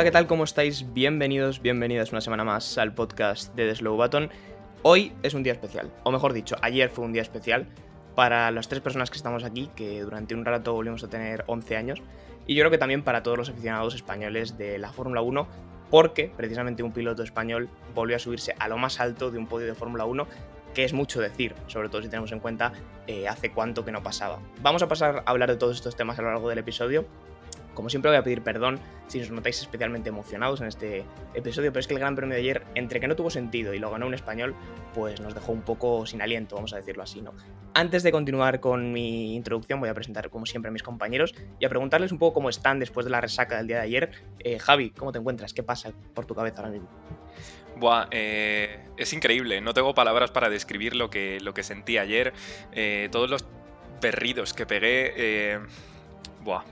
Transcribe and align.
Hola, 0.00 0.06
¿qué 0.06 0.12
tal? 0.12 0.26
¿Cómo 0.26 0.44
estáis? 0.44 0.94
Bienvenidos, 0.94 1.60
bienvenidas 1.60 2.10
una 2.10 2.22
semana 2.22 2.42
más 2.42 2.78
al 2.78 2.94
podcast 2.94 3.54
de 3.54 3.68
The 3.68 3.74
Slow 3.74 3.96
Button. 3.96 4.30
Hoy 4.80 5.12
es 5.22 5.34
un 5.34 5.42
día 5.42 5.52
especial, 5.52 5.92
o 6.04 6.10
mejor 6.10 6.32
dicho, 6.32 6.56
ayer 6.62 6.88
fue 6.88 7.04
un 7.04 7.12
día 7.12 7.20
especial 7.20 7.66
para 8.14 8.50
las 8.50 8.66
tres 8.66 8.80
personas 8.80 9.10
que 9.10 9.18
estamos 9.18 9.44
aquí, 9.44 9.68
que 9.76 10.00
durante 10.00 10.34
un 10.34 10.46
rato 10.46 10.72
volvimos 10.72 11.04
a 11.04 11.10
tener 11.10 11.44
11 11.48 11.76
años, 11.76 12.02
y 12.46 12.54
yo 12.54 12.62
creo 12.62 12.70
que 12.70 12.78
también 12.78 13.02
para 13.02 13.22
todos 13.22 13.36
los 13.36 13.50
aficionados 13.50 13.94
españoles 13.94 14.56
de 14.56 14.78
la 14.78 14.90
Fórmula 14.90 15.20
1, 15.20 15.46
porque 15.90 16.32
precisamente 16.34 16.82
un 16.82 16.92
piloto 16.92 17.22
español 17.22 17.68
volvió 17.94 18.16
a 18.16 18.18
subirse 18.18 18.54
a 18.58 18.68
lo 18.68 18.78
más 18.78 19.00
alto 19.00 19.30
de 19.30 19.36
un 19.36 19.48
podio 19.48 19.66
de 19.66 19.74
Fórmula 19.74 20.06
1 20.06 20.26
que 20.72 20.84
es 20.84 20.94
mucho 20.94 21.20
decir, 21.20 21.54
sobre 21.66 21.88
todo 21.88 22.00
si 22.00 22.08
tenemos 22.08 22.32
en 22.32 22.40
cuenta 22.40 22.72
eh, 23.06 23.28
hace 23.28 23.50
cuánto 23.50 23.84
que 23.84 23.92
no 23.92 24.02
pasaba. 24.02 24.38
Vamos 24.62 24.82
a 24.82 24.88
pasar 24.88 25.24
a 25.26 25.30
hablar 25.30 25.50
de 25.50 25.56
todos 25.56 25.76
estos 25.76 25.96
temas 25.96 26.18
a 26.18 26.22
lo 26.22 26.28
largo 26.28 26.48
del 26.48 26.58
episodio, 26.58 27.06
como 27.74 27.90
siempre 27.90 28.10
voy 28.10 28.18
a 28.18 28.22
pedir 28.22 28.42
perdón 28.42 28.78
si 29.06 29.20
os 29.20 29.30
notáis 29.30 29.60
especialmente 29.60 30.08
emocionados 30.08 30.60
en 30.60 30.68
este 30.68 31.04
episodio, 31.34 31.72
pero 31.72 31.80
es 31.80 31.86
que 31.86 31.94
el 31.94 32.00
Gran 32.00 32.14
Premio 32.14 32.34
de 32.34 32.40
ayer, 32.40 32.64
entre 32.74 33.00
que 33.00 33.08
no 33.08 33.16
tuvo 33.16 33.30
sentido 33.30 33.74
y 33.74 33.78
lo 33.78 33.90
ganó 33.90 34.06
un 34.06 34.14
español, 34.14 34.54
pues 34.94 35.20
nos 35.20 35.34
dejó 35.34 35.52
un 35.52 35.62
poco 35.62 36.06
sin 36.06 36.22
aliento, 36.22 36.54
vamos 36.54 36.72
a 36.72 36.76
decirlo 36.76 37.02
así, 37.02 37.20
¿no? 37.20 37.32
Antes 37.74 38.02
de 38.02 38.12
continuar 38.12 38.60
con 38.60 38.92
mi 38.92 39.34
introducción, 39.34 39.80
voy 39.80 39.88
a 39.88 39.94
presentar 39.94 40.30
como 40.30 40.46
siempre 40.46 40.68
a 40.68 40.72
mis 40.72 40.82
compañeros 40.82 41.34
y 41.58 41.64
a 41.64 41.68
preguntarles 41.68 42.12
un 42.12 42.18
poco 42.18 42.34
cómo 42.34 42.50
están 42.50 42.78
después 42.78 43.04
de 43.04 43.10
la 43.10 43.20
resaca 43.20 43.56
del 43.56 43.66
día 43.66 43.76
de 43.78 43.82
ayer. 43.82 44.10
Eh, 44.38 44.58
Javi, 44.58 44.90
¿cómo 44.90 45.12
te 45.12 45.18
encuentras? 45.18 45.52
¿Qué 45.52 45.62
pasa 45.62 45.92
por 46.14 46.26
tu 46.26 46.34
cabeza 46.34 46.58
ahora 46.58 46.70
mismo? 46.70 46.88
Buah, 47.80 48.08
eh, 48.10 48.78
es 48.96 49.12
increíble, 49.12 49.60
no 49.60 49.72
tengo 49.72 49.94
palabras 49.94 50.30
para 50.30 50.50
describir 50.50 50.94
lo 50.94 51.08
que, 51.08 51.40
lo 51.40 51.54
que 51.54 51.62
sentí 51.62 51.96
ayer, 51.96 52.34
eh, 52.72 53.08
todos 53.10 53.30
los 53.30 53.46
berridos 54.02 54.52
que 54.52 54.66
pegué, 54.66 55.14
eh, 55.16 55.60
buah, 56.42 56.62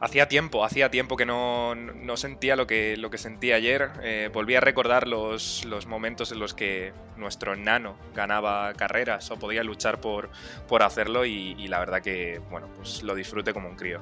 Hacía 0.00 0.28
tiempo, 0.28 0.64
hacía 0.64 0.90
tiempo 0.90 1.16
que 1.16 1.26
no, 1.26 1.74
no, 1.74 2.16
sentía 2.16 2.54
lo 2.54 2.68
que, 2.68 2.96
lo 2.96 3.10
que 3.10 3.18
sentí 3.18 3.50
ayer. 3.50 3.90
Eh, 4.02 4.30
volví 4.32 4.54
a 4.54 4.60
recordar 4.60 5.08
los, 5.08 5.64
los, 5.64 5.86
momentos 5.86 6.30
en 6.30 6.38
los 6.38 6.54
que 6.54 6.92
nuestro 7.16 7.56
nano 7.56 7.96
ganaba 8.14 8.72
carreras 8.74 9.28
o 9.32 9.38
podía 9.40 9.64
luchar 9.64 10.00
por, 10.00 10.30
por 10.68 10.84
hacerlo 10.84 11.26
y, 11.26 11.56
y, 11.58 11.66
la 11.66 11.80
verdad 11.80 12.00
que, 12.00 12.40
bueno, 12.48 12.68
pues 12.76 13.02
lo 13.02 13.16
disfrute 13.16 13.52
como 13.52 13.68
un 13.68 13.74
crío. 13.74 14.00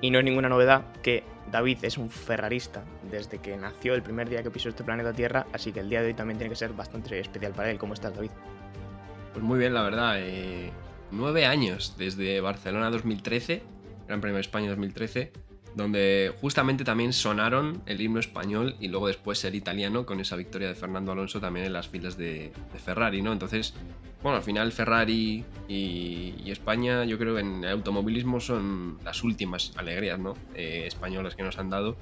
Y 0.00 0.10
no 0.10 0.18
es 0.18 0.24
ninguna 0.24 0.48
novedad 0.48 0.82
que 1.00 1.22
David 1.50 1.78
es 1.82 1.96
un 1.96 2.10
ferrarista 2.10 2.82
desde 3.08 3.38
que 3.38 3.56
nació 3.56 3.94
el 3.94 4.02
primer 4.02 4.28
día 4.28 4.42
que 4.42 4.50
pisó 4.50 4.68
este 4.68 4.82
planeta 4.82 5.12
Tierra, 5.12 5.46
así 5.52 5.72
que 5.72 5.78
el 5.78 5.88
día 5.88 6.00
de 6.00 6.08
hoy 6.08 6.14
también 6.14 6.38
tiene 6.38 6.50
que 6.50 6.56
ser 6.56 6.72
bastante 6.72 7.20
especial 7.20 7.52
para 7.52 7.70
él. 7.70 7.78
¿Cómo 7.78 7.94
estás, 7.94 8.16
David? 8.16 8.30
Pues 9.32 9.44
muy 9.44 9.60
bien, 9.60 9.74
la 9.74 9.82
verdad. 9.82 10.16
Eh, 10.18 10.72
nueve 11.12 11.46
años 11.46 11.94
desde 11.96 12.40
Barcelona 12.40 12.90
2013 12.90 13.77
Gran 14.08 14.20
Premio 14.20 14.36
de 14.36 14.40
España 14.40 14.68
2013, 14.70 15.30
donde 15.74 16.34
justamente 16.40 16.82
también 16.82 17.12
sonaron 17.12 17.82
el 17.86 18.00
himno 18.00 18.18
español 18.18 18.74
y 18.80 18.88
luego 18.88 19.06
después 19.06 19.44
el 19.44 19.54
italiano 19.54 20.06
con 20.06 20.18
esa 20.18 20.34
victoria 20.34 20.68
de 20.68 20.74
Fernando 20.74 21.12
Alonso 21.12 21.40
también 21.40 21.66
en 21.66 21.72
las 21.74 21.88
filas 21.88 22.16
de, 22.16 22.52
de 22.72 22.78
Ferrari, 22.78 23.22
¿no? 23.22 23.32
Entonces, 23.32 23.74
bueno, 24.22 24.38
al 24.38 24.42
final 24.42 24.72
Ferrari 24.72 25.44
y, 25.68 26.34
y, 26.42 26.50
España 26.50 27.04
yo 27.04 27.18
creo 27.18 27.34
que 27.34 27.42
en 27.42 27.62
el 27.62 27.70
automovilismo 27.70 28.40
son 28.40 28.98
las 29.04 29.22
últimas 29.22 29.72
alegrías, 29.76 30.18
¿no? 30.18 30.34
Eh, 30.54 30.84
españolas 30.86 31.36
que 31.36 31.42
nos 31.42 31.58
han 31.58 31.70
dado 31.70 31.96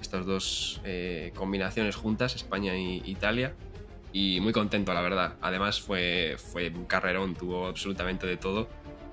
estas 0.00 0.26
dos 0.26 0.80
eh, 0.84 1.32
combinaciones 1.34 1.96
juntas, 1.96 2.36
España 2.36 2.74
e 2.74 3.02
Italia. 3.04 3.54
Y 4.12 4.40
muy 4.40 4.52
contento, 4.52 4.94
la 4.94 5.02
verdad. 5.02 5.34
Además 5.42 5.80
fue, 5.80 6.36
fue 6.38 6.70
un 6.70 6.86
carrerón, 6.86 7.34
tuvo 7.34 7.66
absolutamente 7.66 8.26
de 8.26 8.36
todo 8.36 8.68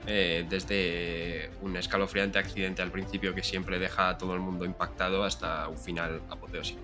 eh, 0.07 0.45
desde 0.49 1.49
un 1.61 1.75
escalofriante 1.77 2.39
accidente 2.39 2.81
al 2.81 2.91
principio 2.91 3.33
que 3.33 3.43
siempre 3.43 3.79
deja 3.79 4.09
a 4.09 4.17
todo 4.17 4.33
el 4.33 4.39
mundo 4.39 4.65
impactado 4.65 5.23
hasta 5.23 5.67
un 5.67 5.77
final 5.77 6.21
apoteósico. 6.29 6.81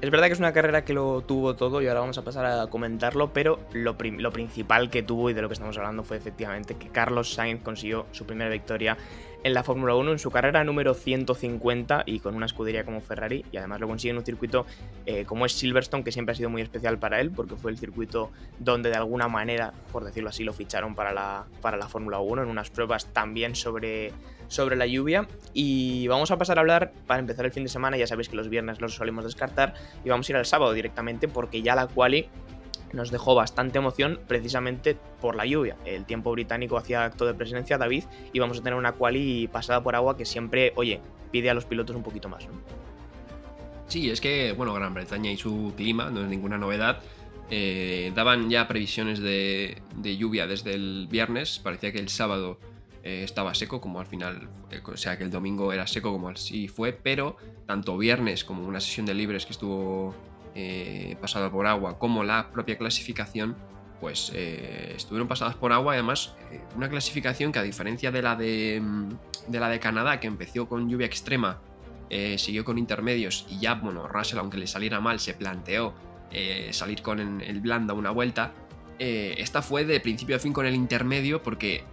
Es 0.00 0.10
verdad 0.10 0.26
que 0.26 0.34
es 0.34 0.38
una 0.38 0.52
carrera 0.52 0.84
que 0.84 0.92
lo 0.92 1.22
tuvo 1.22 1.56
todo 1.56 1.80
y 1.80 1.86
ahora 1.86 2.00
vamos 2.00 2.18
a 2.18 2.22
pasar 2.22 2.44
a 2.44 2.66
comentarlo, 2.66 3.32
pero 3.32 3.60
lo, 3.72 3.96
lo, 3.98 4.32
principal 4.32 4.90
que 4.90 5.02
tuvo 5.02 5.30
y 5.30 5.32
de 5.32 5.40
lo 5.40 5.48
que 5.48 5.54
estamos 5.54 5.78
hablando 5.78 6.02
fue 6.02 6.16
efectivamente 6.16 6.74
que 6.74 6.88
Carlos 6.88 7.32
Sainz 7.32 7.62
consiguió 7.62 8.06
su 8.12 8.26
primera 8.26 8.50
victoria 8.50 8.98
en 9.44 9.52
la 9.52 9.62
Fórmula 9.62 9.94
1 9.94 10.12
en 10.12 10.18
su 10.18 10.30
carrera 10.30 10.64
número 10.64 10.94
150 10.94 12.04
y 12.06 12.18
con 12.20 12.34
una 12.34 12.46
escudería 12.46 12.84
como 12.84 13.00
Ferrari 13.02 13.44
y 13.52 13.58
además 13.58 13.78
lo 13.78 13.86
consigue 13.86 14.10
en 14.10 14.16
un 14.16 14.24
circuito 14.24 14.64
eh, 15.04 15.24
como 15.26 15.44
es 15.44 15.52
Silverstone 15.52 16.02
que 16.02 16.12
siempre 16.12 16.32
ha 16.32 16.34
sido 16.34 16.48
muy 16.48 16.62
especial 16.62 16.98
para 16.98 17.20
él 17.20 17.30
porque 17.30 17.54
fue 17.54 17.70
el 17.70 17.78
circuito 17.78 18.32
donde 18.58 18.88
de 18.88 18.96
alguna 18.96 19.28
manera, 19.28 19.74
por 19.92 20.04
decirlo 20.04 20.30
así, 20.30 20.44
lo 20.44 20.54
ficharon 20.54 20.94
para 20.94 21.12
la, 21.12 21.44
para 21.60 21.76
la 21.76 21.88
Fórmula 21.88 22.20
1 22.20 22.42
en 22.42 22.48
unas 22.48 22.70
pruebas 22.70 23.12
también 23.12 23.54
sobre, 23.54 24.12
sobre 24.48 24.76
la 24.76 24.86
lluvia. 24.86 25.28
Y 25.52 26.08
vamos 26.08 26.30
a 26.30 26.38
pasar 26.38 26.58
a 26.58 26.62
hablar 26.62 26.92
para 27.06 27.20
empezar 27.20 27.44
el 27.44 27.52
fin 27.52 27.64
de 27.64 27.68
semana, 27.68 27.96
ya 27.98 28.06
sabéis 28.06 28.30
que 28.30 28.36
los 28.36 28.48
viernes 28.48 28.80
los 28.80 28.94
solemos 28.94 29.24
descartar 29.24 29.74
y 30.04 30.08
vamos 30.08 30.28
a 30.28 30.32
ir 30.32 30.36
al 30.36 30.46
sábado 30.46 30.72
directamente 30.72 31.28
porque 31.28 31.60
ya 31.60 31.74
la 31.74 31.86
quali 31.86 32.28
nos 32.94 33.10
dejó 33.10 33.34
bastante 33.34 33.78
emoción 33.78 34.20
precisamente 34.26 34.96
por 35.20 35.36
la 35.36 35.46
lluvia. 35.46 35.76
El 35.84 36.04
tiempo 36.04 36.32
británico 36.32 36.76
hacía 36.76 37.04
acto 37.04 37.26
de 37.26 37.34
presencia, 37.34 37.78
David, 37.78 38.04
y 38.32 38.38
vamos 38.38 38.58
a 38.58 38.62
tener 38.62 38.78
una 38.78 38.92
quali 38.92 39.48
pasada 39.48 39.82
por 39.82 39.94
agua 39.94 40.16
que 40.16 40.24
siempre, 40.24 40.72
oye, 40.76 41.00
pide 41.30 41.50
a 41.50 41.54
los 41.54 41.64
pilotos 41.64 41.96
un 41.96 42.02
poquito 42.02 42.28
más. 42.28 42.46
Sí, 43.88 44.10
es 44.10 44.20
que, 44.20 44.52
bueno, 44.52 44.72
Gran 44.74 44.94
Bretaña 44.94 45.30
y 45.30 45.36
su 45.36 45.72
clima, 45.76 46.10
no 46.10 46.22
es 46.22 46.28
ninguna 46.28 46.58
novedad. 46.58 47.00
Eh, 47.50 48.12
daban 48.14 48.48
ya 48.48 48.66
previsiones 48.66 49.18
de, 49.18 49.82
de, 49.96 50.16
lluvia 50.16 50.46
desde 50.46 50.74
el 50.74 51.08
viernes, 51.10 51.60
parecía 51.62 51.92
que 51.92 51.98
el 51.98 52.08
sábado 52.08 52.58
eh, 53.02 53.22
estaba 53.22 53.54
seco, 53.54 53.82
como 53.82 54.00
al 54.00 54.06
final, 54.06 54.48
eh, 54.70 54.80
o 54.82 54.96
sea 54.96 55.18
que 55.18 55.24
el 55.24 55.30
domingo 55.30 55.74
era 55.74 55.86
seco 55.86 56.10
como 56.10 56.30
así 56.30 56.68
fue, 56.68 56.94
pero 56.94 57.36
tanto 57.66 57.98
viernes 57.98 58.44
como 58.44 58.66
una 58.66 58.80
sesión 58.80 59.04
de 59.04 59.12
libres 59.12 59.44
que 59.44 59.52
estuvo 59.52 60.14
eh, 60.54 61.16
pasada 61.20 61.50
por 61.50 61.66
agua 61.66 61.98
como 61.98 62.24
la 62.24 62.50
propia 62.52 62.78
clasificación, 62.78 63.56
pues 64.04 64.32
eh, 64.34 64.92
estuvieron 64.96 65.28
pasadas 65.28 65.54
por 65.54 65.72
agua. 65.72 65.94
Además, 65.94 66.34
eh, 66.52 66.60
una 66.76 66.88
clasificación 66.88 67.52
que 67.52 67.58
a 67.58 67.62
diferencia 67.62 68.10
de 68.10 68.20
la 68.20 68.36
de, 68.36 68.78
mm, 68.82 69.08
de 69.48 69.60
la 69.60 69.70
de 69.70 69.80
Canadá, 69.80 70.20
que 70.20 70.26
empezó 70.26 70.68
con 70.68 70.90
lluvia 70.90 71.06
extrema, 71.06 71.60
eh, 72.10 72.36
siguió 72.36 72.66
con 72.66 72.76
intermedios 72.76 73.46
y 73.48 73.60
ya, 73.60 73.74
bueno, 73.74 74.06
Russell, 74.06 74.40
aunque 74.40 74.58
le 74.58 74.66
saliera 74.66 75.00
mal, 75.00 75.20
se 75.20 75.32
planteó 75.32 75.94
salir 76.72 77.00
con 77.00 77.40
el 77.40 77.60
blanda 77.60 77.94
una 77.94 78.10
vuelta. 78.10 78.52
esta 78.98 79.62
fue 79.62 79.84
de 79.84 80.00
principio 80.00 80.34
a 80.34 80.40
fin 80.40 80.52
con 80.52 80.66
el 80.66 80.74
intermedio 80.74 81.40
porque 81.40 81.84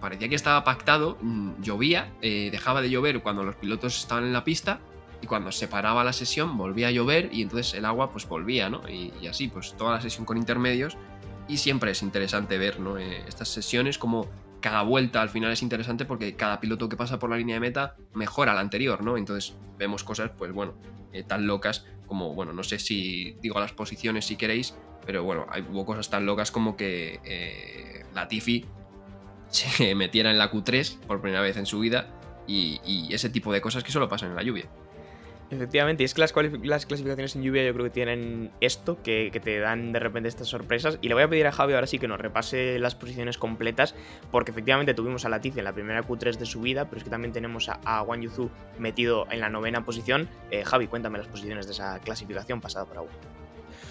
parecía 0.00 0.28
que 0.28 0.34
estaba 0.34 0.64
pactado, 0.64 1.16
mm, 1.22 1.62
llovía, 1.62 2.12
dejaba 2.20 2.82
de 2.82 2.90
llover 2.90 3.22
cuando 3.22 3.44
los 3.44 3.54
pilotos 3.54 3.96
estaban 4.00 4.24
en 4.24 4.32
la 4.32 4.42
pista 4.42 4.80
y 5.26 5.28
cuando 5.28 5.50
se 5.50 5.66
paraba 5.66 6.04
la 6.04 6.12
sesión 6.12 6.56
volvía 6.56 6.86
a 6.88 6.90
llover 6.92 7.30
y 7.32 7.42
entonces 7.42 7.74
el 7.74 7.84
agua 7.84 8.10
pues 8.10 8.28
volvía, 8.28 8.70
¿no? 8.70 8.88
Y, 8.88 9.12
y 9.20 9.26
así, 9.26 9.48
pues 9.48 9.76
toda 9.76 9.92
la 9.96 10.00
sesión 10.00 10.24
con 10.24 10.36
intermedios 10.36 10.96
y 11.48 11.56
siempre 11.56 11.90
es 11.90 12.02
interesante 12.02 12.58
ver, 12.58 12.80
¿no? 12.80 12.96
Eh, 12.98 13.24
estas 13.26 13.48
sesiones 13.48 13.98
como 13.98 14.28
cada 14.60 14.82
vuelta 14.82 15.22
al 15.22 15.28
final 15.28 15.52
es 15.52 15.62
interesante 15.62 16.04
porque 16.04 16.34
cada 16.34 16.60
piloto 16.60 16.88
que 16.88 16.96
pasa 16.96 17.18
por 17.18 17.30
la 17.30 17.36
línea 17.36 17.56
de 17.56 17.60
meta 17.60 17.96
mejora 18.14 18.54
la 18.54 18.60
anterior, 18.60 19.02
¿no? 19.02 19.16
Entonces 19.16 19.56
vemos 19.78 20.02
cosas, 20.04 20.30
pues 20.36 20.52
bueno, 20.52 20.74
eh, 21.12 21.22
tan 21.22 21.46
locas 21.46 21.86
como, 22.06 22.34
bueno, 22.34 22.52
no 22.52 22.62
sé 22.62 22.78
si 22.78 23.36
digo 23.40 23.60
las 23.60 23.72
posiciones 23.72 24.26
si 24.26 24.36
queréis, 24.36 24.76
pero 25.04 25.24
bueno, 25.24 25.46
hay, 25.50 25.62
hubo 25.62 25.84
cosas 25.84 26.08
tan 26.08 26.26
locas 26.26 26.50
como 26.50 26.76
que 26.76 27.20
eh, 27.24 28.04
Latifi 28.14 28.64
se 29.48 29.94
metiera 29.94 30.30
en 30.30 30.38
la 30.38 30.50
Q3 30.50 31.00
por 31.00 31.20
primera 31.20 31.42
vez 31.42 31.56
en 31.56 31.66
su 31.66 31.78
vida 31.78 32.08
y, 32.46 32.80
y 32.84 33.12
ese 33.14 33.28
tipo 33.28 33.52
de 33.52 33.60
cosas 33.60 33.84
que 33.84 33.92
solo 33.92 34.08
pasan 34.08 34.30
en 34.30 34.36
la 34.36 34.42
lluvia. 34.42 34.68
Efectivamente, 35.48 36.02
y 36.02 36.06
es 36.06 36.14
que 36.14 36.20
las, 36.20 36.34
las, 36.64 36.86
clasificaciones 36.86 37.36
en 37.36 37.42
lluvia 37.42 37.64
yo 37.64 37.72
creo 37.72 37.84
que 37.84 37.90
tienen 37.90 38.50
esto, 38.60 39.00
que, 39.02 39.30
que, 39.32 39.38
te 39.38 39.60
dan 39.60 39.92
de 39.92 40.00
repente 40.00 40.28
estas 40.28 40.48
sorpresas. 40.48 40.98
Y 41.02 41.08
le 41.08 41.14
voy 41.14 41.22
a 41.22 41.28
pedir 41.28 41.46
a 41.46 41.52
Javi 41.52 41.74
ahora 41.74 41.86
sí 41.86 42.00
que 42.00 42.08
nos 42.08 42.20
repase 42.20 42.80
las 42.80 42.96
posiciones 42.96 43.38
completas, 43.38 43.94
porque 44.32 44.50
efectivamente 44.50 44.92
tuvimos 44.92 45.24
a 45.24 45.28
Latifi 45.28 45.60
en 45.60 45.64
la 45.64 45.72
primera 45.72 46.02
Q3 46.02 46.36
de 46.36 46.46
su 46.46 46.60
vida, 46.62 46.86
pero 46.86 46.98
es 46.98 47.04
que 47.04 47.10
también 47.10 47.32
tenemos 47.32 47.68
a, 47.68 47.78
a 47.84 48.16
Yuzu 48.16 48.50
metido 48.78 49.28
en 49.30 49.40
la 49.40 49.48
novena 49.48 49.84
posición. 49.84 50.28
Eh, 50.50 50.64
Javi, 50.64 50.88
cuéntame 50.88 51.18
las 51.18 51.28
posiciones 51.28 51.66
de 51.66 51.72
esa 51.72 52.00
clasificación 52.00 52.60
pasada 52.60 52.84
por 52.86 52.96
agua. 52.98 53.10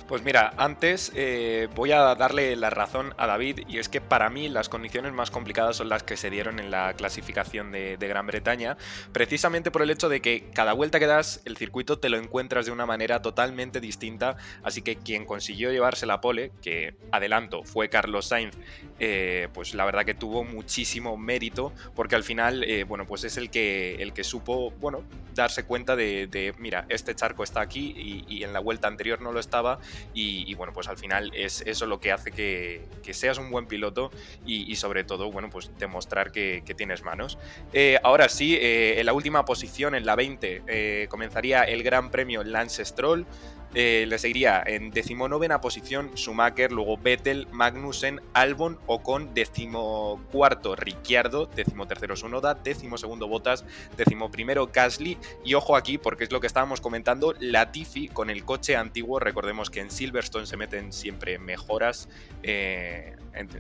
Pues 0.07 0.24
mira, 0.24 0.54
antes 0.57 1.12
eh, 1.16 1.68
voy 1.74 1.92
a 1.92 2.13
darle 2.13 2.56
la 2.56 2.69
razón 2.69 3.16
a 3.18 3.25
David 3.25 3.62
y 3.68 3.80
es 3.80 3.90
que 3.90 4.02
para 4.02 4.30
mí 4.30 4.50
las 4.50 4.69
condiciones 4.69 5.13
más 5.13 5.31
complicadas 5.31 5.78
son 5.78 5.90
las 5.90 6.04
que 6.04 6.16
se 6.16 6.30
dieron 6.30 6.60
en 6.60 6.69
la 6.69 6.94
clasificación 6.94 7.72
de, 7.72 7.98
Gran 7.98 8.28
Bretaña, 8.28 8.78
precisamente 9.13 9.72
por 9.72 9.81
el 9.81 9.90
hecho 9.90 10.07
de 10.07 10.22
que 10.22 10.52
cada 10.54 10.74
vuelta 10.74 11.00
que 11.00 11.07
das 11.07 11.42
el 11.46 11.57
circuito 11.57 11.98
te 11.98 12.10
lo 12.10 12.18
encuentras 12.18 12.68
de 12.68 12.72
una 12.72 12.86
manera 12.86 13.24
totalmente 13.24 13.81
distinta, 13.81 14.38
así 14.62 14.84
que 14.84 14.96
quien 14.98 15.25
consiguió 15.25 15.72
llevarse 15.72 16.06
la 16.06 16.22
pole, 16.22 16.52
que 16.62 16.94
adelanto 17.12 17.63
fue 17.63 17.90
Carlos 17.90 18.28
Sainz, 18.28 18.56
eh, 19.00 19.48
pues 19.56 19.74
la 19.74 19.86
verdad 19.86 20.06
que 20.06 20.13
tuvo 20.13 20.44
muchísimo 20.44 21.18
mérito 21.18 21.74
porque 21.96 22.13
al 22.13 22.24
final, 22.24 22.63
eh, 22.66 22.84
bueno, 22.84 23.07
pues 23.07 23.24
es 23.24 23.38
el 23.38 23.50
que, 23.50 23.96
el 23.96 24.13
que 24.13 24.24
supo, 24.24 24.69
bueno, 24.80 25.04
darse 25.34 25.63
cuenta 25.63 25.96
de, 25.96 26.54
mira, 26.60 26.86
este 26.90 27.16
charco 27.16 27.44
está 27.44 27.62
aquí 27.62 28.24
y 28.28 28.44
en 28.44 28.54
la 28.54 28.60
vuelta 28.60 28.88
anterior 28.88 29.19
no 29.19 29.31
lo 29.31 29.40
estaba 29.40 29.80
y, 30.13 30.53
bueno, 30.56 30.74
pues 30.74 30.88
al 30.88 30.97
final 30.97 31.31
es 31.33 31.62
eso 31.62 31.86
lo 31.86 32.00
que 32.00 32.12
hace 32.12 32.31
que, 32.31 33.13
seas 33.13 33.38
un 33.38 33.50
buen 33.50 33.65
piloto 33.65 34.12
y, 34.45 34.75
sobre 34.75 35.03
todo, 35.03 35.31
bueno, 35.31 35.50
pues 35.50 35.71
demostrar 35.77 36.31
que, 36.31 36.63
tienes 36.75 37.03
manos. 37.03 37.38
Eh, 37.71 37.97
ahora 38.03 38.27
sí, 38.27 38.56
eh, 38.56 39.00
en 39.00 39.06
la 39.06 39.13
última 39.13 39.45
posición, 39.45 39.95
en 39.95 40.06
la 40.06 40.15
20, 40.15 40.63
eh, 40.68 41.07
comenzaría 41.09 41.63
el 41.63 41.83
Gran 41.83 42.12
Premio 42.12 42.44
Lance 42.44 42.83
Stroll. 42.83 43.25
Eh, 43.74 44.06
le 44.08 44.18
seguiría 44.20 44.64
en 44.66 44.92
decimonovena 44.92 45.60
posición 45.60 46.12
Schumacher, 46.16 46.72
luego 46.72 46.98
Vettel, 46.98 47.48
Magnussen, 47.52 48.22
Albon, 48.34 48.80
Ocon, 48.86 49.34
decimocuarto 49.34 50.76
Ricciardo, 50.76 51.48
decimotercero 51.48 52.16
Sonoda, 52.16 52.54
decimosegundo 52.54 53.28
Bottas, 53.28 53.66
decimoprimero 53.98 54.70
Gasly. 54.72 55.18
Y 55.44 55.56
ojo 55.56 55.76
aquí 55.76 55.98
porque 55.98 56.24
es 56.24 56.32
lo 56.32 56.40
que 56.40 56.48
estábamos 56.48 56.80
comentando, 56.80 57.34
Latifi 57.40 58.08
con 58.08 58.30
el 58.30 58.46
coche 58.46 58.76
antiguo, 58.76 59.20
recordemos 59.20 59.70
que 59.70 59.82
en 59.82 59.92
Silverstone 59.92 60.46
se 60.46 60.58
meten 60.58 60.94
siempre 60.94 61.38
mejoras 61.40 62.08
eh, 62.44 63.16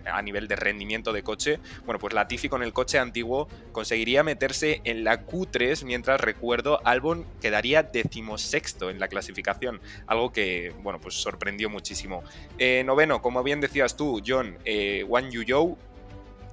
a 0.05 0.21
nivel 0.21 0.47
de 0.47 0.55
rendimiento 0.55 1.13
de 1.13 1.23
coche, 1.23 1.59
bueno 1.85 1.99
pues 1.99 2.13
Latifi 2.13 2.49
con 2.49 2.63
el 2.63 2.73
coche 2.73 2.99
antiguo 2.99 3.47
conseguiría 3.71 4.23
meterse 4.23 4.81
en 4.83 5.03
la 5.03 5.25
Q3 5.25 5.83
mientras 5.85 6.21
recuerdo 6.21 6.79
Albon 6.85 7.25
quedaría 7.41 7.83
decimosexto 7.83 8.89
en 8.89 8.99
la 8.99 9.07
clasificación 9.07 9.81
algo 10.07 10.31
que, 10.31 10.73
bueno, 10.81 10.99
pues 10.99 11.15
sorprendió 11.15 11.69
muchísimo. 11.69 12.23
Eh, 12.57 12.83
noveno, 12.85 13.21
como 13.21 13.43
bien 13.43 13.61
decías 13.61 13.95
tú, 13.95 14.21
John, 14.25 14.57
eh, 14.65 15.03
Wang 15.07 15.31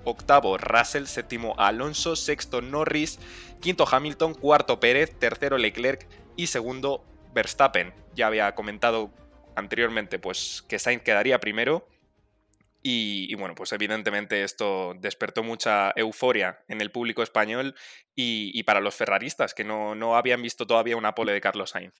octavo 0.04 0.58
Russell, 0.58 1.06
séptimo 1.06 1.54
Alonso, 1.58 2.16
sexto 2.16 2.60
Norris, 2.60 3.18
quinto 3.60 3.86
Hamilton, 3.90 4.34
cuarto 4.34 4.80
Pérez, 4.80 5.12
tercero 5.18 5.58
Leclerc. 5.58 6.06
Y 6.34 6.46
segundo 6.46 7.04
Verstappen. 7.34 7.92
Ya 8.14 8.26
había 8.26 8.54
comentado 8.54 9.10
anteriormente 9.54 10.18
pues 10.18 10.64
que 10.66 10.78
Sainz 10.78 11.02
quedaría 11.02 11.38
primero 11.38 11.86
y, 12.82 13.34
bueno, 13.36 13.54
pues 13.54 13.72
evidentemente 13.72 14.42
esto 14.42 14.94
despertó 14.98 15.42
mucha 15.42 15.92
euforia 15.94 16.64
en 16.68 16.80
el 16.80 16.90
público 16.90 17.22
español 17.22 17.74
y, 18.14 18.62
para 18.64 18.80
los 18.80 18.94
ferraristas 18.94 19.54
que 19.54 19.64
no, 19.64 19.94
no 19.94 20.16
habían 20.16 20.42
visto 20.42 20.66
todavía 20.66 20.96
una 20.96 21.14
pole 21.14 21.32
de 21.32 21.40
Carlos 21.40 21.70
Sainz. 21.70 21.94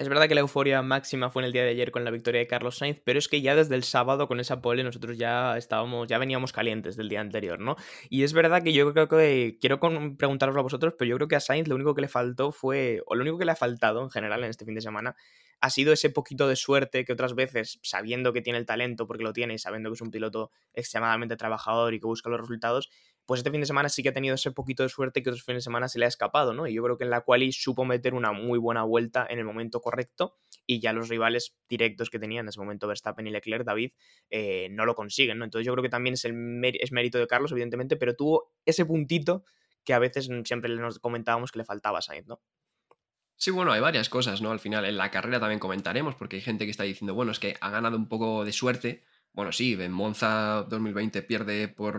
Es 0.00 0.08
verdad 0.08 0.28
que 0.28 0.34
la 0.34 0.40
euforia 0.40 0.80
máxima 0.80 1.28
fue 1.28 1.42
en 1.42 1.46
el 1.48 1.52
día 1.52 1.62
de 1.62 1.68
ayer 1.68 1.90
con 1.90 2.04
la 2.04 2.10
victoria 2.10 2.40
de 2.40 2.46
Carlos 2.46 2.78
Sainz, 2.78 3.02
pero 3.04 3.18
es 3.18 3.28
que 3.28 3.42
ya 3.42 3.54
desde 3.54 3.74
el 3.74 3.84
sábado 3.84 4.28
con 4.28 4.40
esa 4.40 4.62
pole 4.62 4.82
nosotros 4.82 5.18
ya 5.18 5.58
estábamos, 5.58 6.08
ya 6.08 6.16
veníamos 6.16 6.54
calientes 6.54 6.96
del 6.96 7.10
día 7.10 7.20
anterior, 7.20 7.60
¿no? 7.60 7.76
Y 8.08 8.22
es 8.22 8.32
verdad 8.32 8.62
que 8.62 8.72
yo 8.72 8.90
creo 8.94 9.08
que 9.08 9.58
quiero 9.60 9.78
preguntaros 9.78 10.56
a 10.56 10.62
vosotros, 10.62 10.94
pero 10.98 11.10
yo 11.10 11.16
creo 11.16 11.28
que 11.28 11.36
a 11.36 11.40
Sainz 11.40 11.68
lo 11.68 11.74
único 11.74 11.94
que 11.94 12.00
le 12.00 12.08
faltó 12.08 12.50
fue, 12.50 13.02
o 13.04 13.14
lo 13.14 13.20
único 13.20 13.36
que 13.36 13.44
le 13.44 13.52
ha 13.52 13.56
faltado 13.56 14.02
en 14.02 14.08
general 14.08 14.42
en 14.42 14.48
este 14.48 14.64
fin 14.64 14.74
de 14.74 14.80
semana, 14.80 15.16
ha 15.60 15.70
sido 15.70 15.92
ese 15.92 16.10
poquito 16.10 16.48
de 16.48 16.56
suerte 16.56 17.04
que 17.04 17.12
otras 17.12 17.34
veces, 17.34 17.78
sabiendo 17.82 18.32
que 18.32 18.40
tiene 18.40 18.58
el 18.58 18.66
talento, 18.66 19.06
porque 19.06 19.24
lo 19.24 19.32
tiene, 19.32 19.54
y 19.54 19.58
sabiendo 19.58 19.90
que 19.90 19.94
es 19.94 20.00
un 20.00 20.10
piloto 20.10 20.50
extremadamente 20.72 21.36
trabajador 21.36 21.92
y 21.94 22.00
que 22.00 22.06
busca 22.06 22.30
los 22.30 22.40
resultados, 22.40 22.88
pues 23.26 23.40
este 23.40 23.50
fin 23.50 23.60
de 23.60 23.66
semana 23.66 23.88
sí 23.88 24.02
que 24.02 24.08
ha 24.08 24.12
tenido 24.12 24.34
ese 24.34 24.50
poquito 24.50 24.82
de 24.82 24.88
suerte 24.88 25.22
que 25.22 25.30
otros 25.30 25.44
fines 25.44 25.62
de 25.62 25.64
semana 25.64 25.86
se 25.86 25.98
le 25.98 26.06
ha 26.06 26.08
escapado, 26.08 26.52
¿no? 26.52 26.66
Y 26.66 26.74
yo 26.74 26.82
creo 26.82 26.96
que 26.96 27.04
en 27.04 27.10
la 27.10 27.20
quali 27.20 27.52
supo 27.52 27.84
meter 27.84 28.14
una 28.14 28.32
muy 28.32 28.58
buena 28.58 28.82
vuelta 28.82 29.26
en 29.28 29.38
el 29.38 29.44
momento 29.44 29.80
correcto 29.80 30.34
y 30.66 30.80
ya 30.80 30.92
los 30.92 31.08
rivales 31.08 31.54
directos 31.68 32.10
que 32.10 32.18
tenían 32.18 32.46
en 32.46 32.48
ese 32.48 32.58
momento 32.58 32.88
Verstappen 32.88 33.26
y 33.26 33.30
Leclerc, 33.30 33.64
David, 33.64 33.92
eh, 34.30 34.68
no 34.70 34.84
lo 34.84 34.94
consiguen, 34.94 35.38
¿no? 35.38 35.44
Entonces 35.44 35.66
yo 35.66 35.72
creo 35.72 35.82
que 35.82 35.88
también 35.88 36.14
es, 36.14 36.24
el 36.24 36.34
es 36.64 36.90
mérito 36.90 37.18
de 37.18 37.26
Carlos, 37.26 37.52
evidentemente, 37.52 37.96
pero 37.96 38.16
tuvo 38.16 38.50
ese 38.64 38.84
puntito 38.84 39.44
que 39.84 39.94
a 39.94 39.98
veces 39.98 40.28
siempre 40.44 40.74
nos 40.74 40.98
comentábamos 40.98 41.52
que 41.52 41.58
le 41.58 41.64
faltaba 41.64 41.98
a 41.98 42.02
Sainz, 42.02 42.26
¿no? 42.26 42.40
Sí, 43.42 43.50
bueno, 43.50 43.72
hay 43.72 43.80
varias 43.80 44.10
cosas, 44.10 44.42
¿no? 44.42 44.50
Al 44.50 44.60
final, 44.60 44.84
en 44.84 44.98
la 44.98 45.10
carrera 45.10 45.40
también 45.40 45.60
comentaremos, 45.60 46.14
porque 46.14 46.36
hay 46.36 46.42
gente 46.42 46.66
que 46.66 46.70
está 46.72 46.82
diciendo, 46.84 47.14
bueno, 47.14 47.32
es 47.32 47.38
que 47.38 47.56
ha 47.62 47.70
ganado 47.70 47.96
un 47.96 48.06
poco 48.06 48.44
de 48.44 48.52
suerte, 48.52 49.02
bueno, 49.32 49.50
sí, 49.50 49.72
en 49.80 49.92
Monza 49.92 50.66
2020 50.68 51.22
pierde 51.22 51.68
por, 51.68 51.96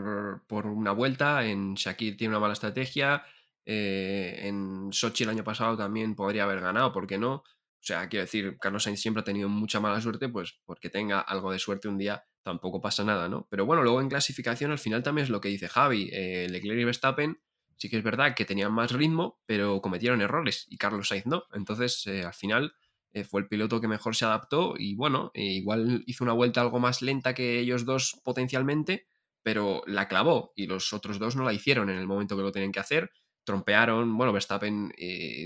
una 0.68 0.92
vuelta, 0.92 1.44
en 1.48 1.74
Shakir 1.74 2.16
tiene 2.16 2.30
una 2.34 2.42
mala 2.42 2.54
estrategia, 2.54 3.26
eh, 3.66 4.42
en 4.44 4.90
Sochi 4.94 5.24
el 5.24 5.32
año 5.32 5.44
pasado 5.44 5.76
también 5.76 6.14
podría 6.14 6.44
haber 6.44 6.62
ganado, 6.62 6.94
¿por 6.94 7.08
qué 7.08 7.18
no? 7.18 7.34
O 7.34 7.44
sea, 7.80 8.08
quiero 8.08 8.26
decir, 8.26 8.58
Carlos 8.60 8.84
Sainz 8.84 9.02
siempre 9.02 9.22
ha 9.22 9.24
tenido 9.24 9.50
mucha 9.50 9.80
mala 9.80 10.00
suerte, 10.00 10.30
pues 10.30 10.60
porque 10.66 10.92
tenga 10.92 11.22
algo 11.22 11.52
de 11.52 11.58
suerte 11.58 11.88
un 11.88 11.98
día 11.98 12.24
tampoco 12.44 12.82
pasa 12.82 13.04
nada, 13.04 13.30
¿no? 13.30 13.48
Pero 13.50 13.66
bueno, 13.66 13.82
luego 13.82 14.00
en 14.02 14.10
clasificación 14.10 14.72
al 14.72 14.80
final 14.80 15.02
también 15.02 15.24
es 15.24 15.32
lo 15.32 15.42
que 15.42 15.50
dice 15.50 15.70
Javi, 15.70 16.10
eh, 16.14 16.48
Leclerc 16.52 16.80
y 16.80 16.84
Verstappen 16.84 17.42
sí 17.82 17.90
que 17.90 17.98
es 17.98 18.04
verdad 18.04 18.36
que 18.36 18.46
tenían 18.46 18.72
más 18.72 18.92
ritmo, 18.92 19.40
pero 19.48 19.82
cometieron 19.82 20.22
errores 20.22 20.68
y 20.70 20.78
Carlos 20.78 21.08
Sainz 21.08 21.26
no. 21.26 21.46
Entonces, 21.52 22.06
eh, 22.06 22.24
al 22.24 22.36
final 22.36 22.76
eh, 23.12 23.24
fue 23.24 23.42
el 23.42 23.48
piloto 23.48 23.82
que 23.82 23.88
mejor 23.88 24.16
se 24.16 24.24
adaptó 24.24 24.76
y 24.78 24.94
bueno, 24.94 25.32
eh, 25.34 25.46
igual 25.46 26.04
hizo 26.06 26.24
una 26.24 26.34
vuelta 26.34 26.62
algo 26.62 26.80
más 26.80 27.02
lenta 27.02 27.34
que 27.34 27.58
ellos 27.58 27.84
dos 27.84 28.22
potencialmente, 28.24 29.08
pero 29.42 29.82
la 29.88 30.08
clavó 30.08 30.54
y 30.56 30.68
los 30.68 30.94
otros 30.94 31.18
dos 31.18 31.36
no 31.36 31.44
la 31.44 31.54
hicieron 31.54 31.90
en 31.90 31.98
el 31.98 32.06
momento 32.06 32.38
que 32.38 32.44
lo 32.44 32.52
tenían 32.52 32.72
que 32.72 32.82
hacer. 32.82 33.10
Trompearon, 33.44 34.16
bueno, 34.16 34.32
Verstappen 34.32 34.94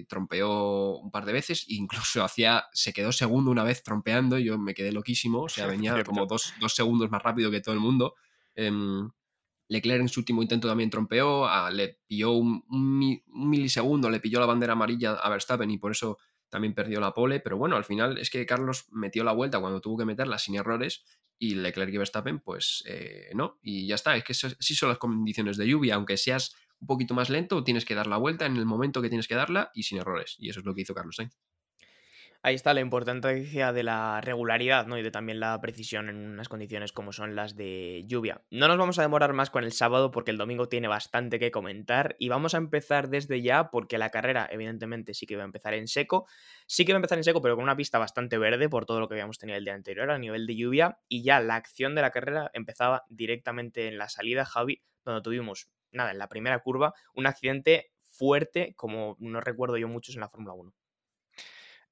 trompeó 0.10 0.98
un 0.98 1.12
par 1.12 1.24
de 1.24 1.32
veces, 1.32 1.64
incluso 1.70 2.22
hacía, 2.22 2.66
se 2.74 2.92
quedó 2.92 3.14
segundo 3.14 3.50
una 3.50 3.64
vez 3.64 3.82
trompeando, 3.82 4.38
yo 4.40 4.58
me 4.58 4.74
quedé 4.74 4.92
loquísimo, 4.92 5.44
o 5.44 5.50
sea, 5.50 5.68
venía 5.94 6.04
como 6.04 6.26
dos, 6.26 6.54
segundos 6.68 7.10
más 7.10 7.24
rápido 7.24 7.50
que 7.50 7.62
todo 7.62 7.74
el 7.74 7.80
mundo. 7.80 8.16
Leclerc 9.68 10.02
en 10.02 10.10
su 10.10 10.20
último 10.20 10.42
intento 10.42 10.68
también 10.68 10.90
trompeó, 10.90 11.48
le 11.72 12.00
pilló 12.08 12.32
un, 12.32 12.64
milisegundo, 13.28 14.10
le 14.10 14.20
pilló 14.20 14.40
la 14.40 14.46
bandera 14.46 14.74
amarilla 14.74 15.14
a 15.14 15.30
Verstappen 15.30 15.70
y 15.72 15.78
por 15.78 15.92
eso 15.92 16.18
también 16.50 16.74
perdió 16.74 17.00
la 17.00 17.14
pole, 17.14 17.40
pero 17.40 17.58
bueno, 17.58 17.76
al 17.76 17.84
final 17.84 18.18
es 18.18 18.30
que 18.30 18.46
Carlos 18.46 18.86
metió 18.92 19.24
la 19.24 19.32
vuelta 19.32 19.60
cuando 19.60 19.82
tuvo 19.82 19.98
que 19.98 20.06
meterla 20.06 20.38
sin 20.38 20.56
errores 20.56 21.04
y 21.38 21.56
Leclerc 21.56 21.94
y 21.94 21.98
Verstappen, 21.98 22.40
pues 22.40 22.84
eh, 22.88 23.30
no, 23.34 23.60
y 23.62 23.88
ya 23.88 23.96
está, 23.96 24.16
es 24.16 24.24
que 24.24 24.34
sí 24.34 24.76
son 24.76 24.90
las 24.90 25.00
condiciones 25.00 25.58
de 25.58 25.68
lluvia, 25.68 25.96
aunque 25.96 26.18
seas 26.18 26.56
un 26.80 26.88
poquito 26.88 27.14
más 27.14 27.30
lento, 27.30 27.64
tienes 27.64 27.84
que 27.84 27.96
dar 27.96 28.08
la 28.08 28.18
vuelta 28.18 28.46
en 28.46 28.58
el 28.58 28.66
momento 28.66 29.02
que 29.02 29.10
tienes 29.10 29.28
que 29.28 29.36
darla 29.36 29.72
y 29.74 29.84
sin 29.84 29.98
errores, 29.98 30.36
y 30.38 30.50
eso 30.50 30.60
es 30.60 30.66
lo 30.66 30.76
que 30.76 30.82
hizo 30.82 30.94
Carlos 30.94 31.16
Sainz 31.16 31.36
ahí 32.46 32.54
está 32.54 32.76
la 32.76 32.82
importancia 32.82 33.74
de 33.74 33.82
la 33.82 34.22
regularidad 34.22 34.86
¿no? 34.86 35.00
y 35.00 35.02
de 35.02 35.10
también 35.10 35.40
la 35.40 35.60
precisión 35.62 36.10
en 36.10 36.30
unas 36.30 36.48
condiciones 36.48 36.92
como 36.92 37.12
son 37.12 37.36
las 37.36 37.56
de 37.56 38.04
lluvia. 38.06 38.44
No 38.52 38.68
nos 38.68 38.78
vamos 38.78 39.00
a 39.00 39.02
demorar 39.02 39.34
más 39.34 39.50
con 39.50 39.64
el 39.64 39.72
sábado 39.72 40.12
porque 40.12 40.30
el 40.30 40.38
domingo 40.38 40.70
tiene 40.70 40.88
bastante 40.88 41.40
que 41.40 41.50
comentar 41.50 42.16
y 42.20 42.30
vamos 42.30 42.54
a 42.54 42.58
empezar 42.58 43.10
desde 43.10 43.42
ya 43.42 43.72
porque 43.72 43.98
la 43.98 44.12
carrera 44.12 44.48
evidentemente 44.52 45.16
sí 45.16 45.26
que 45.26 45.36
va 45.36 45.42
a 45.42 45.46
empezar 45.46 45.74
en 45.74 45.88
seco, 45.88 46.28
sí 46.68 46.86
que 46.86 46.94
va 46.94 46.98
a 46.98 47.00
empezar 47.00 47.18
en 47.18 47.24
seco 47.24 47.42
pero 47.42 47.56
con 47.56 47.64
una 47.64 47.76
pista 47.76 47.98
bastante 47.98 48.38
verde 48.38 48.70
por 48.70 48.86
todo 48.86 49.00
lo 49.00 49.08
que 49.08 49.16
habíamos 49.16 49.40
tenido 49.40 49.58
el 49.58 49.66
día 49.66 49.74
anterior 49.74 50.12
a 50.12 50.20
nivel 50.20 50.46
de 50.46 50.56
lluvia 50.56 51.00
y 51.10 51.24
ya 51.24 51.40
la 51.40 51.56
acción 51.56 51.96
de 51.96 52.04
la 52.04 52.12
carrera 52.12 52.52
empezaba 52.54 53.06
directamente 53.10 53.88
en 53.88 53.98
la 53.98 54.08
salida 54.08 54.46
Javi 54.46 54.84
donde 55.04 55.24
tuvimos 55.24 55.72
nada 55.92 56.12
en 56.12 56.20
la 56.20 56.30
primera 56.30 56.60
curva 56.60 56.94
un 57.16 57.26
accidente 57.26 57.90
fuerte 57.98 58.76
como 58.76 59.18
no 59.20 59.42
recuerdo 59.42 59.78
yo 59.78 59.88
muchos 59.88 60.14
en 60.14 60.22
la 60.22 60.30
Fórmula 60.30 60.54
1. 60.54 60.85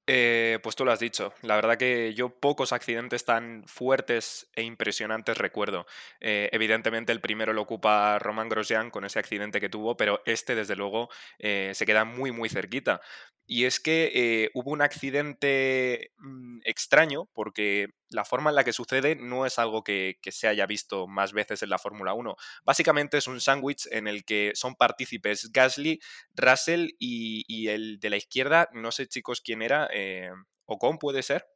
Eh, 0.06 0.58
pues 0.62 0.76
tú 0.76 0.84
lo 0.84 0.92
has 0.92 1.00
dicho. 1.00 1.32
La 1.40 1.56
verdad 1.56 1.78
que 1.78 2.12
yo 2.12 2.28
pocos 2.28 2.74
accidentes 2.74 3.24
tan 3.24 3.64
fuertes 3.66 4.50
e 4.54 4.62
impresionantes 4.62 5.38
recuerdo. 5.38 5.86
Eh, 6.20 6.50
evidentemente 6.52 7.10
el 7.10 7.22
primero 7.22 7.54
lo 7.54 7.62
ocupa 7.62 8.18
Roman 8.18 8.50
Grosjean 8.50 8.90
con 8.90 9.06
ese 9.06 9.18
accidente 9.18 9.60
que 9.62 9.70
tuvo, 9.70 9.96
pero 9.96 10.20
este 10.26 10.54
desde 10.54 10.76
luego 10.76 11.08
eh, 11.38 11.72
se 11.74 11.86
queda 11.86 12.04
muy 12.04 12.32
muy 12.32 12.50
cerquita. 12.50 13.00
Y 13.46 13.66
es 13.66 13.78
que 13.78 14.10
eh, 14.14 14.50
hubo 14.54 14.70
un 14.70 14.80
accidente 14.80 16.12
mm, 16.16 16.60
extraño 16.64 17.28
porque 17.34 17.88
la 18.08 18.24
forma 18.24 18.50
en 18.50 18.56
la 18.56 18.64
que 18.64 18.72
sucede 18.72 19.16
no 19.16 19.44
es 19.44 19.58
algo 19.58 19.84
que, 19.84 20.18
se 20.30 20.48
haya 20.48 20.66
visto 20.66 21.06
más 21.06 21.32
veces 21.32 21.62
en 21.62 21.68
la 21.68 21.78
Fórmula 21.78 22.14
1. 22.14 22.36
Básicamente 22.64 23.18
es 23.18 23.26
un 23.26 23.40
sándwich 23.40 23.86
en 23.90 24.08
el 24.08 24.24
que 24.24 24.52
son 24.54 24.76
partícipes 24.76 25.50
Gasly, 25.52 26.00
Russell 26.34 26.90
y, 26.98 27.68
el 27.68 27.98
de 28.00 28.10
la 28.10 28.16
izquierda, 28.16 28.68
no 28.72 28.92
sé 28.92 29.06
chicos 29.06 29.40
quién 29.40 29.62
era, 29.62 29.88
eh, 29.92 30.30
Ocon 30.66 30.98
puede 30.98 31.22
ser. 31.22 31.46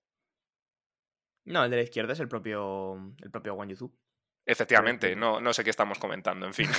No, 1.44 1.64
el 1.64 1.70
de 1.70 1.76
la 1.78 1.82
izquierda 1.82 2.12
es 2.12 2.20
el 2.20 2.28
propio, 2.28 3.14
el 3.22 3.30
propio 3.30 3.64
Yuzu. 3.64 3.90
Efectivamente, 4.50 5.14
no, 5.14 5.42
no 5.42 5.52
sé 5.52 5.62
qué 5.62 5.68
estamos 5.68 5.98
comentando, 5.98 6.46
en 6.46 6.54
fin. 6.54 6.70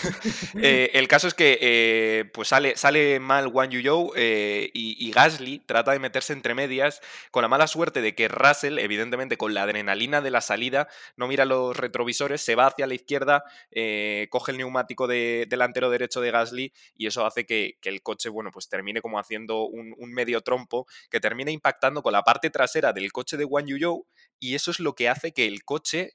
Eh, 0.61 0.91
el 0.93 1.07
caso 1.07 1.27
es 1.27 1.33
que 1.33 1.57
eh, 1.61 2.25
pues 2.33 2.47
sale, 2.47 2.75
sale 2.75 3.19
mal 3.19 3.47
Wang 3.47 3.69
Yu 3.69 4.11
eh, 4.15 4.69
y, 4.73 5.11
Gasly 5.11 5.59
trata 5.59 5.91
de 5.91 5.99
meterse 5.99 6.33
entre 6.33 6.55
medias 6.55 7.01
con 7.31 7.43
la 7.43 7.47
mala 7.47 7.67
suerte 7.67 8.01
de 8.01 8.15
que 8.15 8.27
Russell, 8.27 8.79
evidentemente 8.79 9.37
con 9.37 9.53
la 9.53 9.63
adrenalina 9.63 10.21
de 10.21 10.31
la 10.31 10.41
salida, 10.41 10.87
no 11.15 11.27
mira 11.27 11.45
los 11.45 11.77
retrovisores, 11.77 12.41
se 12.41 12.55
va 12.55 12.67
hacia 12.67 12.87
la 12.87 12.95
izquierda, 12.95 13.43
coge 14.29 14.51
el 14.51 14.57
neumático 14.57 15.07
de, 15.07 15.45
delantero 15.47 15.89
derecho 15.89 16.19
de 16.19 16.31
Gasly 16.31 16.73
y 16.97 17.07
eso 17.07 17.25
hace 17.25 17.45
que, 17.45 17.77
el 17.83 18.01
coche, 18.01 18.29
bueno, 18.29 18.49
pues 18.51 18.67
termine 18.67 19.01
como 19.01 19.19
haciendo 19.19 19.65
un, 19.65 19.93
un, 19.97 20.11
medio 20.11 20.41
trompo 20.41 20.87
que 21.09 21.19
termina 21.19 21.51
impactando 21.51 22.01
con 22.01 22.13
la 22.13 22.23
parte 22.23 22.49
trasera 22.49 22.91
del 22.91 23.11
coche 23.11 23.37
de 23.37 23.45
Wang 23.45 23.67
Yu 23.67 24.05
y 24.39 24.55
eso 24.55 24.71
es 24.71 24.79
lo 24.79 24.95
que 24.95 25.09
hace 25.09 25.31
que 25.33 25.47
el 25.47 25.63
coche 25.63 26.11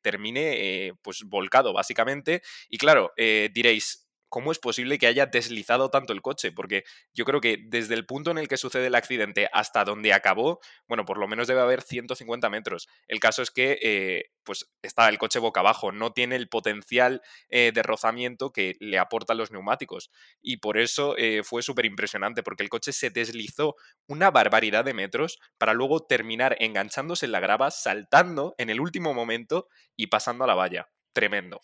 termine 0.00 0.86
eh, 0.86 0.92
pues 1.02 1.24
volcado 1.24 1.72
básicamente. 1.72 2.42
Y 2.68 2.78
claro, 2.78 3.12
eh, 3.16 3.50
diréis, 3.52 4.07
¿cómo 4.28 4.52
es 4.52 4.58
posible 4.58 4.98
que 4.98 5.06
haya 5.06 5.26
deslizado 5.26 5.90
tanto 5.90 6.12
el 6.12 6.22
coche? 6.22 6.52
Porque 6.52 6.84
yo 7.14 7.24
creo 7.24 7.40
que 7.40 7.58
desde 7.66 7.94
el 7.94 8.06
punto 8.06 8.30
en 8.30 8.38
el 8.38 8.48
que 8.48 8.56
sucede 8.56 8.86
el 8.88 8.94
accidente 8.94 9.48
hasta 9.52 9.84
donde 9.84 10.12
acabó, 10.12 10.60
bueno, 10.86 11.04
por 11.04 11.18
lo 11.18 11.28
menos 11.28 11.48
debe 11.48 11.60
haber 11.60 11.82
150 11.82 12.50
metros. 12.50 12.88
El 13.08 13.20
caso 13.20 13.42
es 13.42 13.50
que, 13.50 13.78
eh, 13.82 14.24
pues, 14.44 14.70
está 14.82 15.08
el 15.08 15.18
coche 15.18 15.38
boca 15.38 15.60
abajo, 15.60 15.92
no 15.92 16.12
tiene 16.12 16.36
el 16.36 16.48
potencial 16.48 17.22
eh, 17.48 17.72
de 17.74 17.82
rozamiento 17.82 18.52
que 18.52 18.76
le 18.80 18.98
aportan 18.98 19.38
los 19.38 19.50
neumáticos. 19.50 20.10
Y 20.40 20.58
por 20.58 20.78
eso 20.78 21.16
eh, 21.18 21.42
fue 21.44 21.62
súper 21.62 21.84
impresionante, 21.86 22.42
porque 22.42 22.62
el 22.62 22.68
coche 22.68 22.92
se 22.92 23.10
deslizó 23.10 23.76
una 24.06 24.30
barbaridad 24.30 24.84
de 24.84 24.94
metros 24.94 25.38
para 25.58 25.74
luego 25.74 26.00
terminar 26.06 26.56
enganchándose 26.60 27.26
en 27.26 27.32
la 27.32 27.40
grava, 27.40 27.70
saltando 27.70 28.54
en 28.58 28.70
el 28.70 28.80
último 28.80 29.14
momento 29.14 29.68
y 29.96 30.08
pasando 30.08 30.44
a 30.44 30.46
la 30.46 30.54
valla. 30.54 30.88
Tremendo. 31.12 31.60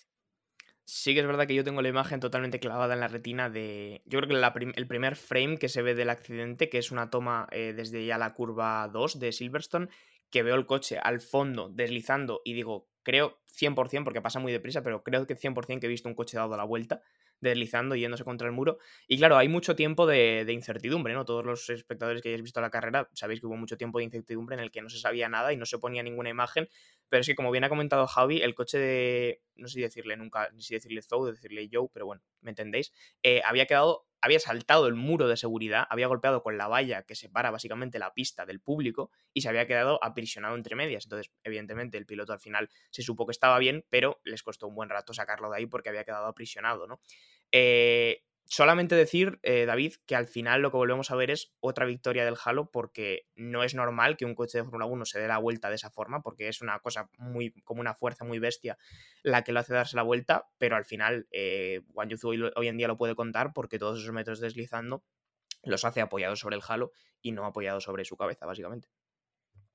Sí 0.87 1.15
que 1.15 1.21
es 1.21 1.27
verdad 1.27 1.47
que 1.47 1.55
yo 1.55 1.65
tengo 1.65 1.81
la 1.81 1.89
imagen 1.89 2.21
totalmente 2.21 2.61
clavada 2.61 2.93
en 2.93 3.01
la 3.01 3.09
retina 3.09 3.49
de... 3.49 4.03
Yo 4.05 4.21
creo 4.21 4.29
que 4.29 4.71
el 4.79 4.87
primer 4.87 5.17
frame 5.17 5.57
que 5.57 5.71
se 5.71 5.81
ve 5.81 5.95
del 5.95 6.11
accidente, 6.11 6.69
que 6.69 6.79
es 6.79 6.91
una 6.91 7.09
toma 7.09 7.49
eh, 7.53 7.73
desde 7.75 8.05
ya 8.05 8.19
la 8.19 8.35
curva 8.35 8.89
2 8.93 9.19
de 9.19 9.33
Silverstone, 9.33 9.89
que 10.31 10.43
veo 10.43 10.57
el 10.57 10.67
coche 10.67 10.99
al 11.03 11.21
fondo 11.21 11.71
deslizando 11.71 12.43
y 12.45 12.53
digo, 12.53 12.91
creo 13.03 13.39
100%, 13.47 14.05
porque 14.05 14.21
pasa 14.21 14.41
muy 14.41 14.53
deprisa, 14.53 14.83
pero 14.83 15.03
creo 15.03 15.27
que 15.27 15.37
100% 15.37 15.81
que 15.81 15.87
he 15.87 15.89
visto 15.89 16.09
un 16.09 16.15
coche 16.15 16.37
dado 16.37 16.57
la 16.57 16.65
vuelta 16.65 17.03
deslizando, 17.41 17.95
yéndose 17.95 18.25
contra 18.25 18.47
el 18.47 18.53
muro. 18.53 18.79
Y 19.07 19.19
claro, 19.19 19.37
hay 19.37 19.49
mucho 19.49 19.77
tiempo 19.77 20.07
de, 20.07 20.47
incertidumbre, 20.49 21.15
¿no? 21.15 21.25
Todos 21.25 21.45
los 21.45 21.71
espectadores 21.71 22.23
que 22.23 22.29
hayáis 22.29 22.43
visto 22.43 22.61
la 22.61 22.71
carrera 22.71 23.09
sabéis 23.13 23.41
que 23.41 23.47
hubo 23.47 23.57
mucho 23.57 23.77
tiempo 23.77 23.99
de 23.99 24.05
incertidumbre 24.05 24.55
en 24.55 24.61
el 24.61 24.71
que 24.71 24.83
no 24.83 24.89
se 24.89 24.99
sabía 24.99 25.29
nada 25.29 25.53
y 25.53 25.57
no 25.57 25.67
se 25.67 25.79
ponía 25.79 26.03
ninguna 26.03 26.31
imagen. 26.31 26.69
Pero 27.09 27.21
es 27.21 27.27
que, 27.27 27.35
como 27.35 27.51
bien 27.51 27.65
ha 27.65 27.69
comentado 27.69 28.07
Javi, 28.07 28.41
el 28.41 28.55
coche 28.55 28.79
de. 28.79 29.43
No 29.57 29.69
sé 29.69 29.81
decirle 29.81 30.17
nunca, 30.17 30.51
ni 30.53 30.63
si 30.63 30.75
decirle 30.75 31.03
Zou, 31.03 31.27
decirle 31.27 31.69
Joe, 31.73 31.89
pero 31.93 32.07
bueno, 32.07 32.23
me 32.41 32.51
entendéis. 32.51 32.93
Eh, 33.23 33.43
había 33.45 33.67
quedado. 33.67 34.07
Había 34.25 34.41
saltado 34.41 34.87
el 34.87 34.95
muro 34.95 35.29
de 35.29 35.37
seguridad, 35.37 35.87
había 35.91 36.07
golpeado 36.07 36.43
con 36.43 36.57
la 36.57 36.67
valla 36.67 37.03
que 37.03 37.15
separa 37.15 37.51
básicamente 37.51 37.99
la 37.99 38.15
pista 38.15 38.47
del 38.47 38.59
público 38.59 39.11
y 39.35 39.43
se 39.43 39.51
había 39.51 39.67
quedado 39.67 40.03
aprisionado 40.03 40.57
entre 40.57 40.77
medias. 40.77 41.05
Entonces, 41.05 41.31
evidentemente, 41.43 41.99
el 41.99 42.07
piloto 42.07 42.33
al 42.33 42.41
final 42.41 42.71
se 42.91 43.03
supo 43.03 43.27
que 43.27 43.33
estaba 43.33 43.59
bien, 43.59 43.85
pero 43.91 44.21
les 44.25 44.43
costó 44.43 44.67
un 44.67 44.77
buen 44.77 44.89
rato 44.89 45.13
sacarlo 45.13 45.51
de 45.51 45.59
ahí 45.59 45.67
porque 45.67 45.91
había 45.91 46.05
quedado 46.05 46.27
aprisionado, 46.27 46.87
¿no? 46.87 47.01
Eh, 47.53 48.23
solamente 48.47 48.95
decir, 48.95 49.39
eh, 49.43 49.67
David, 49.67 49.95
que 50.07 50.17
al 50.17 50.27
final 50.27 50.63
lo 50.63 50.71
que 50.71 50.77
volvemos 50.77 51.11
a 51.11 51.17
ver 51.17 51.31
es 51.31 51.55
otra 51.61 51.87
victoria 51.87 52.25
del 52.25 52.37
Halo, 52.43 52.71
porque 52.71 53.27
no 53.35 53.63
es 53.63 53.75
normal 53.75 54.17
que 54.17 54.25
un 54.25 54.35
coche 54.35 54.59
de 54.59 54.65
Fórmula 54.65 54.87
1 54.87 55.05
se 55.05 55.21
dé 55.21 55.29
la 55.29 55.39
vuelta 55.39 55.69
de 55.69 55.77
esa 55.77 55.91
forma, 55.91 56.23
porque 56.23 56.49
es 56.49 56.61
una 56.61 56.79
cosa 56.81 57.09
muy, 57.19 57.53
como 57.65 57.81
una 57.81 57.95
fuerza 57.95 58.25
muy 58.25 58.39
bestia 58.39 58.79
la 59.23 59.43
que 59.43 59.53
lo 59.53 59.61
hace 59.61 59.75
darse 59.75 59.97
la 59.97 60.03
vuelta, 60.03 60.49
pero 60.59 60.77
al 60.77 60.85
final 60.85 61.27
eh, 61.31 61.83
Wang 61.93 62.13
hoy, 62.23 62.43
hoy, 62.55 62.69
en 62.69 62.77
día 62.77 62.89
lo 62.89 62.99
puede 62.99 63.15
contar 63.15 63.53
porque 63.55 63.79
todos 63.79 64.01
esos 64.01 64.13
metros 64.13 64.41
deslizando 64.41 65.05
los 65.63 65.85
hace 65.85 66.01
apoyados 66.01 66.41
sobre 66.41 66.57
el 66.57 66.63
Halo 66.67 66.93
y 67.23 67.33
no 67.33 67.47
apoyados 67.47 67.85
sobre 67.85 68.05
su 68.05 68.17
cabeza, 68.17 68.47
básicamente. 68.47 68.89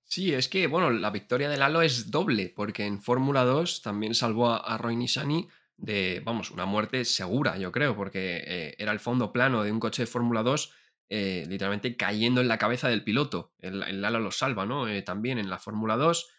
Sí, 0.09 0.33
es 0.33 0.49
que, 0.49 0.65
bueno, 0.65 0.89
la 0.89 1.11
victoria 1.11 1.49
del 1.49 1.61
Halo 1.61 1.83
es 1.83 2.09
doble, 2.09 2.51
porque 2.55 2.83
en 2.83 2.99
Fórmula 2.99 3.43
2 3.43 3.83
también 3.83 4.15
salvó 4.15 4.49
a, 4.49 4.75
Roy 4.79 4.95
Nishani 4.95 5.47
de, 5.81 6.21
vamos, 6.25 6.51
una 6.51 6.65
muerte 6.65 7.05
segura, 7.05 7.57
yo 7.57 7.71
creo, 7.71 7.95
porque 7.95 8.43
eh, 8.45 8.75
era 8.77 8.91
el 8.91 8.99
fondo 8.99 9.31
plano 9.31 9.63
de 9.63 9.71
un 9.71 9.79
coche 9.79 10.03
de 10.03 10.07
Fórmula 10.07 10.43
2 10.43 10.73
eh, 11.11 11.45
literalmente 11.47 11.95
cayendo 11.97 12.39
en 12.39 12.47
la 12.47 12.59
cabeza 12.59 12.87
del 12.87 13.03
piloto. 13.03 13.53
El, 13.59 13.81
el 13.81 14.05
ala 14.05 14.19
lo 14.19 14.31
salva, 14.31 14.67
¿no? 14.67 14.87
Eh, 14.87 15.01
también 15.01 15.39
en 15.39 15.49
la 15.49 15.57
Fórmula 15.57 15.97
2. 15.97 16.29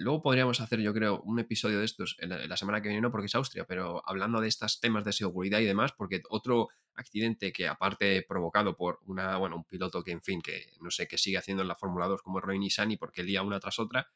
luego 0.00 0.22
podríamos 0.22 0.60
hacer, 0.60 0.80
yo 0.80 0.92
creo, 0.92 1.22
un 1.22 1.38
episodio 1.38 1.78
de 1.78 1.86
estos 1.86 2.16
en 2.18 2.48
la, 2.48 2.56
semana 2.56 2.82
que 2.82 2.88
viene, 2.88 3.00
no 3.00 3.10
porque 3.10 3.26
es 3.26 3.34
Austria, 3.34 3.64
pero 3.64 4.02
hablando 4.04 4.40
de 4.40 4.48
estos 4.48 4.80
temas 4.80 5.04
de 5.04 5.12
seguridad 5.12 5.60
y 5.60 5.64
demás, 5.64 5.92
porque 5.92 6.22
otro 6.28 6.68
accidente 6.94 7.52
que 7.52 7.68
aparte 7.68 8.22
provocado 8.28 8.76
por 8.76 8.98
una, 9.06 9.38
bueno, 9.38 9.56
un 9.56 9.64
piloto 9.64 10.02
que, 10.02 10.10
en 10.10 10.22
fin, 10.22 10.42
que 10.42 10.72
no 10.80 10.90
sé 10.90 11.06
qué 11.06 11.16
sigue 11.16 11.38
haciendo 11.38 11.62
en 11.62 11.68
la 11.68 11.76
Fórmula 11.76 12.06
2 12.06 12.22
como 12.22 12.40
Roy 12.40 12.58
Nissani 12.58 12.96
porque 12.96 13.22
lía 13.22 13.42
una 13.42 13.60
tras 13.60 13.78
otra, 13.78 14.10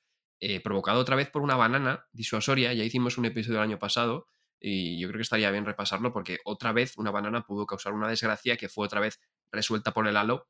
provocado 0.63 1.01
otra 1.01 1.17
vez 1.17 1.31
por 1.31 1.43
una 1.43 1.57
banana 1.57 2.07
disuasoria, 2.13 2.75
ya 2.75 2.85
hicimos 2.85 3.17
un 3.17 3.27
episodio 3.27 3.59
el 3.59 3.65
año 3.65 3.79
pasado, 3.79 4.27
y 4.61 4.99
yo 4.99 5.09
creo 5.09 5.19
que 5.19 5.23
estaría 5.23 5.51
bien 5.51 5.65
repasarlo 5.65 6.13
porque 6.13 6.39
otra 6.45 6.73
vez 6.73 6.97
una 6.99 7.11
banana 7.11 7.43
pudo 7.43 7.67
causar 7.67 7.95
una 7.95 8.09
desgracia 8.09 8.57
que 8.57 8.69
fue 8.69 8.85
otra 8.85 9.01
vez 9.01 9.21
resuelta 9.51 9.93
por 9.93 10.07
el 10.07 10.17
halo, 10.17 10.49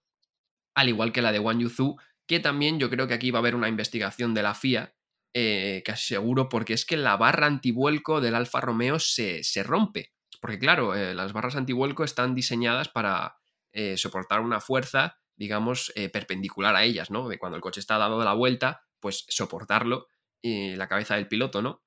al 0.74 0.88
igual 0.88 1.12
que 1.12 1.22
la 1.22 1.32
de 1.32 1.38
Wang 1.38 1.60
Yuzu, 1.60 1.96
que 2.26 2.40
también 2.40 2.78
yo 2.78 2.90
creo 2.90 3.06
que 3.06 3.14
aquí 3.14 3.30
va 3.30 3.38
a 3.38 3.40
haber 3.40 3.54
una 3.54 3.68
investigación 3.68 4.34
de 4.34 4.42
la 4.42 4.54
FIA, 4.54 4.94
eh, 5.32 5.82
casi 5.84 6.14
seguro, 6.14 6.48
porque 6.48 6.74
es 6.74 6.84
que 6.84 6.96
la 6.96 7.16
barra 7.16 7.46
antivuelco 7.46 8.20
del 8.20 8.34
Alfa 8.34 8.60
Romeo 8.60 8.98
se, 8.98 9.42
rompe. 9.64 10.12
Porque 10.40 10.58
claro, 10.58 10.94
eh, 10.94 11.14
las 11.14 11.32
barras 11.32 11.56
antivuelco 11.56 12.04
están 12.04 12.34
diseñadas 12.34 12.88
para 12.88 13.36
eh, 13.72 13.96
soportar 13.96 14.40
una 14.40 14.60
fuerza, 14.60 15.18
digamos, 15.36 15.92
perpendicular 16.12 16.76
a 16.76 16.84
ellas, 16.84 17.10
¿no? 17.10 17.28
De 17.28 17.38
cuando 17.38 17.56
el 17.56 17.62
coche 17.62 17.80
está 17.80 17.96
dado 17.96 18.22
la 18.22 18.34
vuelta, 18.34 18.82
pues 19.00 19.24
soportarlo 19.28 20.06
la 20.42 20.88
cabeza 20.88 21.16
del 21.16 21.28
piloto, 21.28 21.62
¿no? 21.62 21.82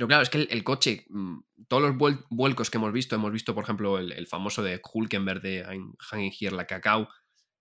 Pero 0.00 0.08
claro, 0.08 0.22
es 0.22 0.30
que 0.30 0.48
el, 0.48 0.64
coche, 0.64 1.04
mm, 1.10 1.40
todos 1.68 1.82
los 1.82 2.24
vuelcos 2.30 2.70
que 2.70 2.78
hemos 2.78 2.90
visto, 2.90 3.16
hemos 3.16 3.32
visto, 3.32 3.54
por 3.54 3.64
ejemplo, 3.64 3.98
el, 3.98 4.26
famoso 4.26 4.62
de 4.62 4.80
Hulkenberg 4.82 5.42
de 5.42 5.62
Hanging 5.98 6.56
la 6.56 6.66
Cacao, 6.66 7.06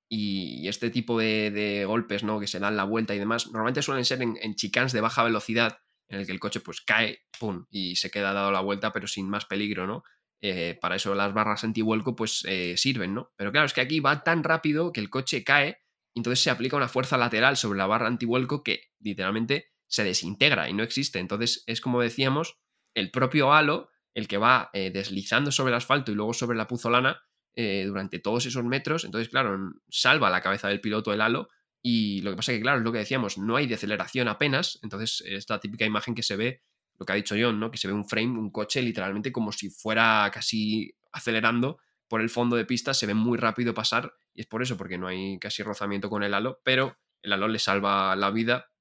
y, 0.08 0.65
este 0.69 0.89
tipo 0.89 1.19
de, 1.19 1.84
golpes, 1.86 2.24
¿no? 2.24 2.39
Que 2.39 2.48
se 2.48 2.60
dan 2.60 2.77
la 2.77 2.86
vuelta 2.86 3.13
y 3.13 3.19
demás, 3.19 3.48
normalmente 3.48 3.81
suelen 3.81 4.05
ser 4.05 4.22
en, 4.22 4.38
en 4.41 4.55
chicanes 4.55 4.93
de 4.93 5.01
baja 5.01 5.22
velocidad, 5.25 5.79
en 6.08 6.22
el 6.22 6.25
que 6.25 6.31
el 6.31 6.39
coche 6.39 6.62
pues 6.62 6.79
cae, 6.79 7.25
pum, 7.38 7.65
y 7.69 7.98
se 7.98 8.10
queda 8.10 8.31
dado 8.31 8.53
la 8.53 8.62
vuelta, 8.62 8.93
pero 8.93 9.05
sin 9.05 9.29
más 9.29 9.43
peligro, 9.43 9.86
¿no? 9.86 10.03
Eh, 10.39 10.77
para 10.79 10.96
eso 10.96 11.13
las 11.15 11.34
barras 11.34 11.65
antivuelco 11.65 12.15
pues 12.15 12.46
eh, 12.48 12.75
sirven, 12.77 13.15
¿no? 13.15 13.34
Pero 13.36 13.51
claro, 13.51 13.65
es 13.65 13.74
que 13.74 13.81
aquí 13.81 14.00
va 14.00 14.24
tan 14.24 14.46
rápido 14.46 14.93
que 14.93 15.01
el 15.01 15.10
coche 15.10 15.43
cae, 15.43 15.81
entonces 16.15 16.41
se 16.41 16.51
aplica 16.51 16.77
una 16.77 16.88
fuerza 16.88 17.17
lateral 17.17 17.58
sobre 17.58 17.79
la 17.79 17.86
barra 17.86 18.08
antivuelco 18.08 18.63
que 18.63 18.84
literalmente 19.01 19.69
se 19.89 20.05
desintegra 20.05 20.69
y 20.69 20.74
no 20.74 20.84
existe. 20.84 21.19
Entonces 21.19 21.63
es 21.67 21.81
como 21.81 22.00
decíamos, 22.01 22.58
el 22.93 23.12
propio 23.12 23.51
halo, 23.51 23.89
el 24.13 24.27
que 24.27 24.38
va 24.38 24.69
eh, 24.74 24.91
deslizando 24.91 25.51
sobre 25.51 25.72
el 25.72 25.77
asfalto 25.77 26.12
y 26.12 26.15
luego 26.15 26.34
sobre 26.34 26.58
la 26.58 26.67
puzolana 26.67 27.22
eh, 27.55 27.84
durante 27.86 28.19
todos 28.19 28.46
esos 28.46 28.63
metros. 28.63 29.03
Entonces, 29.03 29.29
claro, 29.29 29.74
salva 29.89 30.29
la 30.29 30.41
cabeza 30.41 30.67
del 30.67 30.81
piloto 30.81 31.13
el 31.13 31.22
halo. 31.22 31.50
Y 31.81 32.22
lo 32.22 32.31
que 32.31 32.38
pasa 32.38 32.51
es 32.51 32.58
que, 32.58 32.62
claro, 32.62 32.79
es 32.79 32.84
lo 32.84 32.91
que 32.91 33.00
decíamos, 33.00 33.38
no 33.38 33.55
hay 33.55 33.67
deceleración 33.67 34.27
apenas. 34.27 34.79
Entonces, 34.81 35.24
es 35.25 35.50
la 35.50 35.60
típica 35.60 35.86
imagen 35.86 36.15
que 36.15 36.24
se 36.24 36.36
ve, 36.36 36.62
lo 36.98 37.05
que 37.05 37.13
ha 37.13 37.15
dicho 37.15 37.36
John, 37.39 37.60
¿no? 37.60 37.72
Que 37.72 37.77
se 37.77 37.88
ve 37.88 37.93
un 37.93 38.08
frame, 38.08 38.38
un 38.38 38.51
coche, 38.51 38.81
literalmente 38.81 39.31
como 39.31 39.51
si 39.51 39.69
fuera 39.69 40.29
casi 40.34 40.93
acelerando 41.12 41.79
por 42.08 42.22
el 42.22 42.29
fondo 42.29 42.55
de 42.55 42.65
pista, 42.65 42.93
se 42.93 43.05
ve 43.05 43.13
muy 43.13 43.38
rápido 43.38 43.74
pasar. 43.74 44.13
Y 44.34 44.41
es 44.41 44.48
por 44.48 44.62
eso, 44.62 44.77
porque 44.77 44.98
no 44.98 45.08
hay 45.08 45.39
casi 45.39 45.63
rozamiento 45.63 46.10
con 46.10 46.24
el 46.24 46.34
halo, 46.34 46.60
pero 46.63 46.98
el 47.22 47.34
halo 47.34 47.48
le 47.48 47.60
salva 47.60 48.15
la 48.15 48.31
vida 48.31 48.72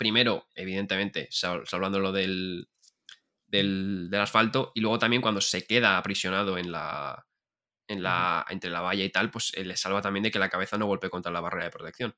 primero, 0.00 0.48
evidentemente, 0.54 1.28
salvándolo 1.30 2.10
del, 2.10 2.70
del, 3.46 4.08
del, 4.10 4.20
asfalto, 4.22 4.72
y 4.74 4.80
luego 4.80 4.98
también 4.98 5.20
cuando 5.20 5.42
se 5.42 5.66
queda 5.66 5.98
aprisionado 5.98 6.56
en 6.56 6.72
la, 6.72 7.26
en 7.86 8.02
la, 8.02 8.46
entre 8.48 8.70
la 8.70 8.80
valla 8.80 9.04
y 9.04 9.10
tal, 9.10 9.30
pues 9.30 9.52
eh, 9.54 9.62
le 9.62 9.76
salva 9.76 10.00
también 10.00 10.22
de 10.22 10.30
que 10.30 10.38
la 10.38 10.48
cabeza 10.48 10.78
no 10.78 10.86
golpee 10.86 11.10
contra 11.10 11.30
la 11.30 11.42
barrera 11.42 11.66
de 11.66 11.70
protección. 11.70 12.14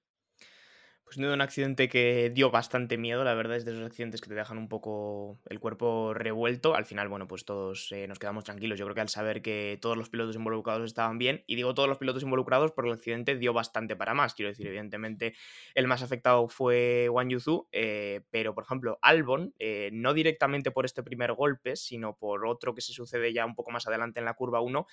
Pues 1.14 1.30
un 1.30 1.40
accidente 1.42 1.90
que 1.90 2.30
dio 2.30 2.50
bastante 2.50 2.96
miedo, 2.96 3.22
la 3.22 3.34
verdad, 3.34 3.58
es 3.58 3.66
de 3.66 3.72
esos 3.72 3.84
accidentes 3.84 4.22
que 4.22 4.30
te 4.30 4.34
dejan 4.34 4.56
un 4.56 4.68
poco 4.68 5.38
el 5.50 5.60
cuerpo 5.60 6.14
revuelto. 6.14 6.74
Al 6.74 6.86
final, 6.86 7.08
bueno, 7.08 7.28
pues 7.28 7.44
todos 7.44 7.92
eh, 7.92 8.06
nos 8.08 8.18
quedamos 8.18 8.44
tranquilos. 8.44 8.78
Yo 8.78 8.86
creo 8.86 8.94
que 8.94 9.02
al 9.02 9.10
saber 9.10 9.42
que 9.42 9.78
todos 9.82 9.94
los 9.94 10.08
pilotos 10.08 10.36
involucrados 10.36 10.86
estaban 10.86 11.18
bien, 11.18 11.44
y 11.46 11.56
digo 11.56 11.74
todos 11.74 11.86
los 11.86 11.98
pilotos 11.98 12.22
involucrados 12.22 12.72
porque 12.72 12.88
el 12.88 12.94
accidente 12.94 13.36
dio 13.36 13.52
bastante 13.52 13.94
para 13.94 14.14
más. 14.14 14.32
Quiero 14.32 14.48
decir, 14.48 14.66
evidentemente, 14.66 15.34
el 15.74 15.86
más 15.86 16.02
afectado 16.02 16.48
fue 16.48 17.10
Wang 17.10 17.28
Yuzu, 17.28 17.68
eh, 17.72 18.22
pero 18.30 18.54
por 18.54 18.64
ejemplo, 18.64 18.98
Albon, 19.02 19.52
eh, 19.58 19.90
no 19.92 20.14
directamente 20.14 20.70
por 20.70 20.86
este 20.86 21.02
primer 21.02 21.34
golpe, 21.34 21.76
sino 21.76 22.16
por 22.16 22.46
otro 22.46 22.74
que 22.74 22.80
se 22.80 22.94
sucede 22.94 23.34
ya 23.34 23.44
un 23.44 23.54
poco 23.54 23.70
más 23.70 23.86
adelante 23.86 24.18
en 24.18 24.24
la 24.24 24.32
curva 24.32 24.62
1, 24.62 24.86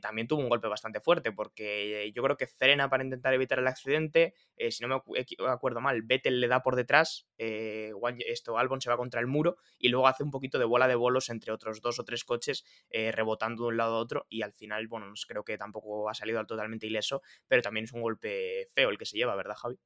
también 0.00 0.28
tuvo 0.28 0.40
un 0.40 0.48
golpe 0.48 0.66
bastante 0.66 1.00
fuerte, 1.00 1.30
porque 1.30 2.10
yo 2.14 2.22
creo 2.22 2.38
que 2.38 2.46
frena 2.46 2.88
para 2.88 3.04
intentar 3.04 3.34
evitar 3.34 3.58
el 3.58 3.66
accidente. 3.66 4.32
si 4.70 4.82
no 4.82 4.88
me 4.88 4.94
acuerdo 5.58 5.80
mal, 5.80 6.02
Vettel 6.02 6.40
le 6.40 6.48
da 6.48 6.62
por 6.62 6.76
detrás, 6.76 7.28
eh, 7.38 7.92
esto, 8.26 8.58
Albon 8.58 8.80
se 8.80 8.90
va 8.90 8.96
contra 8.96 9.20
el 9.20 9.26
muro 9.26 9.56
y 9.78 9.88
luego 9.88 10.08
hace 10.08 10.22
un 10.22 10.30
poquito 10.30 10.58
de 10.58 10.64
bola 10.64 10.88
de 10.88 10.94
bolos 10.94 11.28
entre 11.28 11.52
otros 11.52 11.80
dos 11.80 11.98
o 11.98 12.04
tres 12.04 12.24
coches, 12.24 12.64
eh, 12.90 13.12
rebotando 13.12 13.64
de 13.64 13.68
un 13.68 13.76
lado 13.76 13.96
a 13.96 13.98
otro 13.98 14.26
y 14.28 14.42
al 14.42 14.52
final, 14.52 14.86
bueno, 14.88 15.12
creo 15.26 15.44
que 15.44 15.58
tampoco 15.58 16.08
ha 16.08 16.14
salido 16.14 16.44
totalmente 16.46 16.86
ileso, 16.86 17.22
pero 17.46 17.62
también 17.62 17.84
es 17.84 17.92
un 17.92 18.02
golpe 18.02 18.66
feo 18.74 18.90
el 18.90 18.98
que 18.98 19.06
se 19.06 19.16
lleva, 19.16 19.36
¿verdad, 19.36 19.56
Javi? 19.56 19.78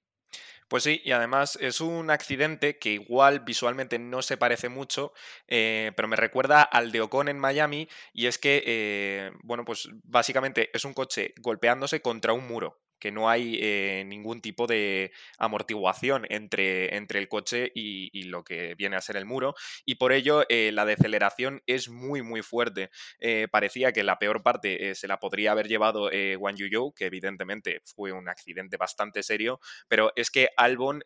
Pues 0.68 0.84
sí, 0.84 1.02
y 1.04 1.12
además 1.12 1.58
es 1.60 1.80
un 1.82 2.10
accidente 2.10 2.78
que 2.78 2.92
igual 2.94 3.40
visualmente 3.40 3.98
no 3.98 4.22
se 4.22 4.38
parece 4.38 4.70
mucho, 4.70 5.12
eh, 5.46 5.92
pero 5.94 6.08
me 6.08 6.16
recuerda 6.16 6.62
al 6.62 6.92
de 6.92 7.02
Ocon 7.02 7.28
en 7.28 7.38
Miami, 7.38 7.88
y 8.14 8.26
es 8.26 8.38
que, 8.38 9.30
bueno, 9.42 9.64
pues 9.66 9.90
básicamente 10.04 10.70
es 10.72 10.84
un 10.86 10.94
coche 10.94 11.34
golpeándose 11.40 12.00
contra 12.00 12.32
un 12.32 12.46
muro 12.46 12.80
que 13.02 13.10
no 13.10 13.28
hay 13.28 13.58
eh, 13.60 14.04
ningún 14.06 14.40
tipo 14.40 14.68
de 14.68 15.10
amortiguación 15.36 16.24
entre, 16.28 16.96
entre 16.96 17.18
el 17.18 17.26
coche 17.26 17.72
y, 17.74 18.22
lo 18.26 18.44
que 18.44 18.76
viene 18.76 18.94
a 18.94 19.00
ser 19.00 19.16
el 19.16 19.26
muro, 19.26 19.56
y 19.84 19.96
por 19.96 20.12
ello 20.12 20.44
eh, 20.48 20.70
la 20.72 20.84
deceleración 20.84 21.64
es 21.66 21.88
muy, 21.88 22.22
muy 22.22 22.42
fuerte. 22.42 22.90
Eh, 23.18 23.48
parecía 23.50 23.92
que 23.92 24.04
la 24.04 24.20
peor 24.20 24.44
parte 24.44 24.94
se 24.94 25.08
la 25.08 25.18
podría 25.18 25.50
haber 25.50 25.66
llevado 25.66 26.10
Wang 26.38 26.54
Yuzhou, 26.54 26.94
que 26.94 27.06
evidentemente 27.06 27.80
fue 27.84 28.12
un 28.12 28.28
accidente 28.28 28.76
bastante 28.76 29.24
serio, 29.24 29.58
pero 29.88 30.12
es 30.14 30.30
que 30.30 30.50
Albon 30.56 31.02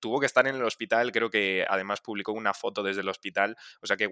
tuvo 0.00 0.20
que 0.20 0.26
estar 0.26 0.46
en 0.46 0.56
el 0.56 0.64
hospital, 0.64 1.12
creo 1.12 1.30
que 1.30 1.66
además 1.68 2.00
publicó 2.00 2.32
una 2.32 2.54
foto 2.54 2.82
desde 2.82 3.00
el 3.00 3.08
hospital, 3.08 3.56
o 3.80 3.86
sea 3.86 3.96
que 3.96 4.08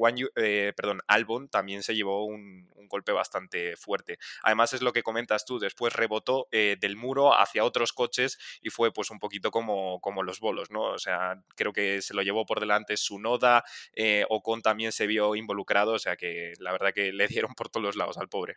perdón, 0.77 1.01
Albon 1.07 1.49
también 1.49 1.83
se 1.83 1.95
llevó 1.95 2.25
un, 2.25 2.69
golpe 2.87 3.13
bastante 3.13 3.77
fuerte. 3.77 4.19
Además 4.43 4.75
es 4.75 4.83
lo 4.83 4.93
que 4.93 5.03
comentas 5.03 5.47
tú, 5.47 5.59
después 5.59 5.95
rebotó 5.95 6.47
del 6.51 6.97
muro 6.97 7.35
hacia 7.35 7.65
otros 7.65 7.93
coches 7.93 8.39
y 8.61 8.71
fue 8.71 8.93
pues 8.93 9.11
un 9.11 9.19
poquito 9.19 9.51
como, 9.51 10.01
como 10.01 10.23
los 10.23 10.39
bolos, 10.39 10.71
¿no? 10.71 10.83
O 10.83 10.99
sea, 10.99 11.43
creo 11.57 11.73
que 11.73 12.03
se 12.03 12.15
lo 12.15 12.23
llevó 12.23 12.47
por 12.47 12.61
delante 12.61 12.97
su 12.97 13.19
noda, 13.19 13.65
eh, 13.95 14.25
Ocon 14.29 14.63
también 14.63 14.93
se 14.93 15.07
vio 15.07 15.35
involucrado, 15.35 15.93
o 15.93 15.99
sea 15.99 16.17
que 16.17 16.53
la 16.59 16.73
verdad 16.73 16.93
que 16.93 17.13
le 17.13 17.27
dieron 17.27 17.55
por 17.55 17.69
todos 17.69 17.85
los 17.85 17.97
lados 17.97 18.19
al 18.19 18.29
pobre. 18.29 18.57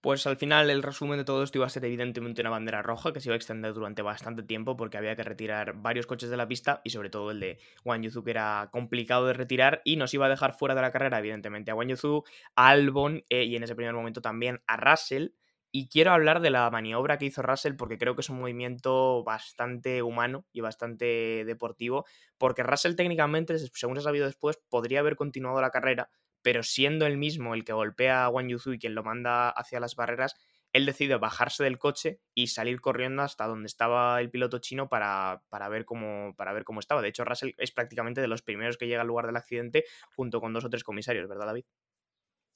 Pues 0.00 0.24
al 0.28 0.36
final 0.36 0.70
el 0.70 0.84
resumen 0.84 1.18
de 1.18 1.24
todo 1.24 1.42
esto 1.42 1.58
iba 1.58 1.66
a 1.66 1.70
ser 1.70 1.84
evidentemente 1.84 2.40
una 2.40 2.50
bandera 2.50 2.82
roja 2.82 3.12
que 3.12 3.20
se 3.20 3.28
iba 3.28 3.34
a 3.34 3.36
extender 3.36 3.74
durante 3.74 4.00
bastante 4.00 4.44
tiempo 4.44 4.76
porque 4.76 4.96
había 4.96 5.16
que 5.16 5.24
retirar 5.24 5.74
varios 5.74 6.06
coches 6.06 6.30
de 6.30 6.36
la 6.36 6.46
pista 6.46 6.80
y 6.84 6.90
sobre 6.90 7.10
todo 7.10 7.32
el 7.32 7.40
de 7.40 7.58
Wang 7.84 8.02
Yuzu 8.02 8.22
que 8.22 8.30
era 8.30 8.68
complicado 8.72 9.26
de 9.26 9.32
retirar 9.32 9.82
y 9.84 9.96
nos 9.96 10.14
iba 10.14 10.26
a 10.26 10.28
dejar 10.28 10.52
fuera 10.56 10.76
de 10.76 10.82
la 10.82 10.92
carrera 10.92 11.18
evidentemente 11.18 11.72
a 11.72 11.74
Wang 11.74 11.88
Yuzu, 11.88 12.22
a 12.54 12.68
Albon 12.68 13.24
eh, 13.28 13.42
y 13.44 13.56
en 13.56 13.64
ese 13.64 13.74
primer 13.74 13.94
momento 13.94 14.20
también 14.22 14.62
a 14.68 14.76
Russell. 14.76 15.30
Y 15.72 15.88
quiero 15.88 16.12
hablar 16.12 16.40
de 16.40 16.50
la 16.50 16.70
maniobra 16.70 17.18
que 17.18 17.26
hizo 17.26 17.42
Russell 17.42 17.74
porque 17.74 17.98
creo 17.98 18.14
que 18.14 18.22
es 18.22 18.30
un 18.30 18.38
movimiento 18.38 19.22
bastante 19.24 20.02
humano 20.02 20.46
y 20.52 20.60
bastante 20.60 21.44
deportivo, 21.44 22.06
porque 22.38 22.62
Russell 22.62 22.94
técnicamente, 22.94 23.58
según 23.58 23.96
se 23.96 24.00
ha 24.00 24.04
sabido 24.04 24.26
después, 24.26 24.58
podría 24.70 25.00
haber 25.00 25.16
continuado 25.16 25.60
la 25.60 25.70
carrera, 25.70 26.08
pero 26.48 26.62
siendo 26.62 27.04
él 27.04 27.18
mismo 27.18 27.52
el 27.52 27.62
que 27.62 27.74
golpea 27.74 28.24
a 28.24 28.30
Wang 28.30 28.48
Yuzu 28.48 28.72
y 28.72 28.78
quien 28.78 28.94
lo 28.94 29.02
manda 29.02 29.50
hacia 29.50 29.80
las 29.80 29.96
barreras, 29.96 30.34
él 30.72 30.86
decide 30.86 31.16
bajarse 31.16 31.62
del 31.62 31.76
coche 31.76 32.22
y 32.32 32.46
salir 32.46 32.80
corriendo 32.80 33.20
hasta 33.20 33.46
donde 33.46 33.66
estaba 33.66 34.18
el 34.18 34.30
piloto 34.30 34.58
chino 34.58 34.88
para, 34.88 35.42
para, 35.50 35.68
ver 35.68 35.84
cómo, 35.84 36.34
para 36.38 36.54
ver 36.54 36.64
cómo 36.64 36.80
estaba. 36.80 37.02
De 37.02 37.08
hecho, 37.08 37.26
Russell 37.26 37.50
es 37.58 37.70
prácticamente 37.70 38.22
de 38.22 38.28
los 38.28 38.40
primeros 38.40 38.78
que 38.78 38.86
llega 38.86 39.02
al 39.02 39.06
lugar 39.06 39.26
del 39.26 39.36
accidente 39.36 39.84
junto 40.16 40.40
con 40.40 40.54
dos 40.54 40.64
o 40.64 40.70
tres 40.70 40.84
comisarios, 40.84 41.28
¿verdad, 41.28 41.44
David? 41.44 41.66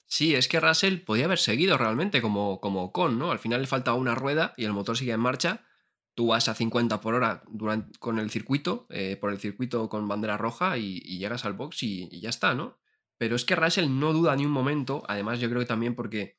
Sí, 0.07 0.35
es 0.35 0.49
que 0.49 0.59
Russell 0.59 1.01
podía 1.01 1.27
haber 1.27 1.39
seguido 1.39 1.77
realmente 1.77 2.23
como, 2.23 2.63
como 2.63 2.93
con, 2.93 3.19
¿no? 3.19 3.31
Al 3.31 3.41
final 3.41 3.61
le 3.61 3.67
faltaba 3.67 3.99
una 3.99 4.15
rueda 4.15 4.55
y 4.57 4.65
el 4.65 4.73
motor 4.73 4.97
sigue 4.97 5.13
en 5.13 5.21
marcha. 5.21 5.67
Tú 6.15 6.29
vas 6.29 6.49
a 6.49 6.55
50 6.55 6.99
por 7.03 7.13
hora 7.13 7.43
durante, 7.47 7.99
con 7.99 8.19
el 8.19 8.31
circuito, 8.31 8.87
eh, 8.89 9.19
por 9.21 9.31
el 9.33 9.39
circuito 9.39 9.91
con 9.91 10.09
bandera 10.09 10.39
roja 10.39 10.79
y, 10.79 11.01
llegas 11.19 11.45
al 11.45 11.53
box 11.53 11.83
y, 11.83 12.09
ya 12.23 12.31
está, 12.31 12.55
¿no? 12.55 12.79
Pero 13.23 13.37
es 13.37 13.45
que 13.45 13.55
Russell 13.55 13.87
no 13.89 14.13
duda 14.13 14.35
ni 14.35 14.45
un 14.45 14.51
momento, 14.51 15.05
además 15.07 15.39
yo 15.39 15.49
creo 15.49 15.61
que 15.61 15.67
también 15.67 15.95
porque 15.95 16.39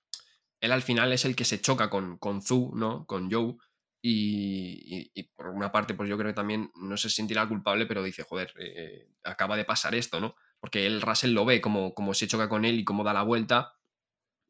él 0.59 0.73
al 0.73 0.81
final 0.81 1.13
es 1.13 1.23
el 1.23 1.33
que 1.33 1.45
se 1.45 1.61
choca 1.61 1.89
con, 1.89 2.17
con 2.17 2.41
Zu, 2.41 2.73
¿no? 2.75 3.05
Con 3.05 3.31
Joe. 3.31 3.55
Y, 4.01 5.23
por 5.33 5.47
una 5.47 5.71
parte, 5.71 5.93
pues 5.93 6.09
yo 6.09 6.17
creo 6.17 6.31
que 6.31 6.35
también 6.35 6.71
no 6.75 6.97
se 6.97 7.09
sentirá 7.09 7.47
culpable, 7.47 7.85
pero 7.85 8.03
dice, 8.03 8.23
joder, 8.23 8.51
eh, 8.59 9.07
acaba 9.23 9.55
de 9.55 9.63
pasar 9.63 9.95
esto, 9.95 10.19
¿no? 10.19 10.35
porque 10.59 10.85
el 10.85 11.01
Russell 11.01 11.31
lo 11.31 11.45
ve 11.45 11.61
como, 11.61 11.93
como 11.93 12.13
se 12.13 12.27
choca 12.27 12.49
con 12.49 12.65
él 12.65 12.79
y 12.79 12.83
cómo 12.83 13.05
da 13.05 13.13
la 13.13 13.23
vuelta, 13.23 13.77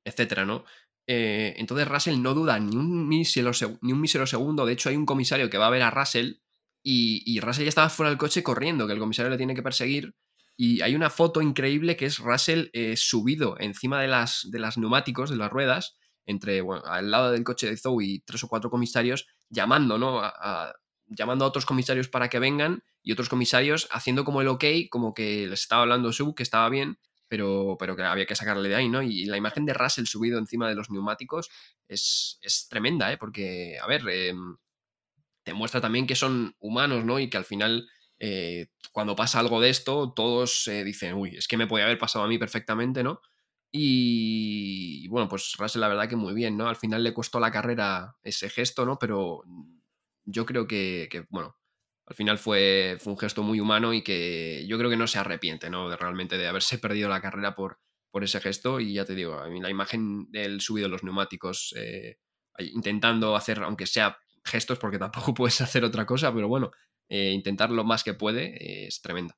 etcétera, 0.03 0.43
¿no? 0.43 0.65
Eh, 1.07 1.53
entonces 1.57 1.87
Russell 1.87 2.19
no 2.19 2.33
duda 2.33 2.59
ni 2.59 2.75
un, 2.75 3.07
mísero, 3.07 3.51
ni 3.81 3.93
un 3.93 4.01
mísero 4.01 4.25
segundo. 4.25 4.65
De 4.65 4.73
hecho, 4.73 4.89
hay 4.89 4.95
un 4.95 5.05
comisario 5.05 5.51
que 5.51 5.59
va 5.59 5.67
a 5.67 5.71
ver 5.71 5.83
a 5.83 5.91
Russell 5.91 6.37
y, 6.83 7.23
y, 7.25 7.39
Russell 7.41 7.65
ya 7.65 7.69
estaba 7.69 7.89
fuera 7.89 8.09
del 8.09 8.17
coche 8.17 8.41
corriendo, 8.41 8.87
que 8.87 8.93
el 8.93 8.99
comisario 8.99 9.29
le 9.29 9.37
tiene 9.37 9.53
que 9.53 9.61
perseguir. 9.61 10.15
Y 10.55 10.81
hay 10.81 10.95
una 10.95 11.09
foto 11.09 11.41
increíble 11.41 11.95
que 11.97 12.05
es 12.05 12.19
Russell 12.19 12.67
eh, 12.73 12.95
subido 12.95 13.55
encima 13.59 14.01
de 14.01 14.07
las, 14.07 14.47
de 14.49 14.59
las 14.59 14.77
neumáticos, 14.77 15.29
de 15.29 15.37
las 15.37 15.51
ruedas, 15.51 15.97
entre, 16.25 16.63
al 16.85 17.11
lado 17.11 17.31
del 17.31 17.43
coche 17.43 17.69
de 17.69 17.77
Zoe 17.77 18.05
y 18.05 18.19
tres 18.19 18.43
o 18.43 18.47
cuatro 18.47 18.69
comisarios, 18.69 19.27
llamando, 19.49 19.97
¿no? 19.97 20.21
a, 20.21 20.73
llamando 21.07 21.45
a 21.45 21.47
otros 21.47 21.65
comisarios 21.65 22.07
para 22.07 22.29
que 22.29 22.39
vengan 22.39 22.83
y 23.01 23.11
otros 23.11 23.29
comisarios 23.29 23.87
haciendo 23.91 24.23
como 24.23 24.41
el 24.41 24.47
ok, 24.47 24.63
como 24.89 25.13
que 25.13 25.47
les 25.47 25.61
estaba 25.61 25.81
hablando 25.83 26.13
Sub, 26.13 26.35
que 26.35 26.43
estaba 26.43 26.69
bien, 26.69 26.97
pero, 27.27 27.75
pero 27.79 27.95
que 27.95 28.03
había 28.03 28.25
que 28.25 28.35
sacarle 28.35 28.69
de 28.69 28.75
ahí, 28.75 28.89
¿no? 28.89 29.01
Y 29.01 29.25
la 29.25 29.37
imagen 29.37 29.65
de 29.65 29.73
Russell 29.73 30.05
subido 30.05 30.39
encima 30.39 30.69
de 30.69 30.75
los 30.75 30.89
neumáticos 30.89 31.49
es, 31.87 32.37
es 32.41 32.67
tremenda, 32.69 33.11
¿eh? 33.11 33.17
Porque, 33.17 33.77
a 33.81 33.87
ver, 33.87 34.03
eh, 34.09 34.33
te 35.43 35.53
muestra 35.53 35.81
también 35.81 36.07
que 36.07 36.15
son 36.15 36.55
humanos, 36.59 37.03
¿no? 37.05 37.19
Y 37.19 37.29
que 37.29 37.37
al 37.37 37.45
final, 37.45 37.89
eh, 38.19 38.67
cuando 38.91 39.15
pasa 39.15 39.39
algo 39.39 39.59
de 39.59 39.69
esto, 39.69 40.13
todos 40.13 40.69
dicen, 40.85 41.15
uy, 41.15 41.35
es 41.37 41.47
que 41.47 41.57
me 41.57 41.67
puede 41.67 41.83
haber 41.83 41.97
pasado 41.97 42.25
a 42.25 42.27
mí 42.27 42.37
perfectamente, 42.37 43.03
¿no? 43.03 43.21
Y, 43.71 45.01
y 45.03 45.07
bueno, 45.07 45.27
pues 45.27 45.53
Russell 45.57 45.81
la 45.81 45.87
verdad 45.87 46.07
que 46.07 46.15
muy 46.15 46.33
bien, 46.33 46.55
¿no? 46.57 46.67
Al 46.69 46.75
final 46.75 47.03
le 47.03 47.13
costó 47.13 47.39
la 47.39 47.51
carrera 47.51 48.15
ese 48.21 48.49
gesto, 48.49 48.85
¿no? 48.85 48.99
Pero 48.99 49.43
yo 50.25 50.45
creo 50.45 50.67
que, 50.67 51.25
bueno, 51.29 51.57
al 52.05 52.15
final 52.15 52.37
fue, 52.37 52.97
fue, 52.99 53.13
un 53.13 53.19
gesto 53.19 53.43
muy 53.43 53.59
humano 53.59 53.93
y 53.93 54.01
que 54.03 54.65
yo 54.67 54.77
creo 54.77 54.89
que 54.89 54.97
no 54.97 55.07
se 55.07 55.19
arrepiente, 55.19 55.69
¿no? 55.69 55.89
De 55.89 55.97
realmente 55.97 56.37
de 56.37 56.47
haberse 56.47 56.77
perdido 56.77 57.09
la 57.09 57.21
carrera 57.21 57.55
por, 57.55 57.79
por 58.11 58.23
ese 58.23 58.39
gesto. 58.39 58.79
Y 58.79 58.93
ya 58.93 59.05
te 59.05 59.15
digo, 59.15 59.39
a 59.39 59.49
mí 59.49 59.59
la 59.61 59.69
imagen 59.69 60.31
del 60.31 60.61
subido 60.61 60.87
de 60.87 60.91
los 60.91 61.03
neumáticos, 61.03 61.73
eh, 61.77 62.17
intentando 62.59 63.35
hacer, 63.35 63.59
aunque 63.63 63.87
sea 63.87 64.17
gestos, 64.45 64.79
porque 64.79 64.99
tampoco 64.99 65.33
puedes 65.33 65.61
hacer 65.61 65.83
otra 65.83 66.05
cosa, 66.05 66.33
pero 66.33 66.47
bueno, 66.47 66.71
eh, 67.09 67.31
intentar 67.31 67.69
lo 67.71 67.83
más 67.83 68.03
que 68.03 68.13
puede 68.13 68.87
es 68.87 69.01
tremenda. 69.01 69.37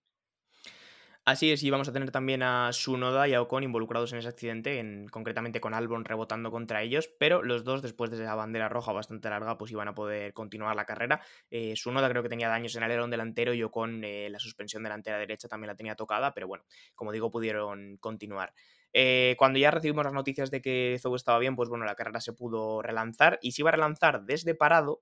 Así 1.28 1.52
es, 1.52 1.64
y 1.64 1.72
vamos 1.72 1.90
a 1.90 1.92
tener 1.92 2.12
también 2.12 2.44
a 2.44 2.72
Sunoda 2.72 3.28
y 3.28 3.34
a 3.34 3.42
Ocon 3.42 3.64
involucrados 3.64 4.14
en 4.14 4.20
ese 4.20 4.28
accidente, 4.28 4.78
en, 4.78 5.08
concretamente 5.08 5.60
con 5.60 5.74
Albon 5.74 6.06
rebotando 6.06 6.52
contra 6.52 6.84
ellos, 6.84 7.10
pero 7.20 7.42
los 7.42 7.64
dos, 7.64 7.82
después 7.82 8.12
de 8.12 8.18
esa 8.18 8.36
bandera 8.36 8.70
roja 8.70 8.92
bastante 8.92 9.28
larga, 9.28 9.58
pues 9.58 9.72
iban 9.72 9.88
a 9.88 9.96
poder 9.96 10.34
continuar 10.34 10.76
la 10.76 10.86
carrera. 10.86 11.22
Eh, 11.50 11.74
Sunoda 11.76 12.10
creo 12.10 12.22
que 12.22 12.30
tenía 12.30 12.48
daños 12.48 12.76
en 12.76 12.84
el 12.84 12.92
alerón 12.92 13.10
delantero 13.10 13.56
y 13.56 13.64
Ocon 13.64 14.04
eh, 14.04 14.30
la 14.30 14.38
suspensión 14.38 14.84
delantera 14.84 15.18
derecha 15.18 15.48
también 15.48 15.70
la 15.70 15.76
tenía 15.76 15.96
tocada, 15.96 16.32
pero 16.32 16.48
bueno, 16.48 16.64
como 16.94 17.12
digo, 17.12 17.32
pudieron 17.32 17.98
continuar. 17.98 18.54
Eh, 18.94 19.34
cuando 19.40 19.58
ya 19.58 19.72
recibimos 19.72 20.06
las 20.06 20.14
noticias 20.14 20.52
de 20.52 20.62
que 20.62 21.00
Zou 21.02 21.16
estaba 21.16 21.40
bien, 21.40 21.56
pues 21.56 21.70
bueno, 21.70 21.86
la 21.86 21.96
carrera 21.96 22.22
se 22.22 22.34
pudo 22.34 22.84
relanzar 22.84 23.40
y 23.42 23.54
se 23.54 23.64
iba 23.64 23.70
a 23.70 23.74
relanzar 23.74 24.26
desde 24.26 24.54
parado, 24.54 25.02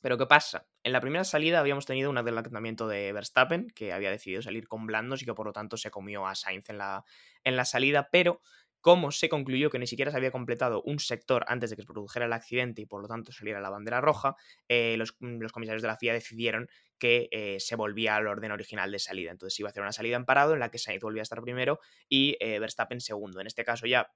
pero 0.00 0.18
¿qué 0.18 0.26
pasa? 0.26 0.66
En 0.82 0.92
la 0.92 1.00
primera 1.00 1.24
salida 1.24 1.60
habíamos 1.60 1.86
tenido 1.86 2.10
un 2.10 2.18
adelantamiento 2.18 2.88
de 2.88 3.12
Verstappen, 3.12 3.70
que 3.74 3.92
había 3.92 4.10
decidido 4.10 4.42
salir 4.42 4.68
con 4.68 4.86
blandos 4.86 5.22
y 5.22 5.26
que 5.26 5.34
por 5.34 5.46
lo 5.46 5.52
tanto 5.52 5.76
se 5.76 5.90
comió 5.90 6.26
a 6.26 6.34
Sainz 6.34 6.70
en 6.70 6.78
la, 6.78 7.04
en 7.44 7.56
la 7.56 7.64
salida, 7.64 8.08
pero 8.10 8.40
como 8.80 9.10
se 9.10 9.28
concluyó 9.28 9.70
que 9.70 9.78
ni 9.78 9.86
siquiera 9.86 10.10
se 10.10 10.16
había 10.16 10.30
completado 10.30 10.82
un 10.82 10.98
sector 10.98 11.44
antes 11.48 11.70
de 11.70 11.76
que 11.76 11.82
se 11.82 11.86
produjera 11.86 12.26
el 12.26 12.32
accidente 12.32 12.82
y 12.82 12.86
por 12.86 13.02
lo 13.02 13.08
tanto 13.08 13.32
saliera 13.32 13.60
la 13.60 13.68
bandera 13.68 14.00
roja, 14.00 14.36
eh, 14.68 14.96
los, 14.96 15.12
comisarios 15.12 15.82
de 15.82 15.88
la 15.88 15.96
FIA 15.96 16.14
decidieron 16.14 16.68
que 16.98 17.28
eh, 17.30 17.58
se 17.60 17.76
volvía 17.76 18.16
al 18.16 18.26
orden 18.26 18.52
original 18.52 18.90
de 18.90 18.98
salida. 18.98 19.30
Entonces 19.30 19.58
iba 19.60 19.68
a 19.68 19.70
hacer 19.70 19.82
una 19.82 19.92
salida 19.92 20.16
en 20.16 20.24
parado 20.24 20.54
en 20.54 20.60
la 20.60 20.70
que 20.70 20.78
Sainz 20.78 21.02
volvía 21.02 21.22
a 21.22 21.24
estar 21.24 21.42
primero 21.42 21.78
y 22.08 22.36
eh, 22.40 22.58
Verstappen 22.58 23.00
segundo. 23.00 23.40
En 23.40 23.46
este 23.46 23.64
caso 23.64 23.86
ya 23.86 24.10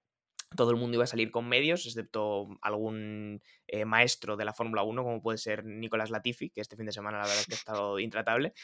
todo 0.56 0.70
el 0.70 0.76
mundo 0.76 0.96
iba 0.96 1.04
a 1.04 1.08
salir 1.08 1.30
con 1.30 1.48
medios, 1.48 1.86
excepto 1.86 2.48
algún 2.62 3.42
eh, 3.66 3.84
maestro 3.84 4.36
de 4.36 4.44
la 4.44 4.52
Fórmula 4.52 4.82
1, 4.82 5.02
como 5.02 5.22
puede 5.22 5.38
ser 5.38 5.64
Nicolás 5.64 6.10
Latifi, 6.10 6.50
que 6.50 6.60
este 6.60 6.76
fin 6.76 6.86
de 6.86 6.92
semana 6.92 7.18
la 7.18 7.24
verdad 7.24 7.40
es 7.40 7.46
que 7.46 7.54
ha 7.54 7.56
estado 7.56 7.98
intratable. 7.98 8.54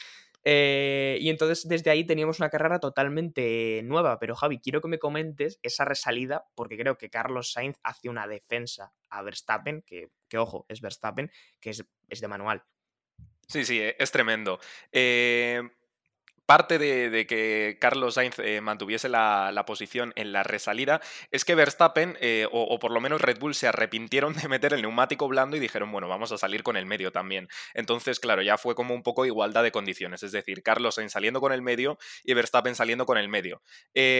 Eh, 0.43 1.17
y 1.21 1.29
entonces 1.29 1.67
desde 1.67 1.91
ahí 1.91 2.03
teníamos 2.03 2.39
una 2.39 2.49
carrera 2.49 2.79
totalmente 2.79 3.81
nueva. 3.83 4.19
Pero 4.19 4.35
Javi, 4.35 4.59
quiero 4.59 4.81
que 4.81 4.87
me 4.87 4.99
comentes 4.99 5.59
esa 5.61 5.85
resalida, 5.85 6.45
porque 6.55 6.77
creo 6.77 6.97
que 6.97 7.09
Carlos 7.09 7.51
Sainz 7.51 7.77
hace 7.83 8.09
una 8.09 8.27
defensa 8.27 8.93
a 9.09 9.21
Verstappen, 9.21 9.83
que, 9.83 10.09
ojo, 10.37 10.65
es 10.69 10.81
Verstappen, 10.81 11.31
que 11.59 11.71
es, 11.71 11.85
es 12.09 12.21
de 12.21 12.27
manual. 12.27 12.63
Sí, 13.47 13.65
sí, 13.65 13.81
es 13.81 14.11
tremendo. 14.11 14.59
Eh, 14.91 15.61
parte 16.51 16.77
de, 16.77 17.25
que 17.27 17.77
Carlos 17.79 18.15
Sainz 18.15 18.37
eh, 18.39 18.59
mantuviese 18.59 19.07
la, 19.07 19.63
posición 19.65 20.11
en 20.17 20.33
la 20.33 20.43
resalida 20.43 20.99
es 21.31 21.45
que 21.45 21.55
Verstappen, 21.55 22.17
eh, 22.19 22.45
o, 22.51 22.77
por 22.77 22.91
lo 22.91 22.99
menos 22.99 23.21
Red 23.21 23.39
Bull, 23.39 23.55
se 23.55 23.69
arrepintieron 23.69 24.33
de 24.33 24.49
meter 24.49 24.73
el 24.73 24.81
neumático 24.81 25.29
blando 25.29 25.55
y 25.55 25.61
dijeron, 25.61 25.93
bueno, 25.93 26.09
vamos 26.09 26.33
a 26.33 26.37
salir 26.37 26.61
con 26.61 26.75
el 26.75 26.85
medio 26.85 27.13
también. 27.13 27.47
Entonces, 27.73 28.19
claro, 28.19 28.41
ya 28.41 28.57
fue 28.57 28.75
como 28.75 28.93
un 28.93 29.01
poco 29.01 29.25
igualdad 29.25 29.63
de 29.63 29.71
condiciones, 29.71 30.23
es 30.23 30.33
decir, 30.33 30.61
Carlos 30.61 30.95
Sainz 30.95 31.13
saliendo 31.13 31.39
con 31.39 31.53
el 31.53 31.61
medio 31.61 31.97
y 32.21 32.33
Verstappen 32.33 32.75
saliendo 32.75 33.05
con 33.05 33.17
el 33.17 33.29
medio. 33.29 33.61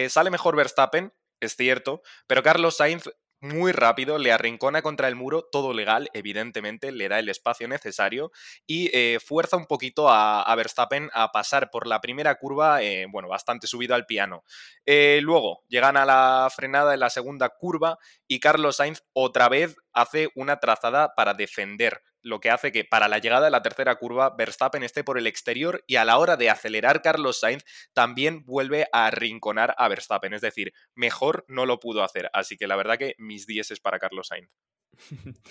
sale 0.08 0.30
mejor 0.30 0.56
Verstappen, 0.56 1.12
es 1.38 1.54
cierto, 1.54 2.00
pero 2.26 2.42
Carlos 2.42 2.78
Sainz 2.78 3.10
muy 3.42 3.72
rápido, 3.72 4.18
le 4.18 4.32
arrincona 4.32 4.82
contra 4.82 5.08
el 5.08 5.16
muro, 5.16 5.42
todo 5.50 5.74
legal, 5.74 6.08
evidentemente, 6.14 6.92
le 6.92 7.08
da 7.08 7.18
el 7.18 7.28
espacio 7.28 7.66
necesario 7.66 8.30
y 8.66 8.88
eh, 8.92 9.18
fuerza 9.18 9.56
un 9.56 9.66
poquito 9.66 10.08
a, 10.08 10.54
Verstappen 10.54 11.10
a 11.12 11.32
pasar 11.32 11.70
por 11.70 11.88
la 11.88 12.00
primera 12.00 12.36
curva, 12.36 12.82
eh, 12.82 13.06
bueno, 13.10 13.28
bastante 13.28 13.66
subido 13.66 13.96
al 13.96 14.06
piano. 14.06 14.44
Eh, 14.86 15.18
luego 15.22 15.64
llegan 15.68 15.96
a 15.96 16.04
la 16.04 16.48
frenada 16.54 16.94
en 16.94 17.00
la 17.00 17.10
segunda 17.10 17.48
curva 17.48 17.98
y 18.28 18.38
Carlos 18.38 18.76
Sainz 18.76 19.02
otra 19.12 19.48
vez 19.48 19.76
hace 19.92 20.30
una 20.36 20.60
trazada 20.60 21.14
para 21.16 21.34
defender 21.34 22.00
lo 22.22 22.40
que 22.40 22.50
hace 22.50 22.72
que 22.72 22.84
para 22.84 23.08
la 23.08 23.18
llegada 23.18 23.46
de 23.46 23.50
la 23.50 23.62
tercera 23.62 23.96
curva 23.96 24.34
Verstappen 24.36 24.82
esté 24.82 25.04
por 25.04 25.18
el 25.18 25.26
exterior 25.26 25.84
y 25.86 25.96
a 25.96 26.04
la 26.04 26.18
hora 26.18 26.36
de 26.36 26.50
acelerar 26.50 27.02
Carlos 27.02 27.40
Sainz 27.40 27.64
también 27.92 28.44
vuelve 28.44 28.86
a 28.92 29.06
arrinconar 29.06 29.74
a 29.78 29.88
Verstappen. 29.88 30.34
Es 30.34 30.40
decir, 30.40 30.72
mejor 30.94 31.44
no 31.48 31.66
lo 31.66 31.80
pudo 31.80 32.02
hacer. 32.02 32.30
Así 32.32 32.56
que 32.56 32.66
la 32.66 32.76
verdad 32.76 32.98
que 32.98 33.14
mis 33.18 33.46
10 33.46 33.72
es 33.72 33.80
para 33.80 33.98
Carlos 33.98 34.28
Sainz. 34.28 34.50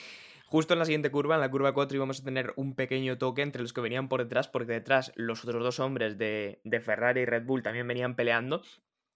Justo 0.51 0.73
en 0.73 0.79
la 0.79 0.85
siguiente 0.85 1.11
curva, 1.11 1.35
en 1.35 1.41
la 1.41 1.49
curva 1.49 1.73
4, 1.73 1.95
íbamos 1.95 2.19
a 2.19 2.23
tener 2.25 2.51
un 2.57 2.75
pequeño 2.75 3.17
toque 3.17 3.41
entre 3.41 3.61
los 3.61 3.71
que 3.71 3.79
venían 3.79 4.09
por 4.09 4.21
detrás, 4.21 4.49
porque 4.49 4.73
detrás 4.73 5.13
los 5.15 5.45
otros 5.45 5.63
dos 5.63 5.79
hombres 5.79 6.17
de, 6.17 6.59
de 6.65 6.81
Ferrari 6.81 7.21
y 7.21 7.25
Red 7.25 7.45
Bull 7.45 7.63
también 7.63 7.87
venían 7.87 8.17
peleando. 8.17 8.61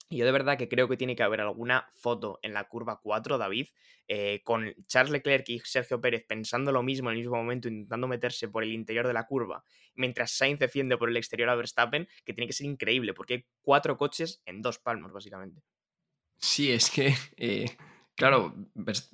Yo 0.10 0.26
de 0.26 0.32
verdad 0.32 0.58
que 0.58 0.70
creo 0.70 0.88
que 0.88 0.98
tiene 0.98 1.16
que 1.16 1.24
haber 1.24 1.42
alguna 1.42 1.90
foto 1.98 2.40
en 2.44 2.54
la 2.54 2.66
curva 2.66 3.00
4, 3.02 3.38
David, 3.38 3.68
eh, 4.08 4.42
con 4.44 4.72
Charles 4.88 5.12
Leclerc 5.12 5.50
y 5.50 5.60
Sergio 5.60 6.00
Pérez 6.00 6.26
pensando 6.28 6.72
lo 6.72 6.84
mismo 6.84 7.10
en 7.10 7.16
el 7.16 7.22
mismo 7.22 7.38
momento, 7.38 7.68
intentando 7.68 8.08
meterse 8.08 8.48
por 8.48 8.64
el 8.64 8.72
interior 8.72 9.08
de 9.08 9.14
la 9.14 9.26
curva, 9.26 9.64
mientras 9.96 10.32
Sainz 10.32 10.60
defiende 10.60 10.98
por 10.98 11.10
el 11.10 11.18
exterior 11.18 11.50
a 11.50 11.56
Verstappen, 11.56 12.08
que 12.24 12.34
tiene 12.34 12.48
que 12.48 12.54
ser 12.54 12.68
increíble, 12.68 13.14
porque 13.16 13.34
hay 13.34 13.46
cuatro 13.62 13.98
coches 13.98 14.44
en 14.46 14.62
dos 14.62 14.78
palmos, 14.78 15.12
básicamente. 15.12 15.64
Sí, 16.38 16.72
es 16.72 16.92
que, 16.92 17.16
eh, 17.38 17.66
claro, 18.16 18.54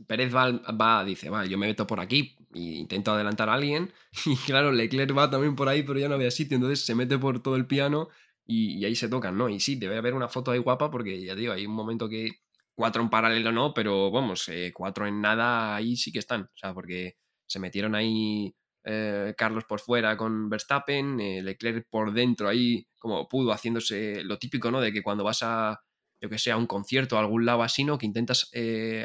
Pérez 0.07 0.35
va, 0.35 0.51
va, 0.51 1.05
dice, 1.05 1.29
va, 1.29 1.45
yo 1.45 1.57
me 1.57 1.67
meto 1.67 1.87
por 1.87 2.01
aquí 2.01 2.35
e 2.53 2.59
intento 2.59 3.13
adelantar 3.13 3.47
a 3.47 3.53
alguien, 3.53 3.93
y 4.25 4.35
claro, 4.35 4.73
Leclerc 4.73 5.17
va 5.17 5.29
también 5.29 5.55
por 5.55 5.69
ahí, 5.69 5.83
pero 5.83 5.99
ya 5.99 6.09
no 6.09 6.15
había 6.15 6.31
sitio, 6.31 6.55
entonces 6.55 6.83
se 6.83 6.95
mete 6.95 7.17
por 7.17 7.41
todo 7.41 7.55
el 7.55 7.65
piano 7.65 8.09
y, 8.45 8.83
ahí 8.85 8.95
se 8.95 9.09
tocan, 9.09 9.37
¿no? 9.37 9.49
Y 9.49 9.59
sí, 9.59 9.75
debe 9.75 9.97
haber 9.97 10.13
una 10.13 10.27
foto 10.27 10.51
ahí 10.51 10.59
guapa 10.59 10.91
porque 10.91 11.23
ya 11.23 11.35
digo, 11.35 11.53
hay 11.53 11.65
un 11.65 11.73
momento 11.73 12.09
que 12.09 12.29
cuatro 12.75 13.01
en 13.01 13.09
paralelo 13.09 13.51
no, 13.51 13.73
pero 13.73 14.11
vamos, 14.11 14.47
eh, 14.49 14.71
cuatro 14.73 15.07
en 15.07 15.21
nada 15.21 15.75
ahí 15.75 15.95
sí 15.95 16.11
que 16.11 16.19
están, 16.19 16.43
o 16.43 16.55
sea, 16.55 16.73
porque 16.73 17.15
se 17.47 17.59
metieron 17.59 17.95
ahí 17.95 18.55
eh, 18.83 19.33
Carlos 19.37 19.65
por 19.65 19.79
fuera 19.79 20.17
con 20.17 20.49
Verstappen, 20.49 21.19
eh, 21.19 21.43
Leclerc 21.43 21.87
por 21.89 22.13
dentro 22.13 22.49
ahí 22.49 22.87
como 22.97 23.27
pudo, 23.27 23.51
haciéndose 23.51 24.23
lo 24.23 24.37
típico, 24.37 24.71
¿no? 24.71 24.81
De 24.81 24.91
que 24.91 25.03
cuando 25.03 25.23
vas 25.23 25.43
a, 25.43 25.81
yo 26.21 26.29
que 26.29 26.37
sé, 26.37 26.51
a 26.51 26.57
un 26.57 26.67
concierto 26.67 27.17
a 27.17 27.21
algún 27.21 27.45
lado 27.45 27.63
así, 27.63 27.83
¿no? 27.83 27.97
Que 27.97 28.05
intentas 28.05 28.51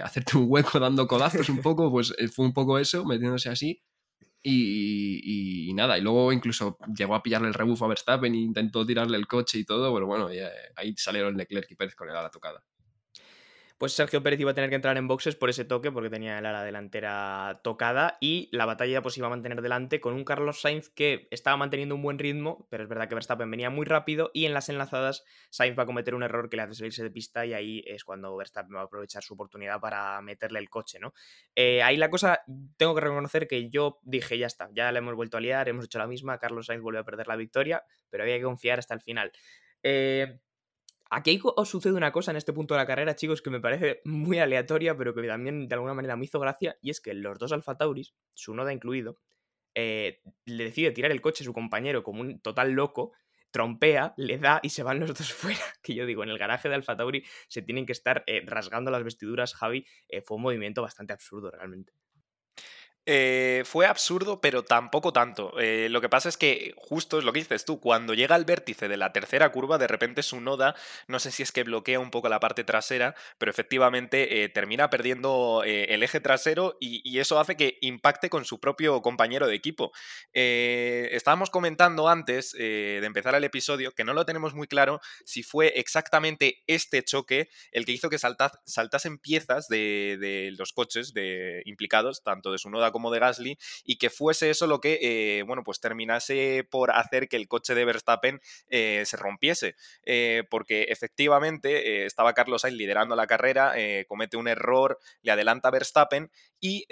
hacerte 0.02 0.36
un 0.36 0.46
hueco 0.48 0.78
dando 0.80 1.06
codazos 1.06 1.48
un 1.48 1.58
poco, 1.62 1.90
pues 1.90 2.14
fue 2.34 2.46
un 2.46 2.52
poco 2.52 2.78
eso, 2.78 3.04
metiéndose 3.04 3.48
así. 3.48 3.82
Y, 4.48 5.72
nada, 5.74 5.98
y 5.98 6.02
luego 6.02 6.32
incluso 6.32 6.78
llegó 6.96 7.16
a 7.16 7.22
pillarle 7.22 7.48
el 7.48 7.54
rebufo 7.54 7.84
a 7.84 7.88
Verstappen 7.88 8.32
e 8.32 8.38
intentó 8.38 8.86
tirarle 8.86 9.16
el 9.18 9.26
coche 9.26 9.58
y 9.58 9.64
todo, 9.64 9.92
pero 9.92 10.06
bueno, 10.06 10.28
ahí 10.76 10.94
salieron 10.96 11.36
Leclerc 11.36 11.68
y 11.70 11.74
Pérez 11.74 11.96
con 11.96 12.08
el 12.08 12.16
ala 12.16 12.30
tocada 12.30 12.62
pues 13.78 13.92
Sergio 13.92 14.22
Pérez 14.22 14.40
iba 14.40 14.50
a 14.50 14.54
tener 14.54 14.70
que 14.70 14.76
entrar 14.76 14.96
en 14.96 15.06
boxes 15.06 15.36
por 15.36 15.50
ese 15.50 15.64
toque, 15.64 15.92
porque 15.92 16.08
tenía 16.08 16.38
el 16.38 16.46
ala 16.46 16.64
delantera 16.64 17.60
tocada, 17.62 18.16
y 18.20 18.48
la 18.52 18.64
batalla 18.64 19.02
pues 19.02 19.18
iba 19.18 19.26
a 19.26 19.30
mantener 19.30 19.60
delante 19.60 20.00
con 20.00 20.14
un 20.14 20.24
Carlos 20.24 20.60
Sainz 20.60 20.88
que 20.88 21.28
estaba 21.30 21.56
manteniendo 21.56 21.94
un 21.94 22.02
buen 22.02 22.18
ritmo, 22.18 22.66
pero 22.70 22.82
es 22.82 22.88
verdad 22.88 23.08
que 23.08 23.14
Verstappen 23.14 23.50
venía 23.50 23.68
muy 23.68 23.84
rápido, 23.84 24.30
y 24.32 24.46
en 24.46 24.54
las 24.54 24.68
enlazadas 24.68 25.24
Sainz 25.50 25.78
va 25.78 25.82
a 25.82 25.86
cometer 25.86 26.14
un 26.14 26.22
error 26.22 26.48
que 26.48 26.56
le 26.56 26.62
hace 26.62 26.74
salirse 26.74 27.02
de 27.02 27.10
pista, 27.10 27.44
y 27.44 27.52
ahí 27.52 27.84
es 27.86 28.04
cuando 28.04 28.34
Verstappen 28.36 28.74
va 28.74 28.80
a 28.80 28.84
aprovechar 28.84 29.22
su 29.22 29.34
oportunidad 29.34 29.80
para 29.80 30.20
meterle 30.22 30.58
el 30.58 30.70
coche, 30.70 30.98
¿no? 30.98 31.12
Eh, 31.54 31.82
ahí 31.82 31.96
la 31.96 32.10
cosa, 32.10 32.40
tengo 32.76 32.94
que 32.94 33.00
reconocer 33.02 33.46
que 33.46 33.68
yo 33.68 34.00
dije, 34.02 34.38
ya 34.38 34.46
está, 34.46 34.70
ya 34.72 34.90
le 34.90 34.98
hemos 34.98 35.14
vuelto 35.14 35.36
a 35.36 35.40
liar, 35.40 35.68
hemos 35.68 35.84
hecho 35.84 35.98
la 35.98 36.06
misma, 36.06 36.38
Carlos 36.38 36.66
Sainz 36.66 36.82
vuelve 36.82 37.00
a 37.00 37.04
perder 37.04 37.28
la 37.28 37.36
victoria, 37.36 37.84
pero 38.08 38.22
había 38.22 38.36
que 38.36 38.44
confiar 38.44 38.78
hasta 38.78 38.94
el 38.94 39.00
final. 39.00 39.32
Eh, 39.82 40.40
Aquí 41.10 41.40
os 41.42 41.68
sucede 41.68 41.94
una 41.94 42.10
cosa 42.10 42.32
en 42.32 42.36
este 42.36 42.52
punto 42.52 42.74
de 42.74 42.80
la 42.80 42.86
carrera, 42.86 43.14
chicos, 43.14 43.40
que 43.40 43.50
me 43.50 43.60
parece 43.60 44.00
muy 44.04 44.38
aleatoria, 44.38 44.96
pero 44.96 45.14
que 45.14 45.22
también 45.26 45.68
de 45.68 45.74
alguna 45.74 45.94
manera 45.94 46.16
me 46.16 46.24
hizo 46.24 46.40
gracia, 46.40 46.76
y 46.82 46.90
es 46.90 47.00
que 47.00 47.14
los 47.14 47.38
dos 47.38 47.52
Alfa 47.52 47.76
Tauris, 47.76 48.14
su 48.34 48.54
noda 48.54 48.72
incluido, 48.72 49.18
eh, 49.74 50.22
le 50.46 50.64
decide 50.64 50.90
tirar 50.90 51.12
el 51.12 51.20
coche 51.20 51.44
a 51.44 51.46
su 51.46 51.52
compañero 51.52 52.02
como 52.02 52.22
un 52.22 52.40
total 52.40 52.72
loco, 52.72 53.12
trompea, 53.50 54.14
le 54.16 54.38
da 54.38 54.58
y 54.62 54.70
se 54.70 54.82
van 54.82 55.00
los 55.00 55.14
dos 55.14 55.32
fuera. 55.32 55.60
Que 55.82 55.94
yo 55.94 56.06
digo, 56.06 56.22
en 56.22 56.30
el 56.30 56.38
garaje 56.38 56.68
de 56.68 56.74
Alfa 56.74 56.96
Tauri 56.96 57.24
se 57.48 57.62
tienen 57.62 57.86
que 57.86 57.92
estar 57.92 58.24
eh, 58.26 58.42
rasgando 58.44 58.90
las 58.90 59.04
vestiduras, 59.04 59.54
Javi. 59.54 59.86
Eh, 60.08 60.22
fue 60.22 60.36
un 60.36 60.42
movimiento 60.42 60.82
bastante 60.82 61.12
absurdo 61.12 61.50
realmente. 61.50 61.92
Eh, 63.08 63.62
fue 63.64 63.86
absurdo, 63.86 64.40
pero 64.40 64.64
tampoco 64.64 65.12
tanto. 65.12 65.56
Eh, 65.60 65.88
lo 65.88 66.00
que 66.00 66.08
pasa 66.08 66.28
es 66.28 66.36
que, 66.36 66.74
justo 66.76 67.18
es 67.20 67.24
lo 67.24 67.32
que 67.32 67.38
dices 67.38 67.64
tú, 67.64 67.78
cuando 67.78 68.14
llega 68.14 68.34
al 68.34 68.44
vértice 68.44 68.88
de 68.88 68.96
la 68.96 69.12
tercera 69.12 69.52
curva, 69.52 69.78
de 69.78 69.86
repente 69.86 70.24
su 70.24 70.40
noda, 70.40 70.74
no 71.06 71.20
sé 71.20 71.30
si 71.30 71.44
es 71.44 71.52
que 71.52 71.62
bloquea 71.62 72.00
un 72.00 72.10
poco 72.10 72.28
la 72.28 72.40
parte 72.40 72.64
trasera, 72.64 73.14
pero 73.38 73.50
efectivamente 73.50 74.42
eh, 74.42 74.48
termina 74.48 74.90
perdiendo 74.90 75.62
el 75.64 76.02
eje 76.02 76.18
trasero 76.20 76.76
y, 76.80 77.16
eso 77.16 77.38
hace 77.40 77.56
que 77.56 77.78
impacte 77.80 78.28
con 78.28 78.44
su 78.44 78.60
propio 78.60 79.00
compañero 79.00 79.46
de 79.46 79.54
equipo. 79.54 79.92
estábamos 80.32 81.50
comentando 81.50 82.08
antes 82.08 82.52
de 82.52 83.04
empezar 83.04 83.34
el 83.34 83.44
episodio 83.44 83.92
que 83.92 84.04
no 84.04 84.12
lo 84.12 84.26
tenemos 84.26 84.54
muy 84.54 84.66
claro 84.66 85.00
si 85.24 85.42
fue 85.42 85.72
exactamente 85.76 86.62
este 86.66 87.02
choque 87.02 87.48
el 87.72 87.86
que 87.86 87.92
hizo 87.92 88.10
que 88.10 88.18
saltasen 88.18 89.18
piezas 89.18 89.68
de, 89.68 90.18
de 90.20 90.52
los 90.58 90.72
coches 90.72 91.14
de, 91.14 91.62
implicados, 91.64 92.22
tanto 92.22 92.52
de 92.52 92.58
su 92.58 92.68
noda 92.68 92.92
como 92.96 93.10
de 93.10 93.18
Gasly, 93.18 93.58
y 93.84 93.96
que 93.96 94.08
fuese 94.08 94.48
eso 94.48 94.66
lo 94.66 94.80
que, 94.80 94.98
eh, 95.02 95.42
bueno, 95.42 95.62
pues 95.62 95.80
terminase 95.80 96.66
por 96.70 96.92
hacer 96.92 97.28
que 97.28 97.36
el 97.36 97.46
coche 97.46 97.74
de 97.74 97.84
Verstappen 97.84 98.40
eh, 98.70 99.02
se 99.04 99.18
rompiese. 99.18 99.76
Eh, 100.02 100.44
porque 100.48 100.84
efectivamente 100.84 102.06
estaba 102.06 102.32
Carlos 102.32 102.62
Sainz 102.62 102.78
liderando 102.78 103.14
la 103.16 103.26
carrera, 103.26 103.74
comete 104.08 104.38
un 104.38 104.48
error, 104.48 104.98
le 105.20 105.32
adelanta 105.32 105.70
Verstappen 105.70 106.30
y, 106.58 106.86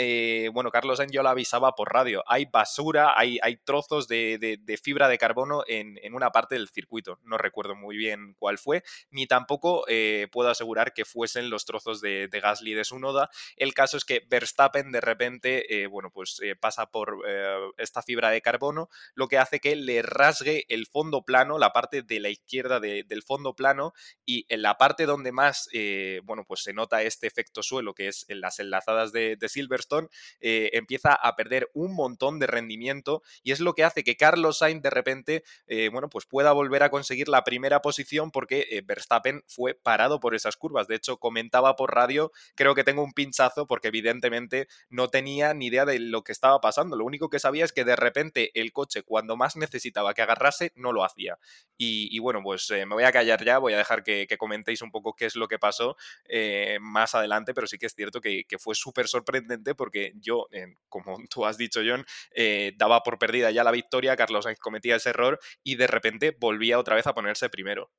bueno, 0.50 0.70
Carlos 0.70 0.98
Sainz 0.98 1.10
yo 1.10 1.22
lo 1.22 1.30
avisaba 1.30 1.72
por 1.72 1.90
radio. 1.90 2.22
Hay 2.26 2.44
basura, 2.44 3.18
hay, 3.18 3.38
hay 3.42 3.56
trozos 3.56 4.06
de, 4.06 4.78
fibra 4.82 5.08
de 5.08 5.16
carbono 5.16 5.62
en, 5.66 5.96
una 6.14 6.30
parte 6.30 6.56
del 6.56 6.68
circuito. 6.68 7.18
No 7.22 7.38
recuerdo 7.38 7.74
muy 7.74 7.96
bien 7.96 8.34
cuál 8.38 8.58
fue, 8.58 8.82
ni 9.10 9.26
tampoco 9.26 9.86
puedo 10.30 10.50
asegurar 10.50 10.92
que 10.92 11.06
fuesen 11.06 11.48
los 11.48 11.64
trozos 11.64 12.02
de, 12.02 12.28
de 12.28 12.40
Gasly 12.40 12.74
de 12.74 12.84
su 12.84 12.98
noda. 12.98 13.30
El 13.56 13.72
caso 13.72 13.96
es 13.96 14.04
que 14.04 14.22
Verstappen 14.28 14.92
de 14.92 15.00
repente 15.00 15.88
bueno, 15.94 16.10
pues 16.10 16.40
eh, 16.42 16.56
pasa 16.56 16.90
por 16.90 17.22
eh, 17.26 17.56
esta 17.78 18.02
fibra 18.02 18.30
de 18.30 18.42
carbono, 18.42 18.90
lo 19.14 19.28
que 19.28 19.38
hace 19.38 19.60
que 19.60 19.76
le 19.76 20.02
rasgue 20.02 20.64
el 20.68 20.86
fondo 20.86 21.22
plano, 21.22 21.56
la 21.56 21.72
parte 21.72 22.02
de 22.02 22.18
la 22.18 22.30
izquierda 22.30 22.80
del 22.80 23.22
fondo 23.22 23.54
plano, 23.54 23.92
y 24.26 24.44
en 24.48 24.62
la 24.62 24.76
parte 24.76 25.06
donde 25.06 25.30
más, 25.30 25.68
eh, 25.72 26.20
bueno, 26.24 26.44
pues 26.44 26.64
se 26.64 26.72
nota 26.72 27.02
este 27.02 27.28
efecto 27.28 27.62
suelo, 27.62 27.94
que 27.94 28.08
es 28.08 28.26
en 28.28 28.40
las 28.40 28.58
enlazadas 28.58 29.12
de, 29.12 29.38
Silverstone, 29.44 30.08
empieza 30.40 31.14
a 31.14 31.36
perder 31.36 31.70
un 31.74 31.94
montón 31.94 32.40
de 32.40 32.48
rendimiento, 32.48 33.22
y 33.44 33.52
es 33.52 33.60
lo 33.60 33.74
que 33.74 33.84
hace 33.84 34.02
que 34.02 34.16
Carlos 34.16 34.58
Sainz 34.58 34.82
de 34.82 34.90
repente, 34.90 35.44
bueno, 35.92 36.08
pues 36.08 36.26
pueda 36.26 36.50
volver 36.50 36.82
a 36.82 36.90
conseguir 36.90 37.28
la 37.28 37.44
primera 37.44 37.82
posición 37.82 38.32
porque 38.32 38.82
Verstappen 38.84 39.44
fue 39.46 39.74
parado 39.74 40.18
por 40.18 40.34
esas 40.34 40.56
curvas. 40.56 40.88
De 40.88 40.96
hecho, 40.96 41.18
comentaba 41.18 41.76
por 41.76 41.94
radio, 41.94 42.32
creo 42.56 42.74
que 42.74 42.82
tengo 42.82 43.04
un 43.04 43.12
pinchazo 43.12 43.68
porque 43.68 43.88
evidentemente 43.88 44.66
no 44.88 45.08
tenía 45.08 45.54
ni 45.54 45.66
idea 45.66 45.83
de 45.84 45.98
lo 45.98 46.22
que 46.22 46.32
estaba 46.32 46.60
pasando. 46.60 46.96
Lo 46.96 47.04
único 47.04 47.28
que 47.28 47.38
sabía 47.38 47.64
es 47.64 47.72
que 47.72 47.84
de 47.84 47.96
repente 47.96 48.50
el 48.54 48.72
coche, 48.72 49.02
cuando 49.02 49.36
más 49.36 49.56
necesitaba 49.56 50.14
que 50.14 50.22
agarrase, 50.22 50.72
no 50.74 50.92
lo 50.92 51.04
hacía. 51.04 51.38
Y, 51.76 52.18
bueno, 52.18 52.40
pues 52.42 52.70
eh, 52.70 52.86
me 52.86 52.94
voy 52.94 53.04
a 53.04 53.12
callar 53.12 53.44
ya, 53.44 53.58
voy 53.58 53.74
a 53.74 53.78
dejar 53.78 54.02
que, 54.02 54.26
comentéis 54.38 54.82
un 54.82 54.90
poco 54.90 55.14
qué 55.14 55.26
es 55.26 55.36
lo 55.36 55.48
que 55.48 55.58
pasó 55.58 55.96
eh, 56.28 56.78
más 56.80 57.14
adelante, 57.14 57.54
pero 57.54 57.66
sí 57.66 57.78
que 57.78 57.86
es 57.86 57.94
cierto 57.94 58.20
que, 58.20 58.44
fue 58.58 58.74
súper 58.74 59.08
sorprendente 59.08 59.74
porque 59.74 60.12
yo, 60.16 60.46
como 60.88 61.16
tú 61.30 61.44
has 61.44 61.56
dicho, 61.56 61.80
John, 61.86 62.04
eh, 62.34 62.72
daba 62.76 63.02
por 63.02 63.18
perdida 63.18 63.50
ya 63.50 63.64
la 63.64 63.70
victoria, 63.70 64.16
Carlos 64.16 64.44
Sainz 64.44 64.58
cometía 64.58 64.96
ese 64.96 65.10
error 65.10 65.38
y 65.62 65.76
de 65.76 65.86
repente 65.86 66.36
volvía 66.38 66.78
otra 66.78 66.96
vez 66.96 67.06
a 67.06 67.14
ponerse 67.14 67.48
primero. 67.48 67.90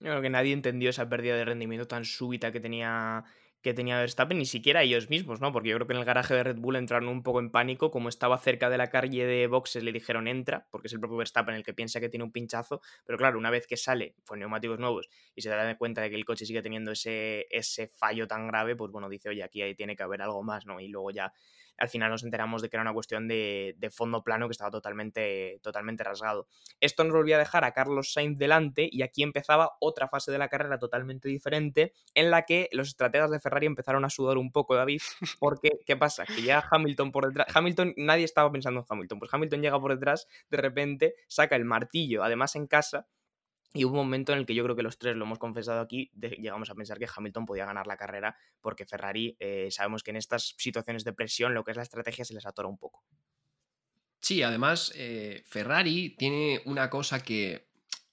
Yo 0.00 0.08
creo 0.08 0.22
que 0.22 0.30
nadie 0.30 0.52
entendió 0.52 0.90
esa 0.90 1.08
pérdida 1.08 1.36
de 1.36 1.44
rendimiento 1.44 1.86
tan 1.86 2.04
súbita 2.04 2.50
que 2.50 2.58
tenía 2.58 3.24
que 3.62 3.74
tenía 3.74 3.98
Verstappen, 3.98 4.38
ni 4.38 4.46
siquiera 4.46 4.82
ellos 4.82 5.08
mismos, 5.08 5.40
¿no? 5.40 5.52
Porque 5.52 5.68
yo 5.68 5.76
creo 5.76 5.86
que 5.86 5.92
en 5.92 6.00
el 6.00 6.04
garaje 6.04 6.34
de 6.34 6.42
Red 6.42 6.56
Bull 6.58 6.76
entraron 6.76 7.08
un 7.08 7.22
poco 7.22 7.40
en 7.40 7.50
pánico, 7.50 7.90
como 7.90 8.08
estaba 8.08 8.36
cerca 8.38 8.68
de 8.68 8.78
la 8.78 8.90
calle 8.90 9.24
de 9.24 9.46
boxes 9.46 9.82
le 9.84 9.92
dijeron 9.92 10.26
entra, 10.26 10.66
porque 10.70 10.88
es 10.88 10.92
el 10.92 11.00
propio 11.00 11.16
Verstappen 11.18 11.54
el 11.54 11.62
que 11.62 11.72
piensa 11.72 12.00
que 12.00 12.08
tiene 12.08 12.24
un 12.24 12.32
pinchazo, 12.32 12.80
pero 13.06 13.18
claro, 13.18 13.38
una 13.38 13.50
vez 13.50 13.66
que 13.66 13.76
sale 13.76 14.16
con 14.26 14.40
neumáticos 14.40 14.78
nuevos 14.78 15.08
y 15.34 15.42
se 15.42 15.48
da 15.48 15.76
cuenta 15.76 16.02
de 16.02 16.10
que 16.10 16.16
el 16.16 16.24
coche 16.24 16.44
sigue 16.44 16.62
teniendo 16.62 16.90
ese, 16.92 17.46
ese 17.50 17.88
fallo 17.88 18.26
tan 18.26 18.48
grave, 18.48 18.74
pues 18.74 18.90
bueno, 18.90 19.08
dice, 19.08 19.28
oye, 19.28 19.42
aquí 19.42 19.74
tiene 19.74 19.94
que 19.94 20.02
haber 20.02 20.22
algo 20.22 20.42
más, 20.42 20.66
¿no? 20.66 20.80
Y 20.80 20.88
luego 20.88 21.10
ya 21.10 21.32
al 21.78 21.88
final 21.88 22.10
nos 22.10 22.22
enteramos 22.22 22.62
de 22.62 22.68
que 22.68 22.76
era 22.76 22.82
una 22.82 22.92
cuestión 22.92 23.28
de, 23.28 23.76
fondo 23.92 24.22
plano 24.22 24.48
que 24.48 24.52
estaba 24.52 24.70
totalmente, 24.70 25.60
totalmente 25.62 26.04
rasgado. 26.04 26.46
Esto 26.80 27.04
nos 27.04 27.12
volvía 27.12 27.36
a 27.36 27.38
dejar 27.38 27.64
a 27.64 27.72
Carlos 27.72 28.12
Sainz 28.12 28.38
delante 28.38 28.88
y 28.90 29.02
aquí 29.02 29.22
empezaba 29.22 29.72
otra 29.80 30.08
fase 30.08 30.30
de 30.30 30.38
la 30.38 30.48
carrera 30.48 30.78
totalmente 30.78 31.28
diferente 31.28 31.92
en 32.14 32.30
la 32.30 32.42
que 32.42 32.68
los 32.72 32.88
estrategas 32.88 33.30
de 33.30 33.40
Ferrari 33.40 33.66
empezaron 33.66 34.04
a 34.04 34.10
sudar 34.10 34.38
un 34.38 34.52
poco, 34.52 34.74
David, 34.74 35.00
porque 35.40 35.80
¿qué 35.86 35.96
pasa? 35.96 36.24
Que 36.24 36.42
ya 36.42 36.64
Hamilton 36.70 37.12
por 37.12 37.26
detrás, 37.26 37.54
Hamilton, 37.54 37.94
nadie 37.96 38.24
estaba 38.24 38.50
pensando 38.50 38.80
en 38.80 38.86
Hamilton, 38.88 39.18
pues 39.18 39.34
Hamilton 39.34 39.62
llega 39.62 39.80
por 39.80 39.92
detrás, 39.92 40.28
de 40.50 40.56
repente 40.56 41.14
saca 41.28 41.56
el 41.56 41.64
martillo, 41.64 42.22
además 42.22 42.56
en 42.56 42.66
casa, 42.66 43.06
y 43.74 43.84
hubo 43.84 43.92
un 43.92 44.06
momento 44.06 44.32
en 44.32 44.38
el 44.38 44.46
que 44.46 44.54
yo 44.54 44.62
creo 44.64 44.76
que 44.76 44.82
los 44.82 44.98
tres 44.98 45.16
lo 45.16 45.24
hemos 45.24 45.38
confesado 45.38 45.80
aquí, 45.80 46.10
llegamos 46.14 46.70
a 46.70 46.74
pensar 46.74 46.98
que 46.98 47.08
Hamilton 47.14 47.46
podía 47.46 47.64
ganar 47.64 47.86
la 47.86 47.96
carrera 47.96 48.36
porque 48.60 48.84
Ferrari 48.84 49.36
eh, 49.40 49.68
sabemos 49.70 50.02
que 50.02 50.10
en 50.10 50.16
estas 50.16 50.54
situaciones 50.58 51.04
de 51.04 51.12
presión 51.12 51.54
lo 51.54 51.64
que 51.64 51.70
es 51.70 51.76
la 51.76 51.82
estrategia 51.82 52.24
se 52.24 52.34
les 52.34 52.46
atora 52.46 52.68
un 52.68 52.78
poco. 52.78 53.04
Sí, 54.20 54.42
además 54.42 54.92
eh, 54.94 55.42
Ferrari 55.46 56.10
tiene 56.16 56.62
una 56.66 56.90
cosa 56.90 57.22
que 57.22 57.68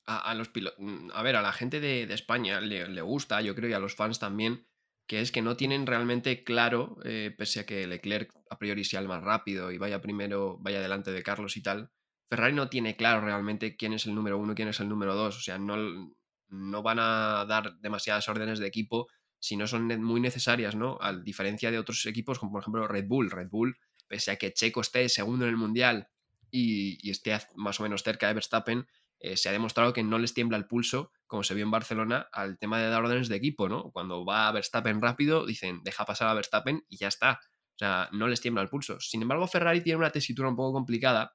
a, 0.05 0.33
los 0.33 0.49
mm, 0.77 1.11
a 1.13 1.21
ver, 1.21 1.35
a 1.35 1.41
la 1.41 1.51
gente 1.51 1.79
de, 1.79 2.11
España 2.13 2.59
le, 2.61 3.01
gusta, 3.01 3.41
yo 3.41 3.53
creo, 3.53 3.69
y 3.69 3.73
a 3.73 3.79
los 3.79 3.95
fans 3.95 4.17
también, 4.17 4.65
que 5.05 5.21
es 5.21 5.31
que 5.31 5.43
no 5.43 5.55
tienen 5.55 5.85
realmente 5.85 6.43
claro, 6.43 6.97
eh, 7.03 7.33
pese 7.37 7.59
a 7.59 7.65
que 7.65 7.85
Leclerc 7.85 8.33
a 8.49 8.57
priori 8.57 8.83
sea 8.83 9.01
el 9.01 9.07
más 9.07 9.23
rápido 9.23 9.71
y 9.71 9.77
vaya 9.77 10.01
primero, 10.01 10.57
vaya 10.59 10.81
delante 10.81 11.11
de 11.11 11.21
Carlos 11.21 11.57
y 11.57 11.61
tal, 11.61 11.91
Ferrari 12.29 12.53
no 12.53 12.69
tiene 12.69 12.95
claro 12.95 13.21
realmente 13.21 13.75
quién 13.75 13.93
es 13.93 14.05
el 14.05 14.13
número 14.13 14.37
uno 14.37 14.53
quién 14.53 14.67
es 14.67 14.79
el 14.79 14.87
número 14.87 15.15
dos. 15.15 15.37
O 15.37 15.41
sea, 15.41 15.57
no, 15.57 16.13
no 16.49 16.83
van 16.83 16.99
a 16.99 17.45
dar 17.47 17.77
demasiadas 17.79 18.29
órdenes 18.29 18.59
de 18.59 18.67
equipo 18.67 19.07
si 19.39 19.55
no 19.55 19.67
son 19.67 19.87
muy 20.03 20.19
necesarias, 20.19 20.75
¿no? 20.75 20.97
A 21.01 21.13
diferencia 21.13 21.71
de 21.71 21.79
otros 21.79 22.05
equipos, 22.05 22.39
como 22.39 22.51
por 22.51 22.61
ejemplo 22.61 22.87
Red 22.87 23.07
Bull. 23.07 23.31
Red 23.31 23.49
Bull, 23.49 23.77
pese 24.07 24.31
a 24.31 24.35
que 24.35 24.53
Checo 24.53 24.81
esté 24.81 25.07
segundo 25.09 25.45
en 25.45 25.51
el 25.51 25.57
Mundial 25.57 26.09
y, 26.51 27.09
esté 27.09 27.37
más 27.55 27.79
o 27.79 27.83
menos 27.83 28.03
cerca 28.03 28.27
de 28.27 28.33
Verstappen, 28.33 28.87
eh, 29.19 29.37
se 29.37 29.49
ha 29.49 29.51
demostrado 29.51 29.93
que 29.93 30.03
no 30.03 30.19
les 30.19 30.33
tiembla 30.33 30.57
el 30.57 30.67
pulso, 30.67 31.11
como 31.25 31.43
se 31.43 31.53
vio 31.53 31.63
en 31.63 31.71
Barcelona, 31.71 32.27
al 32.31 32.57
tema 32.57 32.79
de 32.79 32.89
dar 32.89 33.03
órdenes 33.03 33.29
de 33.29 33.37
equipo, 33.37 33.69
¿no? 33.69 33.91
Cuando 33.91 34.25
va 34.25 34.47
a 34.47 34.51
Verstappen 34.51 35.01
rápido, 35.01 35.45
dicen, 35.45 35.81
deja 35.83 36.05
pasar 36.05 36.27
a 36.27 36.33
Verstappen 36.33 36.83
y 36.89 36.97
ya 36.97 37.07
está. 37.07 37.39
O 37.75 37.79
sea, 37.79 38.09
no 38.11 38.27
les 38.27 38.41
tiembla 38.41 38.61
el 38.61 38.69
pulso. 38.69 38.99
Sin 38.99 39.21
embargo, 39.21 39.47
Ferrari 39.47 39.81
tiene 39.81 39.97
una 39.97 40.09
tesitura 40.09 40.49
un 40.49 40.55
poco 40.55 40.73
complicada 40.73 41.33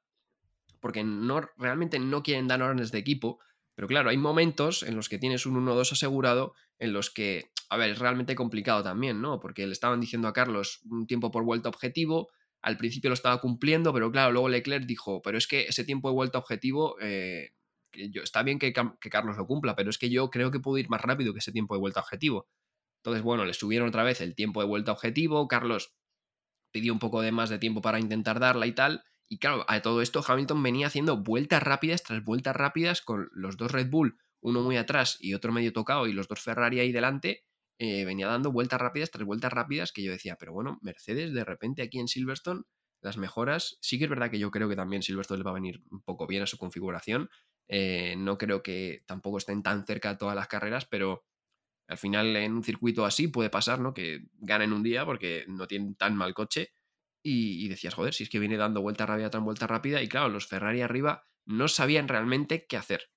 porque 0.84 1.02
no, 1.02 1.40
realmente 1.56 1.98
no 1.98 2.22
quieren 2.22 2.46
dar 2.46 2.62
órdenes 2.62 2.92
de 2.92 2.98
equipo, 2.98 3.38
pero 3.74 3.88
claro, 3.88 4.10
hay 4.10 4.18
momentos 4.18 4.82
en 4.82 4.96
los 4.96 5.08
que 5.08 5.16
tienes 5.16 5.46
un 5.46 5.54
1-2 5.66 5.92
asegurado, 5.92 6.52
en 6.78 6.92
los 6.92 7.10
que, 7.10 7.48
a 7.70 7.78
ver, 7.78 7.92
es 7.92 7.98
realmente 7.98 8.34
complicado 8.34 8.82
también, 8.82 9.22
¿no? 9.22 9.40
Porque 9.40 9.66
le 9.66 9.72
estaban 9.72 9.98
diciendo 9.98 10.28
a 10.28 10.34
Carlos 10.34 10.82
un 10.90 11.06
tiempo 11.06 11.30
por 11.30 11.42
vuelta 11.42 11.70
objetivo, 11.70 12.28
al 12.60 12.76
principio 12.76 13.08
lo 13.08 13.14
estaba 13.14 13.40
cumpliendo, 13.40 13.94
pero 13.94 14.12
claro, 14.12 14.32
luego 14.32 14.50
Leclerc 14.50 14.84
dijo, 14.84 15.22
pero 15.22 15.38
es 15.38 15.46
que 15.46 15.62
ese 15.62 15.84
tiempo 15.84 16.10
de 16.10 16.16
vuelta 16.16 16.36
objetivo, 16.36 16.96
eh, 17.00 17.52
yo, 17.94 18.22
está 18.22 18.42
bien 18.42 18.58
que, 18.58 18.74
que, 18.74 19.08
Carlos 19.08 19.38
lo 19.38 19.46
cumpla, 19.46 19.74
pero 19.74 19.88
es 19.88 19.96
que 19.96 20.10
yo 20.10 20.28
creo 20.28 20.50
que 20.50 20.60
puedo 20.60 20.76
ir 20.76 20.90
más 20.90 21.00
rápido 21.00 21.32
que 21.32 21.38
ese 21.38 21.50
tiempo 21.50 21.72
de 21.72 21.80
vuelta 21.80 22.00
objetivo. 22.00 22.46
Entonces, 22.98 23.22
bueno, 23.22 23.46
le 23.46 23.54
subieron 23.54 23.88
otra 23.88 24.02
vez 24.02 24.20
el 24.20 24.34
tiempo 24.34 24.60
de 24.60 24.66
vuelta 24.66 24.92
objetivo, 24.92 25.48
Carlos 25.48 25.94
pidió 26.72 26.92
un 26.92 26.98
poco 26.98 27.22
de 27.22 27.32
más 27.32 27.48
de 27.48 27.58
tiempo 27.58 27.80
para 27.80 27.98
intentar 27.98 28.38
darla 28.38 28.66
y 28.66 28.72
tal, 28.72 29.02
y 29.28 29.38
claro, 29.38 29.64
a 29.68 29.80
todo 29.82 30.02
esto 30.02 30.22
Hamilton 30.26 30.62
venía 30.62 30.86
haciendo 30.86 31.16
vueltas 31.16 31.62
rápidas 31.62 32.02
tras 32.02 32.22
vueltas 32.24 32.54
rápidas 32.54 33.02
con 33.02 33.28
los 33.32 33.56
dos 33.56 33.72
Red 33.72 33.90
Bull, 33.90 34.18
uno 34.40 34.62
muy 34.62 34.76
atrás 34.76 35.16
y 35.20 35.34
otro 35.34 35.52
medio 35.52 35.72
tocado, 35.72 36.06
y 36.06 36.12
los 36.12 36.28
dos 36.28 36.40
Ferrari 36.40 36.80
ahí 36.80 36.92
delante. 36.92 37.44
Eh, 37.78 38.04
venía 38.04 38.28
dando 38.28 38.52
vueltas 38.52 38.80
rápidas 38.80 39.10
tras 39.10 39.26
vueltas 39.26 39.52
rápidas 39.52 39.90
que 39.90 40.02
yo 40.02 40.12
decía, 40.12 40.36
pero 40.38 40.52
bueno, 40.52 40.78
Mercedes 40.82 41.32
de 41.32 41.44
repente 41.44 41.82
aquí 41.82 41.98
en 41.98 42.06
Silverstone, 42.06 42.62
las 43.00 43.16
mejoras, 43.16 43.78
sí 43.80 43.98
que 43.98 44.04
es 44.04 44.10
verdad 44.10 44.30
que 44.30 44.38
yo 44.38 44.50
creo 44.50 44.68
que 44.68 44.76
también 44.76 45.02
Silverstone 45.02 45.38
le 45.38 45.44
va 45.44 45.50
a 45.50 45.54
venir 45.54 45.82
un 45.90 46.00
poco 46.02 46.26
bien 46.26 46.42
a 46.42 46.46
su 46.46 46.56
configuración. 46.56 47.28
Eh, 47.68 48.14
no 48.16 48.38
creo 48.38 48.62
que 48.62 49.02
tampoco 49.06 49.38
estén 49.38 49.62
tan 49.62 49.84
cerca 49.84 50.10
de 50.10 50.16
todas 50.16 50.36
las 50.36 50.46
carreras, 50.48 50.86
pero 50.86 51.24
al 51.88 51.98
final 51.98 52.36
en 52.36 52.52
un 52.54 52.64
circuito 52.64 53.04
así 53.04 53.28
puede 53.28 53.50
pasar, 53.50 53.80
¿no? 53.80 53.92
Que 53.94 54.26
ganen 54.38 54.72
un 54.72 54.82
día 54.82 55.04
porque 55.04 55.44
no 55.48 55.66
tienen 55.66 55.96
tan 55.96 56.16
mal 56.16 56.34
coche 56.34 56.72
y, 57.24 57.68
decías, 57.68 57.94
joder, 57.94 58.14
si 58.14 58.24
es 58.24 58.30
que 58.30 58.38
viene 58.38 58.56
dando 58.58 58.82
vuelta 58.82 59.06
rápida 59.06 59.30
tras 59.30 59.42
vuelta 59.42 59.66
rápida, 59.66 60.02
y 60.02 60.08
claro, 60.08 60.28
los 60.28 60.46
Ferrari 60.46 60.82
arriba 60.82 61.26
no 61.46 61.68
sabían 61.68 62.08
realmente 62.08 62.66
qué 62.68 62.76
hacer. 62.76 63.10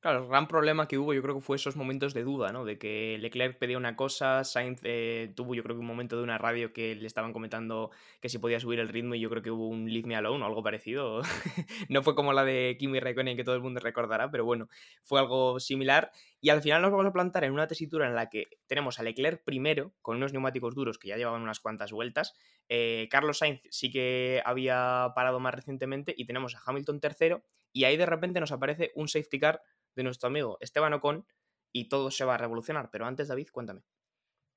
Claro, 0.00 0.22
el 0.22 0.28
gran 0.28 0.48
problema 0.48 0.88
que 0.88 0.96
hubo 0.96 1.12
yo 1.12 1.20
creo 1.20 1.34
que 1.34 1.40
fue 1.42 1.56
esos 1.56 1.76
momentos 1.76 2.14
de 2.14 2.22
duda, 2.24 2.52
¿no? 2.52 2.64
De 2.64 2.78
que 2.78 3.18
Leclerc 3.20 3.58
pedía 3.58 3.76
una 3.76 3.96
cosa, 3.96 4.44
Sainz 4.44 4.80
eh, 4.82 5.30
tuvo 5.36 5.54
yo 5.54 5.62
creo 5.62 5.76
que 5.76 5.80
un 5.80 5.86
momento 5.86 6.16
de 6.16 6.22
una 6.22 6.38
radio 6.38 6.72
que 6.72 6.94
le 6.94 7.06
estaban 7.06 7.34
comentando 7.34 7.90
que 8.22 8.30
si 8.30 8.38
podía 8.38 8.58
subir 8.60 8.80
el 8.80 8.88
ritmo 8.88 9.14
y 9.14 9.20
yo 9.20 9.28
creo 9.28 9.42
que 9.42 9.50
hubo 9.50 9.68
un 9.68 9.90
Leave 9.92 10.08
Me 10.08 10.16
Alone 10.16 10.42
o 10.42 10.46
algo 10.46 10.62
parecido. 10.62 11.20
no 11.90 12.02
fue 12.02 12.14
como 12.14 12.32
la 12.32 12.46
de 12.46 12.76
Kimi 12.78 12.98
Raikkonen 12.98 13.36
que 13.36 13.44
todo 13.44 13.54
el 13.56 13.60
mundo 13.60 13.78
recordará, 13.80 14.30
pero 14.30 14.46
bueno, 14.46 14.68
fue 15.02 15.20
algo 15.20 15.60
similar. 15.60 16.10
Y 16.40 16.48
al 16.48 16.62
final 16.62 16.80
nos 16.80 16.92
vamos 16.92 17.04
a 17.04 17.12
plantar 17.12 17.44
en 17.44 17.52
una 17.52 17.66
tesitura 17.66 18.06
en 18.06 18.14
la 18.14 18.30
que 18.30 18.46
tenemos 18.66 18.98
a 19.00 19.02
Leclerc 19.02 19.44
primero, 19.44 19.92
con 20.00 20.16
unos 20.16 20.32
neumáticos 20.32 20.74
duros 20.74 20.98
que 20.98 21.08
ya 21.08 21.18
llevaban 21.18 21.42
unas 21.42 21.60
cuantas 21.60 21.92
vueltas. 21.92 22.32
Eh, 22.70 23.06
Carlos 23.10 23.36
Sainz 23.36 23.60
sí 23.68 23.90
que 23.90 24.40
había 24.46 25.12
parado 25.14 25.40
más 25.40 25.54
recientemente 25.54 26.14
y 26.16 26.24
tenemos 26.24 26.54
a 26.54 26.62
Hamilton 26.64 27.00
tercero. 27.00 27.44
Y 27.72 27.84
ahí 27.84 27.96
de 27.98 28.06
repente 28.06 28.40
nos 28.40 28.50
aparece 28.50 28.90
un 28.94 29.06
safety 29.06 29.38
car 29.38 29.62
de 29.94 30.02
nuestro 30.02 30.28
amigo 30.28 30.56
Esteban 30.60 30.94
Ocon 30.94 31.26
y 31.72 31.88
todo 31.88 32.10
se 32.10 32.24
va 32.24 32.34
a 32.34 32.38
revolucionar. 32.38 32.90
Pero 32.90 33.06
antes, 33.06 33.28
David, 33.28 33.48
cuéntame. 33.52 33.82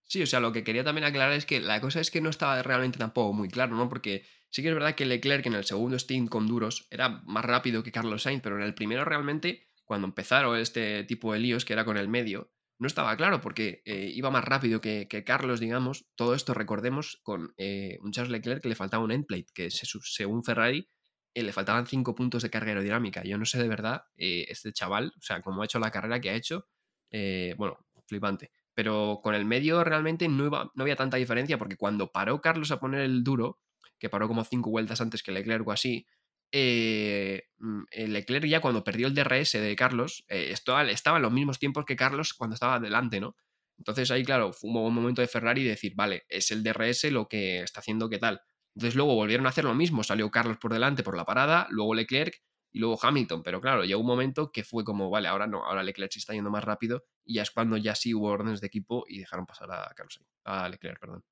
Sí, 0.05 0.21
o 0.21 0.27
sea, 0.27 0.39
lo 0.39 0.51
que 0.51 0.63
quería 0.63 0.83
también 0.83 1.05
aclarar 1.05 1.33
es 1.33 1.45
que 1.45 1.59
la 1.59 1.81
cosa 1.81 1.99
es 1.99 2.11
que 2.11 2.21
no 2.21 2.29
estaba 2.29 2.61
realmente 2.61 2.99
tampoco 2.99 3.33
muy 3.33 3.49
claro, 3.49 3.75
¿no? 3.75 3.89
Porque 3.89 4.25
sí 4.49 4.61
que 4.61 4.69
es 4.69 4.73
verdad 4.73 4.95
que 4.95 5.05
Leclerc 5.05 5.45
en 5.45 5.53
el 5.53 5.63
segundo 5.63 5.97
stint 5.97 6.29
con 6.29 6.47
duros 6.47 6.87
era 6.91 7.21
más 7.25 7.45
rápido 7.45 7.83
que 7.83 7.91
Carlos 7.91 8.23
Sainz, 8.23 8.41
pero 8.43 8.57
en 8.57 8.63
el 8.63 8.75
primero 8.75 9.05
realmente, 9.05 9.69
cuando 9.85 10.07
empezaron 10.07 10.57
este 10.57 11.03
tipo 11.05 11.33
de 11.33 11.39
líos, 11.39 11.65
que 11.65 11.73
era 11.73 11.85
con 11.85 11.97
el 11.97 12.09
medio, 12.09 12.51
no 12.79 12.87
estaba 12.87 13.15
claro 13.15 13.39
porque 13.39 13.81
eh, 13.85 14.11
iba 14.13 14.29
más 14.29 14.43
rápido 14.43 14.81
que, 14.81 15.07
Carlos, 15.25 15.59
digamos. 15.59 16.05
Todo 16.15 16.35
esto 16.35 16.53
recordemos 16.53 17.19
con 17.23 17.53
eh, 17.57 17.97
un 18.01 18.11
Charles 18.11 18.31
Leclerc 18.31 18.61
que 18.61 18.69
le 18.69 18.75
faltaba 18.75 19.03
un 19.03 19.11
endplate, 19.11 19.47
que 19.53 19.69
según 19.71 20.43
Ferrari 20.43 20.89
le 21.41 21.53
faltaban 21.53 21.87
cinco 21.87 22.13
puntos 22.13 22.43
de 22.43 22.49
carga 22.49 22.69
aerodinámica. 22.69 23.23
Yo 23.23 23.37
no 23.37 23.45
sé 23.45 23.57
de 23.57 23.67
verdad, 23.67 24.03
eh, 24.17 24.45
este 24.49 24.71
chaval, 24.71 25.13
o 25.17 25.21
sea, 25.21 25.41
cómo 25.41 25.61
ha 25.61 25.65
hecho 25.65 25.79
la 25.79 25.91
carrera 25.91 26.21
que 26.21 26.29
ha 26.29 26.35
hecho, 26.35 26.67
eh, 27.09 27.55
bueno, 27.57 27.79
flipante. 28.05 28.51
Pero 28.75 29.19
con 29.23 29.35
el 29.35 29.45
medio 29.45 29.83
realmente 29.83 30.27
no, 30.27 30.45
iba, 30.45 30.71
no 30.75 30.83
había 30.83 30.95
tanta 30.95 31.17
diferencia 31.17 31.57
porque 31.57 31.77
cuando 31.77 32.11
paró 32.11 32.41
Carlos 32.41 32.71
a 32.71 32.79
poner 32.79 33.01
el 33.01 33.23
duro, 33.23 33.59
que 33.97 34.09
paró 34.09 34.27
como 34.27 34.43
cinco 34.43 34.69
vueltas 34.69 35.01
antes 35.01 35.23
que 35.23 35.31
Leclerc 35.31 35.67
o 35.67 35.71
así, 35.71 36.05
eh, 36.51 37.43
mm, 37.57 37.83
Leclerc 38.09 38.45
ya 38.45 38.61
cuando 38.61 38.83
perdió 38.83 39.07
el 39.07 39.15
DRS 39.15 39.59
de 39.59 39.75
Carlos, 39.75 40.25
estaba, 40.27 40.83
en 40.83 41.21
los 41.21 41.31
mismos 41.31 41.59
tiempos 41.59 41.85
que 41.85 41.95
Carlos 41.95 42.33
cuando 42.33 42.53
estaba 42.53 42.75
adelante, 42.75 43.19
¿no? 43.19 43.35
Entonces 43.77 44.11
ahí, 44.11 44.23
claro, 44.23 44.53
fue 44.53 44.69
un 44.69 44.93
momento 44.93 45.21
de 45.21 45.27
Ferrari 45.27 45.63
decir, 45.63 45.93
vale, 45.95 46.23
es 46.29 46.51
el 46.51 46.63
DRS 46.63 47.11
lo 47.11 47.27
que 47.27 47.61
está 47.61 47.79
haciendo 47.79 48.09
que 48.09 48.19
tal. 48.19 48.41
Entonces 48.75 48.95
luego 48.95 49.15
volvieron 49.15 49.45
a 49.45 49.49
hacer 49.49 49.65
lo 49.65 49.75
mismo, 49.75 50.03
salió 50.03 50.29
Carlos 50.31 50.57
por 50.57 50.73
delante 50.73 51.03
por 51.03 51.15
la 51.17 51.25
parada, 51.25 51.67
luego 51.69 51.93
Leclerc 51.95 52.41
y 52.71 52.79
luego 52.79 52.97
Hamilton, 53.01 53.43
pero 53.43 53.61
claro, 53.61 53.83
llegó 53.85 54.01
un 54.01 54.07
momento 54.07 54.51
que 54.51 54.63
fue 54.63 54.83
como, 54.83 55.09
vale, 55.09 55.27
ahora 55.27 55.45
no, 55.47 55.63
ahora 55.65 55.83
Leclerc 55.83 56.11
se 56.11 56.19
está 56.19 56.33
yendo 56.33 56.49
más 56.49 56.63
rápido 56.63 57.05
y 57.23 57.35
ya 57.35 57.43
es 57.43 57.51
cuando 57.51 57.77
ya 57.77 57.93
sí 57.95 58.13
hubo 58.15 58.27
órdenes 58.29 58.61
de 58.61 58.67
equipo 58.67 59.05
y 59.07 59.19
dejaron 59.19 59.45
pasar 59.45 59.71
a 59.71 59.93
Carlos 59.95 60.19
a 60.45 60.69
Leclerc, 60.69 60.99
perdón. 60.99 61.23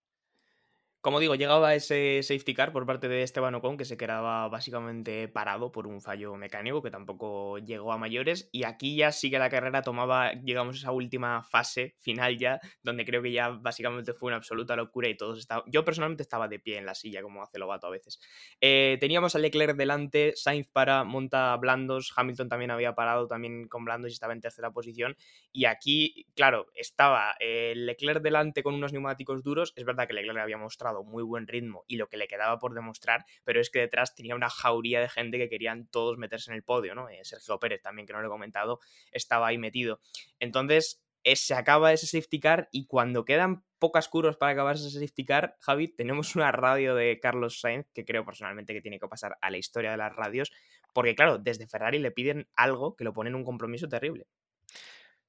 Como 1.02 1.20
digo, 1.20 1.34
llegaba 1.34 1.74
ese 1.74 2.22
safety 2.22 2.54
car 2.54 2.72
por 2.72 2.86
parte 2.86 3.08
de 3.08 3.24
Esteban 3.24 3.56
Ocon, 3.56 3.76
que 3.76 3.86
se 3.86 3.98
quedaba 3.98 4.48
básicamente 4.50 5.28
parado 5.28 5.72
por 5.72 5.88
un 5.88 6.00
fallo 6.00 6.36
mecánico 6.36 6.84
que 6.84 6.92
tampoco 6.92 7.58
llegó 7.58 7.92
a 7.92 7.98
mayores. 7.98 8.50
Y 8.52 8.66
aquí 8.66 8.96
ya 8.96 9.12
sí 9.12 9.32
que 9.32 9.40
la 9.40 9.50
carrera 9.50 9.82
tomaba, 9.82 10.34
llegamos 10.34 10.76
a 10.76 10.78
esa 10.78 10.92
última 10.92 11.42
fase 11.42 11.96
final 11.98 12.38
ya, 12.38 12.60
donde 12.84 13.04
creo 13.04 13.24
que 13.24 13.32
ya 13.32 13.50
básicamente 13.50 14.14
fue 14.14 14.28
una 14.28 14.36
absoluta 14.36 14.76
locura 14.76 15.10
y 15.10 15.18
todos 15.18 15.40
estaban. 15.40 15.64
Yo 15.66 15.84
personalmente 15.84 16.22
estaba 16.22 16.48
de 16.48 16.60
pie 16.60 16.78
en 16.78 16.86
la 16.86 16.94
silla, 16.94 17.24
como 17.24 17.42
hace 17.42 17.58
Lobato 17.58 17.88
a 17.88 17.90
veces. 17.90 18.20
Eh, 18.60 18.98
teníamos 19.00 19.34
a 19.36 19.40
Leclerc 19.40 19.76
delante, 19.76 20.34
Sainz 20.36 20.70
para, 20.70 21.04
monta 21.04 21.58
blandos, 21.58 22.14
Hamilton 22.16 22.48
también 22.48 22.70
había 22.70 22.94
parado 22.94 23.26
también 23.26 23.68
con 23.68 23.86
blandos 23.86 24.12
y 24.12 24.14
estaba 24.14 24.34
en 24.34 24.42
tercera 24.42 24.70
posición. 24.70 25.18
Y 25.52 25.66
aquí, 25.66 26.28
claro, 26.36 26.68
estaba 26.76 27.34
eh, 27.40 27.74
Leclerc 27.76 28.22
delante 28.22 28.62
con 28.62 28.76
unos 28.76 28.94
neumáticos 28.94 29.42
duros. 29.42 29.74
Es 29.76 29.84
verdad 29.84 30.08
que 30.08 30.14
Leclerc 30.14 30.38
había 30.38 30.58
mostrado 30.58 30.91
muy 31.04 31.24
buen 31.24 31.48
ritmo 31.48 31.84
y 31.88 31.98
lo 31.98 32.08
que 32.08 32.18
le 32.18 32.28
quedaba 32.28 32.60
por 32.60 32.74
demostrar, 32.74 33.26
pero 33.44 33.60
es 33.60 33.70
que 33.70 33.80
detrás 33.80 34.16
tenía 34.16 34.36
una 34.36 34.50
jauría 34.50 35.00
de 35.02 35.10
gente 35.10 35.38
que 35.38 35.50
querían 35.50 35.88
todos 35.88 36.18
meterse 36.18 36.52
en 36.52 36.56
el 36.56 36.64
podio, 36.64 36.96
¿no? 36.96 37.10
Eh, 37.10 37.20
Sergio 37.24 37.60
Pérez 37.60 37.82
también, 37.82 38.06
que 38.06 38.14
no 38.14 38.22
lo 38.22 38.28
he 38.28 38.30
comentado, 38.32 38.80
estaba 39.12 39.48
ahí 39.48 39.58
metido. 39.58 40.00
Entonces, 40.40 41.04
eh, 41.24 41.36
se 41.36 41.54
acaba 41.54 41.94
ese 41.94 42.08
safety 42.08 42.40
car 42.40 42.68
y 42.72 42.88
cuando 42.88 43.26
quedan 43.26 43.64
pocas 43.78 44.10
curvas 44.10 44.38
para 44.38 44.54
acabar 44.54 44.76
ese 44.76 44.90
safety 44.90 45.26
car, 45.26 45.56
Javi, 45.60 45.88
tenemos 45.88 46.36
una 46.36 46.52
radio 46.52 46.96
de 46.96 47.20
Carlos 47.20 47.60
Sainz 47.60 47.88
que 47.94 48.06
creo 48.06 48.26
personalmente 48.26 48.74
que 48.74 48.82
tiene 48.82 49.00
que 49.00 49.08
pasar 49.08 49.38
a 49.42 49.52
la 49.52 49.58
historia 49.58 49.92
de 49.92 49.98
las 49.98 50.16
radios, 50.16 50.52
porque 50.94 51.16
claro, 51.16 51.38
desde 51.38 51.68
Ferrari 51.68 52.00
le 52.00 52.12
piden 52.12 52.48
algo 52.56 52.96
que 52.96 53.04
lo 53.04 53.14
pone 53.14 53.30
en 53.30 53.36
un 53.36 53.44
compromiso 53.44 53.88
terrible. 53.88 54.28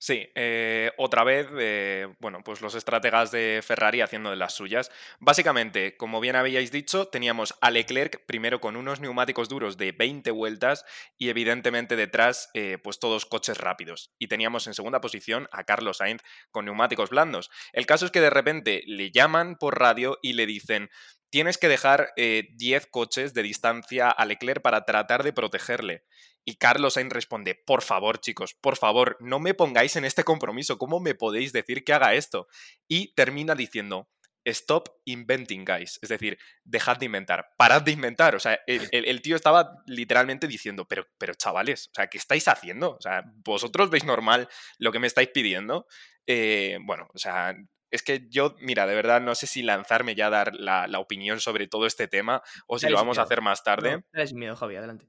Sí, 0.04 0.28
eh, 0.34 0.90
otra 0.98 1.22
vez, 1.22 1.46
eh, 1.56 2.08
bueno, 2.18 2.40
pues 2.42 2.60
los 2.60 2.74
estrategas 2.74 3.30
de 3.30 3.60
Ferrari 3.64 4.00
haciendo 4.00 4.30
de 4.30 4.36
las 4.36 4.52
suyas. 4.52 4.90
Básicamente, 5.20 5.96
como 5.96 6.18
bien 6.18 6.34
habíais 6.34 6.72
dicho, 6.72 7.06
teníamos 7.06 7.54
a 7.60 7.70
Leclerc 7.70 8.26
primero 8.26 8.60
con 8.60 8.74
unos 8.74 8.98
neumáticos 8.98 9.48
duros 9.48 9.76
de 9.76 9.92
20 9.92 10.32
vueltas 10.32 10.84
y 11.16 11.28
evidentemente 11.28 11.94
detrás, 11.94 12.50
eh, 12.52 12.78
pues 12.82 12.98
todos 12.98 13.26
coches 13.26 13.58
rápidos. 13.58 14.12
Y 14.18 14.26
teníamos 14.26 14.66
en 14.66 14.74
segunda 14.74 15.00
posición 15.00 15.46
a 15.52 15.62
Carlos 15.62 15.98
Sainz 15.98 16.22
con 16.50 16.64
neumáticos 16.64 17.10
blandos. 17.10 17.48
El 17.72 17.86
caso 17.86 18.04
es 18.04 18.10
que 18.10 18.20
de 18.20 18.30
repente 18.30 18.82
le 18.88 19.12
llaman 19.12 19.54
por 19.54 19.78
radio 19.78 20.18
y 20.20 20.32
le 20.32 20.46
dicen, 20.46 20.90
tienes 21.32 21.56
que 21.56 21.68
dejar 21.68 22.12
10 22.16 22.86
coches 22.88 23.32
de 23.32 23.42
distancia 23.42 24.10
a 24.10 24.26
Leclerc 24.26 24.60
para 24.60 24.84
tratar 24.84 25.22
de 25.22 25.32
protegerle. 25.32 26.04
Y 26.44 26.56
Carlos 26.56 26.94
Sainz 26.94 27.12
responde, 27.12 27.54
por 27.54 27.82
favor 27.82 28.20
chicos, 28.20 28.54
por 28.60 28.76
favor, 28.76 29.16
no 29.18 29.40
me 29.40 29.54
pongáis 29.54 29.96
en 29.96 30.04
este 30.04 30.24
compromiso, 30.24 30.76
¿cómo 30.76 31.00
me 31.00 31.14
podéis 31.14 31.52
decir 31.52 31.84
que 31.84 31.94
haga 31.94 32.14
esto? 32.14 32.48
Y 32.86 33.14
termina 33.14 33.54
diciendo, 33.54 34.10
stop 34.44 34.88
inventing, 35.06 35.64
guys. 35.64 35.98
Es 36.02 36.10
decir, 36.10 36.38
dejad 36.64 36.98
de 36.98 37.06
inventar, 37.06 37.48
parad 37.56 37.80
de 37.80 37.92
inventar. 37.92 38.34
O 38.34 38.40
sea, 38.40 38.58
el, 38.66 39.22
tío 39.22 39.36
estaba 39.36 39.82
literalmente 39.86 40.46
diciendo, 40.46 40.86
pero, 40.86 41.06
pero 41.16 41.32
chavales, 41.34 41.88
o 41.88 41.94
sea, 41.94 42.08
¿qué 42.08 42.18
estáis 42.18 42.46
haciendo? 42.46 42.96
O 42.96 43.00
sea, 43.00 43.22
¿vosotros 43.44 43.88
veis 43.88 44.04
normal 44.04 44.48
lo 44.78 44.92
que 44.92 44.98
me 44.98 45.06
estáis 45.06 45.28
pidiendo? 45.28 45.86
Eh, 46.26 46.78
bueno, 46.84 47.08
o 47.14 47.18
sea, 47.18 47.54
es 47.92 48.02
que 48.02 48.26
yo, 48.30 48.56
mira, 48.58 48.86
de 48.86 48.94
verdad 48.94 49.20
no 49.20 49.34
sé 49.34 49.46
si 49.46 49.62
lanzarme 49.62 50.14
ya 50.14 50.26
a 50.26 50.30
dar 50.30 50.54
la, 50.54 50.88
opinión 50.98 51.40
sobre 51.40 51.68
todo 51.68 51.86
este 51.86 52.08
tema 52.08 52.42
o 52.66 52.78
si 52.78 52.88
lo 52.88 52.96
vamos 52.96 53.18
a 53.18 53.22
hacer 53.22 53.42
más 53.42 53.62
tarde. 53.62 54.02
No, 54.12 54.24
miedo, 54.34 54.56
Javi, 54.56 54.76
adelante. 54.76 55.06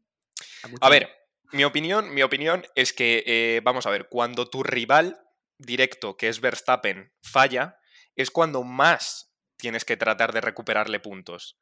A 0.82 0.89
ver, 0.89 1.10
mi 1.54 1.63
opinión, 1.63 2.13
mi 2.13 2.24
opinión 2.24 2.65
es 2.76 2.91
que, 2.91 3.24
eh, 3.26 3.62
vamos 3.63 3.86
a 3.86 3.89
ver, 3.89 4.10
cuando 4.10 4.50
tu 4.50 4.63
rival 4.63 5.17
directo, 5.58 6.17
que 6.17 6.28
es 6.28 6.41
Verstappen, 6.41 7.13
falla, 7.22 7.80
es 8.15 8.32
cuando 8.32 8.63
más 8.63 9.34
tienes 9.56 9.86
que 9.86 9.96
tratar 9.96 10.34
de 10.34 10.41
recuperarle 10.41 11.00
puntos. 11.00 11.58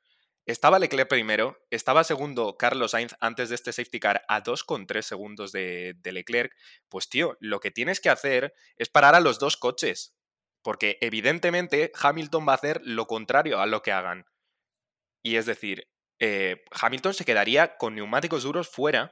Estaba 0.47 0.79
Leclerc 0.79 1.07
primero, 1.07 1.63
estaba 1.69 2.03
segundo 2.03 2.57
Carlos 2.57 2.91
Sainz 2.91 3.15
antes 3.19 3.49
de 3.49 3.55
este 3.55 3.73
safety 3.73 3.99
car 3.99 4.23
a 4.27 4.41
2,3 4.41 5.03
segundos 5.03 5.51
de, 5.51 5.93
de, 5.97 6.11
Leclerc. 6.11 6.51
Pues 6.89 7.09
tío, 7.09 7.37
lo 7.39 7.59
que 7.59 7.69
tienes 7.69 7.99
que 7.99 8.09
hacer 8.09 8.55
es 8.75 8.89
parar 8.89 9.13
a 9.13 9.19
los 9.19 9.37
dos 9.37 9.55
coches. 9.55 10.15
Porque 10.63 10.97
evidentemente 11.01 11.91
Hamilton 11.99 12.47
va 12.47 12.53
a 12.53 12.55
hacer 12.55 12.81
lo 12.83 13.07
contrario 13.07 13.59
a 13.59 13.65
lo 13.65 13.81
que 13.81 13.91
hagan. 13.91 14.25
Y 15.23 15.35
es 15.35 15.45
decir, 15.45 15.87
eh, 16.19 16.63
Hamilton 16.71 17.13
se 17.13 17.25
quedaría 17.25 17.77
con 17.77 17.95
neumáticos 17.95 18.43
duros 18.43 18.69
fuera 18.69 19.11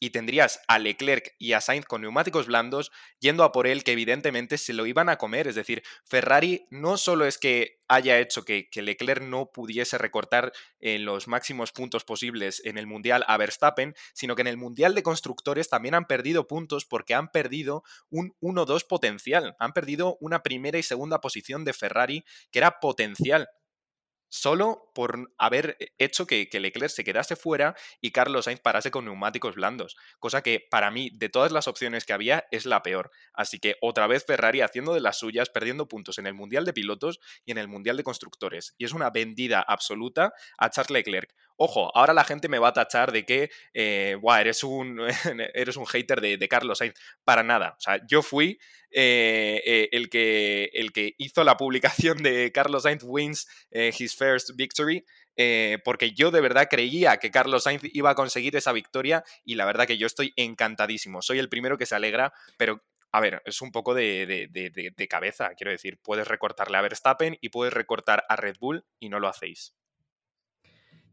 y 0.00 0.10
tendrías 0.10 0.60
a 0.68 0.78
Leclerc 0.78 1.34
y 1.38 1.52
a 1.52 1.60
Sainz 1.60 1.86
con 1.86 2.02
neumáticos 2.02 2.46
blandos 2.46 2.90
yendo 3.20 3.44
a 3.44 3.52
por 3.52 3.66
él 3.66 3.84
que 3.84 3.92
evidentemente 3.92 4.58
se 4.58 4.72
lo 4.72 4.86
iban 4.86 5.08
a 5.08 5.16
comer. 5.16 5.46
Es 5.46 5.54
decir, 5.54 5.82
Ferrari 6.04 6.66
no 6.70 6.96
solo 6.96 7.24
es 7.26 7.38
que 7.38 7.80
haya 7.88 8.18
hecho 8.18 8.44
que, 8.44 8.68
Leclerc 8.74 9.22
no 9.22 9.50
pudiese 9.52 9.98
recortar 9.98 10.52
en 10.80 11.04
los 11.04 11.28
máximos 11.28 11.72
puntos 11.72 12.04
posibles 12.04 12.62
en 12.64 12.78
el 12.78 12.86
Mundial 12.86 13.24
a 13.28 13.36
Verstappen, 13.36 13.94
sino 14.12 14.34
que 14.34 14.42
en 14.42 14.48
el 14.48 14.56
Mundial 14.56 14.94
de 14.94 15.02
Constructores 15.02 15.68
también 15.68 15.94
han 15.94 16.06
perdido 16.06 16.46
puntos 16.46 16.84
porque 16.84 17.14
han 17.14 17.28
perdido 17.28 17.82
un 18.10 18.34
1-2 18.40 18.86
potencial. 18.86 19.54
Han 19.58 19.72
perdido 19.72 20.16
una 20.20 20.42
primera 20.42 20.78
y 20.78 20.82
segunda 20.82 21.20
posición 21.20 21.64
de 21.64 21.72
Ferrari 21.72 22.24
que 22.50 22.58
era 22.58 22.80
potencial 22.80 23.48
solo 24.34 24.90
por 24.96 25.32
haber 25.38 25.76
hecho 25.96 26.26
que, 26.26 26.48
Leclerc 26.52 26.90
se 26.90 27.04
quedase 27.04 27.36
fuera 27.36 27.76
y 28.00 28.10
Carlos 28.10 28.46
Sainz 28.46 28.58
parase 28.60 28.90
con 28.90 29.04
neumáticos 29.04 29.54
blandos, 29.54 29.96
cosa 30.18 30.42
que 30.42 30.58
para 30.58 30.90
mí, 30.90 31.10
de 31.14 31.28
todas 31.28 31.52
las 31.52 31.68
opciones 31.68 32.04
que 32.04 32.14
había, 32.14 32.44
es 32.50 32.66
la 32.66 32.82
peor. 32.82 33.12
Así 33.32 33.60
que 33.60 33.76
otra 33.80 34.08
vez 34.08 34.24
Ferrari 34.26 34.60
haciendo 34.60 34.92
de 34.92 35.00
las 35.00 35.18
suyas, 35.18 35.50
perdiendo 35.50 35.86
puntos 35.86 36.18
en 36.18 36.26
el 36.26 36.34
Mundial 36.34 36.64
de 36.64 36.72
Pilotos 36.72 37.20
y 37.44 37.52
en 37.52 37.58
el 37.58 37.68
Mundial 37.68 37.96
de 37.96 38.02
Constructores. 38.02 38.74
Y 38.76 38.84
es 38.84 38.92
una 38.92 39.10
vendida 39.10 39.60
absoluta 39.60 40.34
a 40.58 40.68
Charles 40.68 40.90
Leclerc. 40.90 41.32
Ojo, 41.56 41.96
ahora 41.96 42.12
la 42.12 42.24
gente 42.24 42.48
me 42.48 42.58
va 42.58 42.68
a 42.68 42.72
tachar 42.72 43.12
de 43.12 43.24
que 43.24 43.50
eh, 43.74 44.16
eres, 44.40 44.64
un, 44.64 45.00
eres 45.54 45.76
un 45.76 45.86
hater 45.86 46.20
de, 46.20 46.48
Carlos 46.48 46.78
Sainz. 46.78 46.94
Para 47.24 47.42
nada. 47.42 47.76
O 47.78 47.80
sea, 47.80 48.04
yo 48.06 48.22
fui 48.22 48.58
eh, 48.90 49.62
eh, 49.64 49.88
el, 49.92 50.10
que, 50.10 50.70
el 50.72 50.92
que 50.92 51.14
hizo 51.18 51.44
la 51.44 51.56
publicación 51.56 52.22
de 52.22 52.50
Carlos 52.52 52.82
Sainz 52.82 53.04
wins 53.04 53.46
his 53.72 54.16
first 54.24 54.50
victory. 54.56 55.04
porque 55.84 56.12
yo 56.12 56.30
de 56.30 56.40
verdad 56.40 56.68
creía 56.70 57.16
que 57.16 57.30
Carlos 57.30 57.64
Sainz 57.64 57.82
iba 57.92 58.10
a 58.10 58.14
conseguir 58.14 58.56
esa 58.56 58.72
victoria 58.72 59.24
y 59.44 59.56
la 59.56 59.64
verdad 59.64 59.86
que 59.86 59.98
yo 59.98 60.06
estoy 60.06 60.32
encantadísimo. 60.36 61.22
Soy 61.22 61.38
el 61.38 61.48
primero 61.48 61.76
que 61.76 61.86
se 61.86 61.94
alegra, 61.94 62.32
pero 62.56 62.82
a 63.14 63.20
ver, 63.20 63.42
es 63.44 63.62
un 63.62 63.70
poco 63.70 63.94
de, 63.94 64.48
de, 64.50 65.08
cabeza, 65.08 65.54
quiero 65.56 65.70
decir, 65.70 66.00
puedes 66.02 66.26
recortarle 66.26 66.78
a 66.78 66.80
Verstappen 66.82 67.38
y 67.40 67.50
puedes 67.50 67.72
recortar 67.72 68.24
a 68.28 68.34
Red 68.34 68.56
Bull 68.58 68.84
y 68.98 69.08
no 69.08 69.20
lo 69.20 69.28
hacéis. 69.28 69.76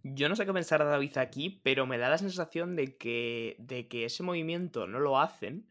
Yo 0.02 0.28
no 0.28 0.36
sé 0.36 0.48
qué 0.48 0.52
pensar 0.52 0.84
David 0.84 1.20
aquí, 1.20 1.62
pero 1.64 1.86
me 1.86 2.00
da 2.00 2.10
la 2.10 2.18
sensación 2.18 2.76
de 2.76 2.98
que, 2.98 3.56
de 3.60 3.88
que 3.88 4.06
ese 4.06 4.24
movimiento 4.24 4.88
no 4.88 5.00
lo 5.00 5.20
hacen 5.20 5.71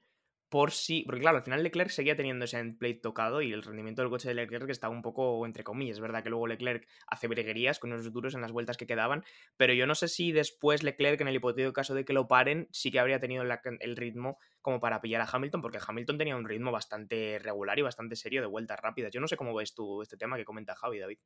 por 0.51 0.73
si. 0.73 1.05
Porque 1.05 1.21
claro, 1.21 1.39
al 1.39 1.43
final 1.43 1.63
Leclerc 1.63 1.91
seguía 1.91 2.17
teniendo 2.17 2.45
ese 2.45 2.59
endplate 2.59 3.01
tocado 3.01 3.41
y 3.41 3.53
el 3.53 3.63
rendimiento 3.63 4.03
del 4.03 4.11
coche 4.11 4.29
de 4.29 4.35
Leclerc 4.35 4.69
estaba 4.69 4.93
un 4.93 5.01
poco 5.01 5.47
entre 5.47 5.65
comillas. 5.65 5.97
Es 5.97 6.01
verdad 6.01 6.23
que 6.23 6.29
luego 6.29 6.47
Leclerc 6.47 6.87
hace 7.07 7.29
breguerías 7.29 7.79
con 7.79 7.93
esos 7.93 8.13
duros 8.13 8.35
en 8.35 8.43
las 8.43 8.53
vueltas 8.53 8.77
que 8.77 8.87
quedaban, 8.87 9.25
pero 9.57 9.73
yo 9.73 9.87
no 9.87 9.95
sé 9.95 10.09
si 10.09 10.33
después 10.33 10.83
Leclerc, 10.83 11.21
en 11.21 11.29
el 11.29 11.37
hipotético 11.37 11.73
caso 11.73 11.95
de 11.95 12.05
que 12.05 12.13
lo 12.13 12.29
paren, 12.29 12.69
sí 12.73 12.91
que 12.91 13.01
habría 13.01 13.21
tenido 13.21 13.45
el 13.45 13.97
ritmo 13.97 14.39
como 14.61 14.81
para 14.81 15.01
pillar 15.01 15.23
a 15.23 15.29
Hamilton, 15.33 15.63
porque 15.63 15.79
Hamilton 15.87 16.19
tenía 16.19 16.37
un 16.37 16.45
ritmo 16.45 16.73
bastante 16.73 17.39
regular 17.39 17.79
y 17.79 17.83
bastante 17.83 18.17
serio 18.17 18.41
de 18.41 18.49
vueltas 18.49 18.79
rápidas. 18.79 19.13
Yo 19.13 19.21
no 19.21 19.29
sé 19.29 19.37
cómo 19.37 19.55
ves 19.55 19.75
tú 19.75 20.03
este 20.03 20.17
tema 20.17 20.37
que 20.37 20.45
comenta 20.45 20.75
Javi, 20.75 20.99
David. 20.99 21.19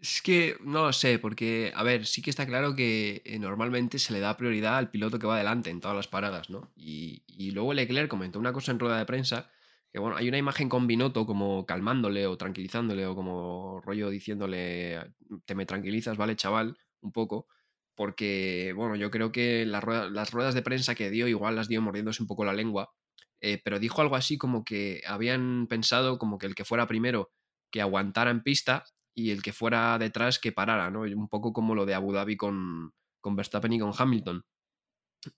Es 0.00 0.20
que 0.20 0.56
no 0.60 0.84
lo 0.84 0.92
sé, 0.92 1.18
porque, 1.18 1.72
a 1.74 1.82
ver, 1.82 2.06
sí 2.06 2.20
que 2.20 2.30
está 2.30 2.46
claro 2.46 2.76
que 2.76 3.22
eh, 3.24 3.38
normalmente 3.38 3.98
se 3.98 4.12
le 4.12 4.20
da 4.20 4.36
prioridad 4.36 4.76
al 4.76 4.90
piloto 4.90 5.18
que 5.18 5.26
va 5.26 5.36
adelante 5.36 5.70
en 5.70 5.80
todas 5.80 5.96
las 5.96 6.06
paradas, 6.06 6.50
¿no? 6.50 6.70
Y, 6.76 7.22
luego 7.52 7.72
Leclerc 7.72 8.08
comentó 8.08 8.38
una 8.38 8.52
cosa 8.52 8.72
en 8.72 8.78
rueda 8.78 8.98
de 8.98 9.06
prensa, 9.06 9.50
que 9.90 9.98
bueno, 9.98 10.16
hay 10.16 10.28
una 10.28 10.38
imagen 10.38 10.68
con 10.68 10.86
Binotto 10.86 11.24
como 11.26 11.64
calmándole 11.64 12.26
o 12.26 12.36
tranquilizándole 12.36 13.06
o 13.06 13.14
como 13.14 13.80
rollo 13.80 14.10
diciéndole, 14.10 15.00
te 15.46 15.54
me 15.54 15.64
tranquilizas, 15.64 16.16
¿vale, 16.18 16.36
chaval? 16.36 16.76
Un 17.00 17.12
poco, 17.12 17.46
porque, 17.94 18.74
bueno, 18.76 18.96
yo 18.96 19.10
creo 19.10 19.32
que 19.32 19.64
las 19.64 19.82
ruedas, 19.82 20.10
las 20.10 20.30
ruedas 20.30 20.54
de 20.54 20.62
prensa 20.62 20.94
que 20.94 21.10
dio 21.10 21.26
igual 21.28 21.56
las 21.56 21.68
dio 21.68 21.80
mordiéndose 21.80 22.22
un 22.22 22.26
poco 22.28 22.44
la 22.44 22.52
lengua, 22.52 22.92
eh, 23.40 23.60
pero 23.64 23.78
dijo 23.78 24.02
algo 24.02 24.16
así 24.16 24.36
como 24.38 24.64
que 24.64 25.02
habían 25.06 25.66
pensado 25.68 26.18
como 26.18 26.38
que 26.38 26.46
el 26.46 26.54
que 26.54 26.64
fuera 26.64 26.86
primero 26.86 27.32
que 27.70 27.80
aguantara 27.80 28.30
en 28.30 28.42
pista 28.42 28.84
y 29.16 29.30
el 29.30 29.42
que 29.42 29.54
fuera 29.54 29.98
detrás 29.98 30.38
que 30.38 30.52
parara, 30.52 30.90
¿no? 30.90 31.00
Un 31.00 31.28
poco 31.28 31.54
como 31.54 31.74
lo 31.74 31.86
de 31.86 31.94
Abu 31.94 32.12
Dhabi 32.12 32.36
con, 32.36 32.92
con 33.22 33.34
Verstappen 33.34 33.72
y 33.72 33.78
con 33.78 33.92
Hamilton. 33.96 34.44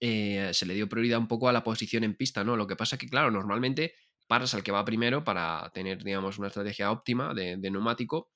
Eh, 0.01 0.51
se 0.53 0.67
le 0.67 0.75
dio 0.75 0.89
prioridad 0.89 1.21
un 1.21 1.29
poco 1.29 1.49
a 1.49 1.53
la 1.53 1.63
posición 1.63 2.03
en 2.03 2.17
pista, 2.17 2.43
¿no? 2.43 2.57
Lo 2.57 2.67
que 2.67 2.75
pasa 2.75 2.97
es 2.97 3.01
que, 3.01 3.09
claro, 3.09 3.31
normalmente 3.31 3.95
paras 4.27 4.53
al 4.55 4.65
que 4.65 4.73
va 4.73 4.85
primero 4.85 5.23
para 5.23 5.71
tener, 5.73 6.03
digamos, 6.03 6.39
una 6.39 6.49
estrategia 6.49 6.91
óptima 6.91 7.33
de, 7.35 7.57
neumático. 7.57 8.33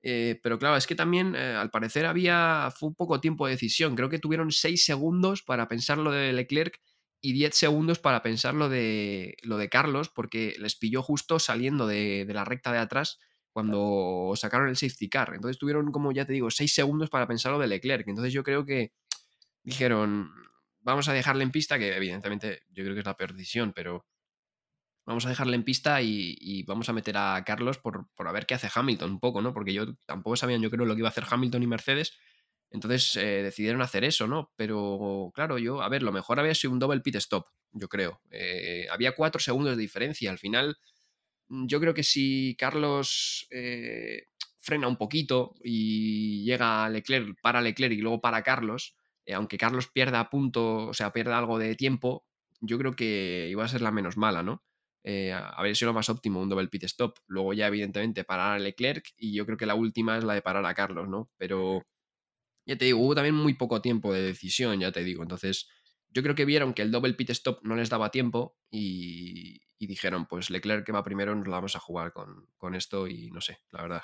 Eh, 0.00 0.40
pero 0.42 0.58
claro, 0.58 0.76
es 0.76 0.86
que 0.86 0.94
también 0.94 1.34
eh, 1.36 1.54
al 1.54 1.70
parecer 1.70 2.06
había, 2.06 2.72
fue 2.74 2.88
un 2.88 2.94
poco 2.94 3.20
tiempo 3.20 3.46
de 3.46 3.52
decisión. 3.52 3.94
Creo 3.94 4.08
que 4.08 4.18
tuvieron 4.18 4.50
6 4.50 4.86
segundos 4.86 5.42
para 5.42 5.68
pensar 5.68 5.98
lo 5.98 6.12
de 6.12 6.32
Leclerc 6.32 6.80
y 7.20 7.34
10 7.34 7.54
segundos 7.54 7.98
para 7.98 8.22
pensar 8.22 8.54
lo 8.54 8.70
de, 8.70 9.36
lo 9.42 9.58
de 9.58 9.68
Carlos, 9.68 10.08
porque 10.08 10.56
les 10.58 10.76
pilló 10.76 11.02
justo 11.02 11.38
saliendo 11.38 11.86
de, 11.86 12.24
de 12.24 12.34
la 12.34 12.46
recta 12.46 12.72
de 12.72 12.78
atrás 12.78 13.18
cuando 13.58 14.34
sacaron 14.36 14.68
el 14.68 14.76
safety 14.76 15.08
car. 15.08 15.32
Entonces 15.34 15.58
tuvieron, 15.58 15.90
como 15.90 16.12
ya 16.12 16.24
te 16.24 16.32
digo, 16.32 16.48
seis 16.48 16.72
segundos 16.72 17.10
para 17.10 17.26
pensar 17.26 17.50
lo 17.50 17.58
de 17.58 17.66
Leclerc. 17.66 18.06
Entonces 18.06 18.32
yo 18.32 18.44
creo 18.44 18.64
que 18.64 18.92
dijeron, 19.64 20.30
vamos 20.78 21.08
a 21.08 21.12
dejarle 21.12 21.42
en 21.42 21.50
pista, 21.50 21.76
que 21.76 21.96
evidentemente 21.96 22.62
yo 22.68 22.84
creo 22.84 22.94
que 22.94 23.00
es 23.00 23.06
la 23.06 23.16
peor 23.16 23.32
decisión, 23.32 23.72
pero 23.72 24.06
vamos 25.04 25.26
a 25.26 25.30
dejarle 25.30 25.56
en 25.56 25.64
pista 25.64 26.00
y, 26.00 26.62
vamos 26.68 26.88
a 26.88 26.92
meter 26.92 27.16
a 27.16 27.42
Carlos 27.44 27.78
por, 27.78 28.06
a 28.16 28.30
ver 28.30 28.46
qué 28.46 28.54
hace 28.54 28.70
Hamilton 28.72 29.10
un 29.10 29.18
poco, 29.18 29.42
¿no? 29.42 29.52
Porque 29.52 29.72
yo 29.72 29.92
tampoco 30.06 30.36
sabían, 30.36 30.62
yo 30.62 30.70
creo, 30.70 30.86
lo 30.86 30.94
que 30.94 31.00
iba 31.00 31.08
a 31.08 31.10
hacer 31.10 31.24
Hamilton 31.28 31.64
y 31.64 31.66
Mercedes. 31.66 32.16
Entonces 32.70 33.16
eh, 33.16 33.42
decidieron 33.42 33.82
hacer 33.82 34.04
eso, 34.04 34.28
¿no? 34.28 34.52
Pero 34.54 35.32
claro, 35.34 35.58
yo, 35.58 35.82
a 35.82 35.88
ver, 35.88 36.04
lo 36.04 36.12
mejor 36.12 36.38
había 36.38 36.54
sido 36.54 36.72
un 36.74 36.78
double 36.78 37.00
pit 37.00 37.16
stop, 37.16 37.46
yo 37.72 37.88
creo. 37.88 38.20
Eh, 38.30 38.86
había 38.88 39.16
cuatro 39.16 39.40
segundos 39.40 39.76
de 39.76 39.82
diferencia. 39.82 40.30
Al 40.30 40.38
final, 40.38 40.78
yo 41.48 41.80
creo 41.80 41.94
que 41.94 42.02
si 42.02 42.56
Carlos 42.58 43.46
eh, 43.50 44.26
frena 44.58 44.88
un 44.88 44.96
poquito 44.96 45.54
y 45.62 46.44
llega 46.44 46.84
a 46.84 46.90
Leclerc, 46.90 47.38
para 47.42 47.60
Leclerc 47.60 47.92
y 47.94 48.00
luego 48.02 48.20
para 48.20 48.42
Carlos, 48.42 48.96
eh, 49.26 49.34
aunque 49.34 49.58
Carlos 49.58 49.88
pierda 49.88 50.30
punto, 50.30 50.88
o 50.88 50.94
sea, 50.94 51.12
pierda 51.12 51.38
algo 51.38 51.58
de 51.58 51.74
tiempo, 51.76 52.24
yo 52.60 52.78
creo 52.78 52.94
que 52.96 53.48
iba 53.50 53.64
a 53.64 53.68
ser 53.68 53.82
la 53.82 53.92
menos 53.92 54.16
mala, 54.16 54.42
¿no? 54.42 54.62
eh, 55.04 55.32
a 55.32 55.62
ver 55.62 55.74
si 55.76 55.84
lo 55.84 55.94
más 55.94 56.08
óptimo, 56.10 56.40
un 56.42 56.48
double 56.48 56.68
pit 56.68 56.84
stop. 56.84 57.18
Luego 57.28 57.54
ya, 57.54 57.66
evidentemente, 57.68 58.24
parar 58.24 58.52
a 58.56 58.58
Leclerc 58.58 59.12
y 59.16 59.32
yo 59.34 59.46
creo 59.46 59.56
que 59.56 59.66
la 59.66 59.74
última 59.74 60.18
es 60.18 60.24
la 60.24 60.34
de 60.34 60.42
parar 60.42 60.66
a 60.66 60.74
Carlos, 60.74 61.08
¿no? 61.08 61.30
Pero 61.38 61.82
ya 62.66 62.76
te 62.76 62.86
digo, 62.86 63.00
hubo 63.00 63.14
también 63.14 63.34
muy 63.34 63.54
poco 63.54 63.80
tiempo 63.82 64.12
de 64.12 64.22
decisión, 64.22 64.80
ya 64.80 64.92
te 64.92 65.04
digo. 65.04 65.22
Entonces, 65.22 65.68
yo 66.10 66.22
creo 66.22 66.34
que 66.34 66.44
vieron 66.44 66.74
que 66.74 66.82
el 66.82 66.90
double 66.90 67.14
pit 67.14 67.30
stop 67.30 67.62
no 67.62 67.76
les 67.76 67.88
daba 67.88 68.10
tiempo 68.10 68.56
y, 68.70 69.60
dijeron, 69.78 70.26
pues 70.26 70.50
Leclerc 70.50 70.84
que 70.84 70.92
va 70.92 71.04
primero, 71.04 71.34
nos 71.34 71.46
la 71.46 71.56
vamos 71.56 71.76
a 71.76 71.80
jugar 71.80 72.12
con, 72.12 72.48
con 72.56 72.74
esto 72.74 73.06
y 73.06 73.30
no 73.30 73.40
sé, 73.40 73.58
la 73.70 73.82
verdad. 73.82 74.02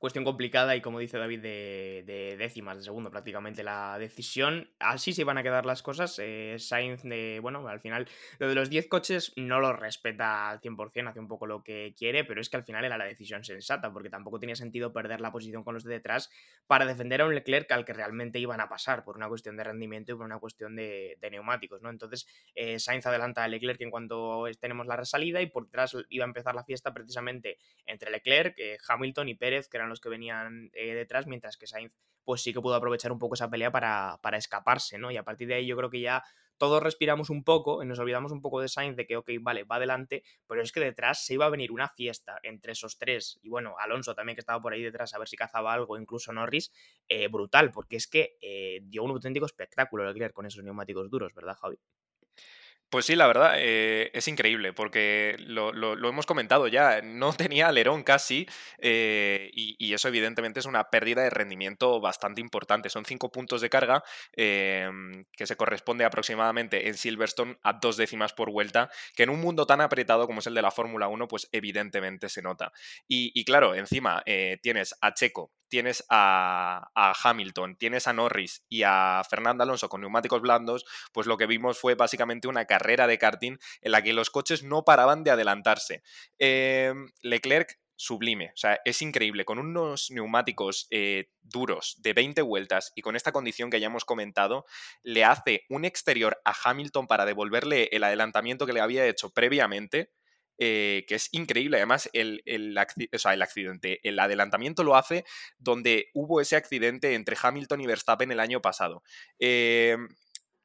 Cuestión 0.00 0.24
complicada 0.24 0.74
y 0.74 0.80
como 0.80 0.98
dice 0.98 1.18
David, 1.18 1.40
de, 1.40 2.34
décimas 2.38 2.78
de 2.78 2.82
segundo 2.82 3.10
prácticamente 3.10 3.62
la 3.62 3.98
decisión. 3.98 4.70
Así 4.80 5.12
se 5.12 5.20
iban 5.20 5.38
a 5.38 5.42
quedar 5.42 5.66
las 5.66 5.82
cosas. 5.82 6.18
Eh, 6.18 6.56
Sainz, 6.58 7.02
de, 7.02 7.38
bueno, 7.40 7.68
al 7.68 7.80
final 7.80 8.08
lo 8.38 8.48
de 8.48 8.54
los 8.54 8.70
10 8.70 8.88
coches 8.88 9.32
no 9.36 9.60
lo 9.60 9.74
respeta 9.74 10.48
al 10.48 10.60
100%, 10.60 11.08
hace 11.08 11.20
un 11.20 11.28
poco 11.28 11.46
lo 11.46 11.62
que 11.62 11.94
quiere, 11.96 12.24
pero 12.24 12.40
es 12.40 12.48
que 12.48 12.56
al 12.56 12.64
final 12.64 12.84
era 12.84 12.96
la 12.96 13.04
decisión 13.04 13.44
sensata, 13.44 13.92
porque 13.92 14.08
tampoco 14.08 14.40
tenía 14.40 14.56
sentido 14.56 14.92
perder 14.92 15.20
la 15.20 15.30
posición 15.30 15.62
con 15.62 15.74
los 15.74 15.84
de 15.84 15.90
detrás 15.90 16.30
para 16.66 16.86
defender 16.86 17.20
a 17.20 17.26
un 17.26 17.34
Leclerc 17.34 17.70
al 17.70 17.84
que 17.84 17.92
realmente 17.92 18.38
iban 18.38 18.60
a 18.60 18.68
pasar 18.68 19.04
por 19.04 19.16
una 19.16 19.28
cuestión 19.28 19.56
de 19.56 19.64
rendimiento 19.64 20.12
y 20.12 20.14
por 20.16 20.24
una 20.24 20.38
cuestión 20.38 20.76
de, 20.76 21.18
neumáticos, 21.30 21.80
¿no? 21.82 21.90
Entonces 21.90 22.26
eh, 22.54 22.78
Sainz 22.78 23.06
adelanta 23.06 23.44
a 23.44 23.48
Leclerc 23.48 23.80
en 23.82 23.90
cuanto 23.90 24.46
tenemos 24.58 24.86
la 24.86 24.96
resalida 24.96 25.40
y 25.42 25.46
por 25.46 25.66
detrás 25.66 25.96
iba 26.08 26.24
a 26.24 26.26
empezar 26.26 26.54
la 26.54 26.64
fiesta 26.64 26.92
precisamente 26.92 27.58
entre 27.86 28.10
Leclerc, 28.10 28.54
eh, 28.58 28.78
Hamilton 28.88 29.28
y 29.28 29.34
Pérez, 29.34 29.68
que 29.68 29.76
eran 29.76 29.89
los 29.90 30.00
que 30.00 30.08
venían 30.08 30.70
eh, 30.72 30.94
detrás, 30.94 31.26
mientras 31.26 31.56
que 31.56 31.66
Sainz 31.66 31.92
pues 32.24 32.42
sí 32.42 32.52
que 32.52 32.60
pudo 32.60 32.74
aprovechar 32.74 33.12
un 33.12 33.18
poco 33.18 33.34
esa 33.34 33.50
pelea 33.50 33.70
para, 33.70 34.18
para, 34.22 34.38
escaparse, 34.38 34.98
¿no? 34.98 35.10
Y 35.10 35.16
a 35.16 35.24
partir 35.24 35.48
de 35.48 35.54
ahí 35.54 35.66
yo 35.66 35.76
creo 35.76 35.90
que 35.90 36.00
ya 36.00 36.22
todos 36.58 36.82
respiramos 36.82 37.30
un 37.30 37.42
poco 37.42 37.82
y 37.82 37.86
nos 37.86 37.98
olvidamos 37.98 38.32
un 38.32 38.42
poco 38.42 38.60
de 38.60 38.68
Sainz 38.68 38.94
de 38.94 39.06
que, 39.06 39.16
ok, 39.16 39.30
vale, 39.40 39.64
va 39.64 39.76
adelante, 39.76 40.22
pero 40.46 40.60
es 40.60 40.72
que 40.72 40.80
detrás 40.80 41.24
se 41.24 41.34
iba 41.34 41.46
a 41.46 41.48
venir 41.48 41.72
una 41.72 41.88
fiesta 41.88 42.38
entre 42.42 42.72
esos 42.72 42.98
tres, 42.98 43.40
y 43.42 43.48
bueno, 43.48 43.76
Alonso 43.78 44.14
también 44.14 44.36
que 44.36 44.40
estaba 44.40 44.60
por 44.60 44.74
ahí 44.74 44.82
detrás 44.82 45.14
a 45.14 45.18
ver 45.18 45.26
si 45.26 45.36
cazaba 45.36 45.72
algo, 45.72 45.98
incluso 45.98 46.32
Norris, 46.34 46.70
eh, 47.08 47.28
brutal, 47.28 47.70
porque 47.70 47.96
es 47.96 48.06
que 48.06 48.36
eh, 48.42 48.80
dio 48.82 49.02
un 49.02 49.10
auténtico 49.10 49.46
espectáculo 49.46 50.04
Leclerc 50.04 50.34
con 50.34 50.44
esos 50.44 50.62
neumáticos 50.62 51.10
duros, 51.10 51.32
¿verdad, 51.34 51.56
Javi? 51.58 51.78
Pues 52.90 53.06
sí, 53.06 53.14
la 53.14 53.28
verdad, 53.28 53.54
eh, 53.56 54.10
es 54.14 54.26
increíble, 54.26 54.72
porque 54.72 55.36
lo, 55.38 55.72
hemos 56.08 56.26
comentado 56.26 56.66
ya, 56.66 57.00
no 57.02 57.32
tenía 57.32 57.68
alerón 57.68 58.02
casi, 58.02 58.48
eh, 58.78 59.48
y, 59.54 59.94
eso 59.94 60.08
evidentemente 60.08 60.58
es 60.60 60.66
una 60.66 60.90
pérdida 60.90 61.22
de 61.22 61.30
rendimiento 61.30 62.00
bastante 62.00 62.40
importante. 62.40 62.90
Son 62.90 63.04
cinco 63.04 63.30
puntos 63.30 63.60
de 63.60 63.70
carga, 63.70 64.02
em, 64.32 65.24
que 65.36 65.46
se 65.46 65.56
corresponde 65.56 66.04
aproximadamente 66.04 66.88
en 66.88 66.94
Silverstone 66.96 67.58
a 67.62 67.74
dos 67.74 67.96
décimas 67.96 68.32
por 68.32 68.50
vuelta, 68.50 68.90
que 69.14 69.22
en 69.24 69.30
un 69.30 69.40
mundo 69.40 69.66
tan 69.66 69.80
apretado 69.80 70.26
como 70.26 70.40
es 70.40 70.46
el 70.48 70.54
de 70.54 70.62
la 70.62 70.70
Fórmula 70.72 71.06
1, 71.08 71.28
pues 71.28 71.48
evidentemente 71.52 72.28
se 72.28 72.42
nota. 72.42 72.72
Y, 73.06 73.44
claro, 73.44 73.74
encima 73.74 74.22
eh, 74.26 74.58
tienes 74.62 74.94
a 75.00 75.14
Checo, 75.14 75.52
tienes 75.70 76.04
a, 76.10 76.90
Hamilton, 77.22 77.76
tienes 77.76 78.06
a 78.06 78.12
Norris 78.12 78.64
y 78.68 78.82
a 78.82 79.22
Fernando 79.28 79.62
Alonso 79.62 79.88
con 79.88 80.02
neumáticos 80.02 80.42
blandos, 80.42 80.84
pues 81.12 81.26
lo 81.26 81.38
que 81.38 81.46
vimos 81.46 81.78
fue 81.78 81.94
básicamente 81.94 82.48
una 82.48 82.66
carrera 82.66 83.06
de 83.06 83.18
karting 83.18 83.56
en 83.80 83.92
la 83.92 84.02
que 84.02 84.12
los 84.12 84.28
coches 84.28 84.62
no 84.62 84.84
paraban 84.84 85.24
de 85.24 85.30
adelantarse. 85.30 86.02
Em, 86.38 87.10
Leclerc 87.22 87.78
sublime. 88.00 88.46
O 88.54 88.56
sea, 88.56 88.80
es 88.84 89.02
increíble. 89.02 89.44
Con 89.44 89.58
unos 89.58 90.10
neumáticos 90.10 90.86
eh, 90.90 91.30
duros 91.42 91.96
de 92.00 92.14
20 92.14 92.40
vueltas 92.42 92.92
y 92.94 93.02
con 93.02 93.14
esta 93.14 93.30
condición 93.30 93.68
que 93.68 93.78
ya 93.78 93.88
hemos 93.88 94.06
comentado, 94.06 94.64
le 95.02 95.24
hace 95.24 95.64
un 95.68 95.84
exterior 95.84 96.40
a 96.44 96.54
Hamilton 96.64 97.06
para 97.06 97.26
devolverle 97.26 97.90
el 97.92 98.02
adelantamiento 98.02 98.66
que 98.66 98.72
le 98.72 98.80
había 98.80 99.06
hecho 99.06 99.34
previamente. 99.34 100.12
Eh, 100.62 101.06
que 101.08 101.14
es 101.14 101.30
increíble. 101.32 101.78
Además, 101.78 102.10
el, 102.12 102.42
el, 102.44 102.76
accidente, 102.76 103.98
el 104.06 104.18
adelantamiento 104.18 104.84
lo 104.84 104.94
hace 104.94 105.24
donde 105.58 106.10
hubo 106.12 106.42
ese 106.42 106.54
accidente 106.54 107.14
entre 107.14 107.34
Hamilton 107.42 107.80
y 107.80 107.86
Verstappen 107.86 108.30
el 108.30 108.40
año 108.40 108.60
pasado. 108.60 109.02
Eh, 109.38 109.96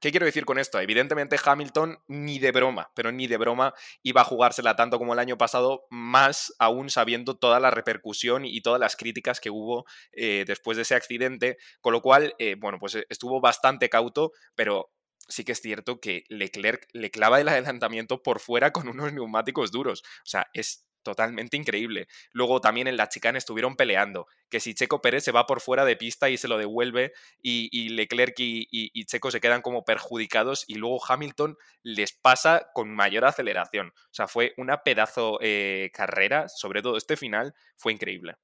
¿Qué 0.02 0.12
quiero 0.12 0.26
decir 0.26 0.43
con 0.43 0.60
esto? 0.60 0.82
Evidentemente 0.82 1.38
Hamilton 1.43 1.98
ni 2.10 2.39
de 2.39 2.52
broma, 2.52 2.91
pero 2.93 3.14
ni 3.14 3.28
de 3.28 3.38
broma 3.38 3.74
iba 4.04 4.20
a 4.20 4.26
jugársela 4.26 4.76
tanto 4.76 5.00
como 5.00 5.14
el 5.14 5.20
año 5.20 5.38
pasado, 5.38 5.86
más 5.89 6.54
aún 6.60 6.89
sabiendo 6.89 7.38
toda 7.38 7.62
la 7.62 7.72
repercusión 7.72 8.43
y 8.43 8.62
todas 8.62 8.82
las 8.82 8.98
críticas 8.98 9.39
que 9.39 9.50
hubo 9.50 9.86
eh, 10.12 10.43
después 10.46 10.76
de 10.76 10.84
ese 10.84 10.96
accidente, 10.96 11.58
con 11.80 11.93
lo 11.93 12.02
cual, 12.02 12.36
bueno, 12.58 12.80
pues 12.80 12.98
estuvo 13.08 13.39
bastante 13.39 13.89
cauto, 13.89 14.34
pero 14.56 14.91
sí 15.28 15.44
que 15.44 15.54
es 15.54 15.62
cierto 15.62 16.00
que 16.00 16.24
Leclerc 16.30 16.88
le 16.94 17.12
clava 17.12 17.40
el 17.42 17.50
adelantamiento 17.50 18.24
por 18.24 18.40
fuera 18.40 18.72
con 18.72 18.88
unos 18.88 19.14
neumáticos 19.14 19.72
duros. 19.72 20.04
O 20.24 20.26
sea, 20.26 20.48
es 20.54 20.86
totalmente 21.06 21.56
increíble. 21.56 22.08
Luego 22.34 22.60
también 22.60 22.88
en 22.88 22.98
la 22.98 23.08
chicane 23.08 23.38
estuvieron 23.38 23.78
peleando, 23.78 24.28
que 24.50 24.60
si 24.60 24.74
Checo 24.74 25.02
Pérez 25.02 25.24
se 25.24 25.32
va 25.32 25.46
por 25.46 25.62
fuera 25.62 25.86
de 25.86 25.96
pista 25.96 26.30
y 26.30 26.38
se 26.38 26.50
lo 26.50 26.58
devuelve 26.58 27.14
y, 27.42 27.90
Leclerc 27.90 28.34
y, 28.38 29.06
Checo 29.06 29.32
se 29.32 29.40
quedan 29.40 29.62
como 29.62 29.86
perjudicados 29.86 30.66
y 30.68 30.76
luego 30.76 31.00
Hamilton 31.08 31.58
les 31.84 32.12
pasa 32.12 32.68
con 32.74 32.94
mayor 32.94 33.24
aceleración. 33.24 33.90
O 33.90 34.14
sea, 34.14 34.28
fue 34.28 34.54
una 34.58 34.84
pedazo 34.84 35.38
eh, 35.42 35.92
carrera, 35.94 36.50
sobre 36.50 36.82
todo 36.82 36.98
este 36.98 37.16
final, 37.16 37.54
fue 37.78 37.94
increíble. 37.94 38.36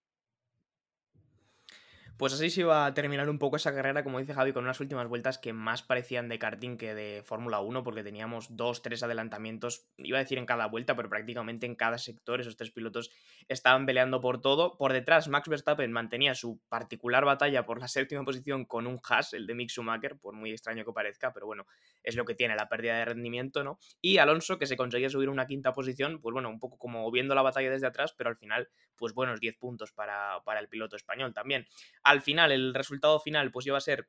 Pues 2.18 2.34
así 2.34 2.52
se 2.52 2.62
iba 2.62 2.86
a 2.86 2.94
terminar 2.94 3.30
un 3.30 3.40
poco 3.40 3.56
esa 3.56 3.74
carrera, 3.74 4.04
como 4.04 4.20
dice 4.20 4.36
Javi, 4.36 4.54
con 4.54 4.64
unas 4.64 4.80
últimas 4.80 5.08
vueltas 5.08 5.40
que 5.40 5.54
más 5.54 5.82
parecían 5.82 6.30
de 6.30 6.38
karting 6.38 6.78
que 6.78 6.94
de 6.94 7.24
Fórmula 7.24 7.60
1, 7.62 7.84
porque 7.84 8.04
teníamos 8.04 8.56
dos, 8.56 8.84
tres 8.84 9.02
adelantamientos, 9.02 9.88
iba 9.98 10.20
a 10.20 10.22
decir 10.22 10.38
en 10.38 10.46
cada 10.46 10.68
vuelta, 10.68 10.96
pero 10.96 11.10
prácticamente 11.10 11.66
en 11.66 11.76
cada 11.76 11.98
sector 11.98 12.40
esos 12.40 12.58
tres 12.58 12.70
pilotos 12.70 13.10
estaban 13.48 13.88
peleando 13.88 14.22
por 14.22 14.40
todo. 14.40 14.78
Por 14.78 14.94
detrás, 14.94 15.30
Max 15.30 15.50
Verstappen 15.50 15.92
mantenía 15.92 16.36
su 16.36 16.60
particular 16.70 17.26
batalla 17.26 17.66
por 17.66 17.80
la 17.80 17.88
séptima 17.88 18.24
posición 18.24 18.66
con 18.66 18.86
un 18.86 19.00
Haas, 19.10 19.34
el 19.34 19.48
de 19.48 19.56
Mick 19.56 19.70
Schumacher, 19.72 20.20
por 20.20 20.36
muy 20.36 20.52
extraño 20.52 20.86
que 20.86 20.94
parezca, 20.94 21.34
pero 21.34 21.48
bueno, 21.48 21.66
es 22.04 22.16
lo 22.16 22.26
que 22.26 22.36
tiene 22.36 22.56
la 22.56 22.70
pérdida 22.70 22.98
de 22.98 23.06
rendimiento, 23.06 23.64
¿no? 23.64 23.80
Y 24.00 24.20
Alonso, 24.20 24.60
que 24.60 24.68
se 24.68 24.78
conseguía 24.78 25.10
subir 25.10 25.30
una 25.30 25.48
quinta 25.48 25.74
posición, 25.74 26.22
pues 26.22 26.34
bueno, 26.34 26.50
un 26.50 26.60
poco 26.60 26.78
como 26.78 27.10
viendo 27.10 27.34
la 27.34 27.42
batalla 27.42 27.72
desde 27.72 27.88
atrás, 27.88 28.14
pero 28.16 28.30
al 28.30 28.38
final, 28.38 28.70
pues 28.96 29.14
buenos 29.14 29.40
10 29.40 29.58
puntos 29.58 29.92
para, 29.92 30.40
para 30.46 30.60
el 30.60 30.70
piloto 30.70 30.96
español 30.96 31.34
también. 31.34 31.66
Al 32.04 32.22
final, 32.22 32.52
el 32.52 32.74
resultado 32.74 33.20
final 33.20 33.52
pues 33.52 33.66
iba 33.68 33.78
a 33.78 33.82
ser 33.82 34.08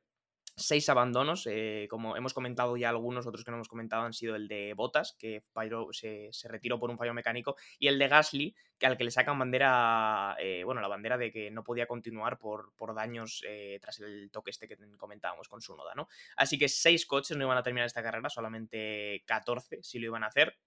seis 0.55 0.87
abandonos, 0.89 1.47
eh, 1.47 1.87
como 1.89 2.15
hemos 2.15 2.33
comentado 2.33 2.77
ya 2.77 2.89
algunos, 2.89 3.25
otros 3.25 3.43
que 3.43 3.51
no 3.51 3.57
hemos 3.57 3.67
comentado 3.67 4.03
han 4.03 4.13
sido 4.13 4.35
el 4.35 4.47
de 4.47 4.73
Botas, 4.75 5.15
que 5.17 5.43
se, 5.91 6.47
retiró 6.47 6.79
por 6.79 6.89
un 6.89 6.97
fallo 6.97 7.13
mecánico, 7.13 7.55
y 7.79 7.87
el 7.87 7.97
de 7.97 8.07
Gasly, 8.07 8.55
que 8.77 8.85
al 8.85 8.97
que 8.97 9.03
le 9.03 9.11
sacan 9.11 9.39
bandera, 9.39 10.35
eh, 10.39 10.63
bueno, 10.63 10.81
la 10.81 10.87
bandera 10.87 11.17
de 11.17 11.31
que 11.31 11.49
no 11.49 11.63
podía 11.63 11.87
continuar 11.87 12.37
por, 12.37 12.73
por 12.75 12.93
daños 12.93 13.43
eh, 13.47 13.79
tras 13.81 13.99
el 13.99 14.29
toque 14.31 14.51
este 14.51 14.67
que 14.67 14.77
comentábamos 14.97 15.47
con 15.47 15.61
su 15.61 15.75
noda, 15.75 15.93
¿no? 15.95 16.07
Así 16.35 16.57
que 16.57 16.69
seis 16.69 17.05
coches 17.05 17.35
no 17.35 17.45
iban 17.45 17.57
a 17.57 17.63
terminar 17.63 17.87
esta 17.87 18.03
carrera, 18.03 18.29
solamente 18.29 19.23
14 19.25 19.79
si 19.81 19.99
lo 19.99 20.07
iban 20.07 20.23
a 20.23 20.27
hacer. 20.27 20.57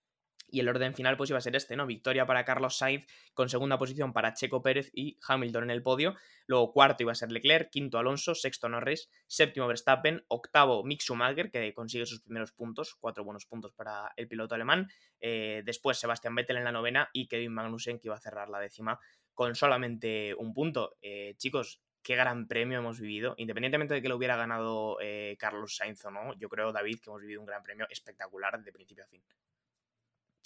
Y 0.48 0.60
el 0.60 0.68
orden 0.68 0.94
final 0.94 1.16
pues 1.16 1.30
iba 1.30 1.38
a 1.38 1.42
ser 1.42 1.56
este, 1.56 1.76
¿no? 1.76 1.86
Victoria 1.86 2.26
para 2.26 2.44
Carlos 2.44 2.76
Sainz 2.76 3.06
con 3.34 3.48
segunda 3.48 3.78
posición 3.78 4.12
para 4.12 4.34
Checo 4.34 4.62
Pérez 4.62 4.90
y 4.92 5.18
Hamilton 5.26 5.64
en 5.64 5.70
el 5.70 5.82
podio. 5.82 6.14
Luego 6.46 6.72
cuarto 6.72 7.02
iba 7.02 7.12
a 7.12 7.16
ser 7.16 7.32
Leclerc, 7.32 7.70
quinto 7.70 7.98
Alonso, 7.98 8.34
sexto 8.34 8.68
Norris, 8.68 9.10
séptimo 9.26 9.66
Verstappen, 9.66 10.24
octavo 10.28 10.84
Mick 10.84 11.02
Schumacher 11.02 11.50
que 11.50 11.74
consigue 11.74 12.06
sus 12.06 12.20
primeros 12.20 12.52
puntos, 12.52 12.94
cuatro 12.94 13.24
buenos 13.24 13.46
puntos 13.46 13.72
para 13.72 14.12
el 14.16 14.28
piloto 14.28 14.54
alemán. 14.54 14.88
Eh, 15.20 15.62
después 15.64 15.98
Sebastián 15.98 16.34
Vettel 16.34 16.58
en 16.58 16.64
la 16.64 16.72
novena 16.72 17.10
y 17.12 17.26
Kevin 17.26 17.52
Magnussen 17.52 17.98
que 17.98 18.08
iba 18.08 18.16
a 18.16 18.20
cerrar 18.20 18.48
la 18.48 18.60
décima 18.60 19.00
con 19.34 19.54
solamente 19.54 20.34
un 20.34 20.54
punto. 20.54 20.96
Eh, 21.02 21.34
chicos, 21.36 21.82
qué 22.06 22.14
gran 22.14 22.46
premio 22.46 22.78
hemos 22.78 23.00
vivido, 23.00 23.34
independientemente 23.36 23.94
de 23.94 24.00
que 24.00 24.08
lo 24.08 24.16
hubiera 24.16 24.36
ganado 24.36 24.96
eh, 25.00 25.36
Carlos 25.40 25.74
Sainz 25.74 26.04
o 26.04 26.10
no, 26.12 26.34
yo 26.38 26.48
creo, 26.48 26.72
David, 26.72 27.00
que 27.00 27.10
hemos 27.10 27.20
vivido 27.20 27.40
un 27.40 27.46
gran 27.46 27.64
premio 27.64 27.86
espectacular 27.90 28.62
de 28.62 28.72
principio 28.72 29.02
a 29.02 29.08
fin. 29.08 29.22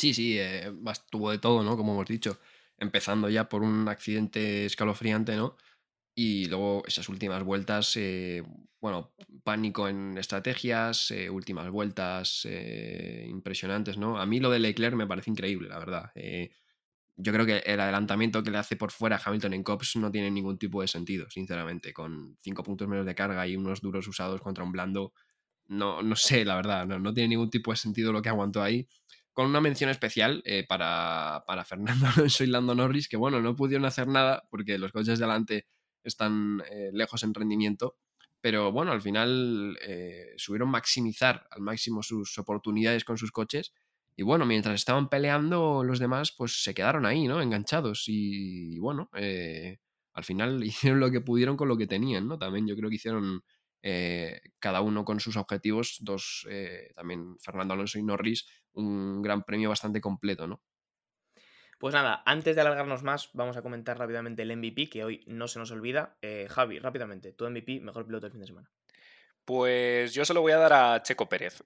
Sí, 0.00 0.14
sí, 0.14 0.38
eh, 0.38 0.72
tuvo 1.10 1.30
de 1.30 1.36
todo, 1.38 1.62
¿no? 1.62 1.76
Como 1.76 1.92
hemos 1.92 2.06
dicho. 2.08 2.38
Empezando 2.78 3.28
ya 3.28 3.50
por 3.50 3.62
un 3.62 3.86
accidente 3.86 4.64
escalofriante, 4.64 5.36
¿no? 5.36 5.56
Y 6.14 6.46
luego 6.46 6.84
esas 6.86 7.08
últimas 7.10 7.44
vueltas, 7.44 7.96
eh, 7.98 8.42
bueno, 8.80 9.14
pánico 9.44 9.88
en 9.88 10.18
estrategias, 10.18 11.10
eh, 11.12 11.30
últimas 11.30 11.70
vueltas 11.70 12.42
eh, 12.50 13.26
impresionantes, 13.28 13.98
¿no? 13.98 14.18
A 14.20 14.26
mí 14.26 14.40
lo 14.40 14.50
de 14.50 14.60
Leclerc 14.60 14.96
me 14.96 15.06
parece 15.08 15.30
increíble, 15.30 15.68
la 15.68 15.78
verdad. 15.80 16.12
yo 17.16 17.32
creo 17.32 17.44
que 17.46 17.58
el 17.58 17.80
adelantamiento 17.80 18.42
que 18.42 18.50
le 18.50 18.58
hace 18.58 18.76
por 18.76 18.92
fuera 18.92 19.20
Hamilton 19.22 19.52
en 19.54 19.62
Cops 19.62 19.96
no 19.96 20.10
tiene 20.10 20.30
ningún 20.30 20.58
tipo 20.58 20.80
de 20.80 20.88
sentido, 20.88 21.28
sinceramente. 21.30 21.92
Con 21.92 22.36
cinco 22.42 22.62
puntos 22.62 22.88
menos 22.88 23.04
de 23.06 23.14
carga 23.14 23.46
y 23.46 23.56
unos 23.56 23.80
duros 23.82 24.06
usados 24.08 24.40
contra 24.40 24.64
un 24.64 24.72
blando, 24.72 25.12
no, 25.68 26.02
no 26.02 26.16
sé, 26.16 26.44
la 26.44 26.56
verdad, 26.56 26.86
no, 26.86 26.98
no 26.98 27.12
tiene 27.14 27.30
ningún 27.30 27.50
tipo 27.50 27.70
de 27.72 27.76
sentido 27.78 28.12
lo 28.12 28.22
que 28.22 28.28
aguantó 28.30 28.62
ahí 28.62 28.88
con 29.40 29.48
una 29.48 29.62
mención 29.62 29.88
especial 29.88 30.42
eh, 30.44 30.66
para, 30.68 31.42
Fernando 31.64 32.06
Alonso 32.14 32.44
y 32.44 32.46
Lando 32.46 32.74
Norris, 32.74 33.08
que 33.08 33.16
bueno, 33.16 33.40
no 33.40 33.56
pudieron 33.56 33.86
hacer 33.86 34.06
nada 34.06 34.46
porque 34.50 34.76
los 34.76 34.92
coches 34.92 35.18
de 35.18 35.24
adelante 35.24 35.66
están 36.04 36.62
eh, 36.70 36.90
lejos 36.92 37.22
en 37.22 37.32
rendimiento, 37.32 37.96
pero 38.42 38.70
bueno, 38.70 38.92
al 38.92 39.00
final 39.00 39.78
eh, 39.80 40.34
subieron 40.36 40.68
maximizar 40.68 41.48
al 41.50 41.62
máximo 41.62 42.02
sus 42.02 42.36
oportunidades 42.36 43.02
con 43.02 43.16
sus 43.16 43.32
coches 43.32 43.72
Y 44.14 44.24
bueno, 44.24 44.44
mientras 44.44 44.74
estaban 44.74 45.08
peleando, 45.08 45.84
los 45.84 45.98
demás 45.98 46.34
pues 46.36 46.62
se 46.62 46.74
quedaron 46.74 47.06
ahí, 47.06 47.26
¿no? 47.26 47.40
Enganchados. 47.40 48.04
Y, 48.08 48.78
bueno, 48.78 49.08
eh, 49.14 49.78
al 50.12 50.24
final 50.24 50.62
hicieron 50.64 51.00
lo 51.00 51.10
que 51.10 51.22
pudieron 51.22 51.56
con 51.56 51.68
lo 51.68 51.78
que 51.78 51.86
tenían, 51.86 52.28
¿no? 52.28 52.38
También 52.38 52.66
yo 52.66 52.76
creo 52.76 52.90
que 52.90 52.96
hicieron 52.96 53.42
cada 54.58 54.82
uno 54.82 55.06
con 55.06 55.20
sus 55.20 55.38
objetivos, 55.38 55.96
dos, 56.02 56.46
también 56.94 57.38
Fernando 57.40 57.72
Alonso 57.72 57.98
y 57.98 58.02
Norris, 58.02 58.44
un 58.74 59.22
gran 59.22 59.42
premio 59.42 59.68
bastante 59.68 60.00
completo, 60.00 60.46
¿no? 60.46 60.62
Pues 61.78 61.94
nada, 61.94 62.22
antes 62.26 62.54
de 62.54 62.60
alargarnos 62.60 63.02
más, 63.02 63.30
vamos 63.32 63.56
a 63.56 63.62
comentar 63.62 63.98
rápidamente 63.98 64.42
el 64.42 64.54
MVP, 64.54 64.90
que 64.90 65.02
hoy 65.02 65.24
no 65.26 65.48
se 65.48 65.58
nos 65.58 65.70
olvida. 65.70 66.18
Javi, 66.50 66.78
rápidamente, 66.78 67.32
tu 67.32 67.48
MVP, 67.48 67.80
mejor 67.80 68.04
piloto 68.04 68.26
del 68.26 68.32
fin 68.32 68.42
de 68.42 68.46
semana. 68.46 68.70
Pues 69.46 70.12
yo 70.12 70.26
se 70.26 70.34
lo 70.34 70.42
voy 70.42 70.52
a 70.52 70.58
dar 70.58 70.74
a 70.74 71.02
Checo 71.02 71.26
Pérez. 71.26 71.64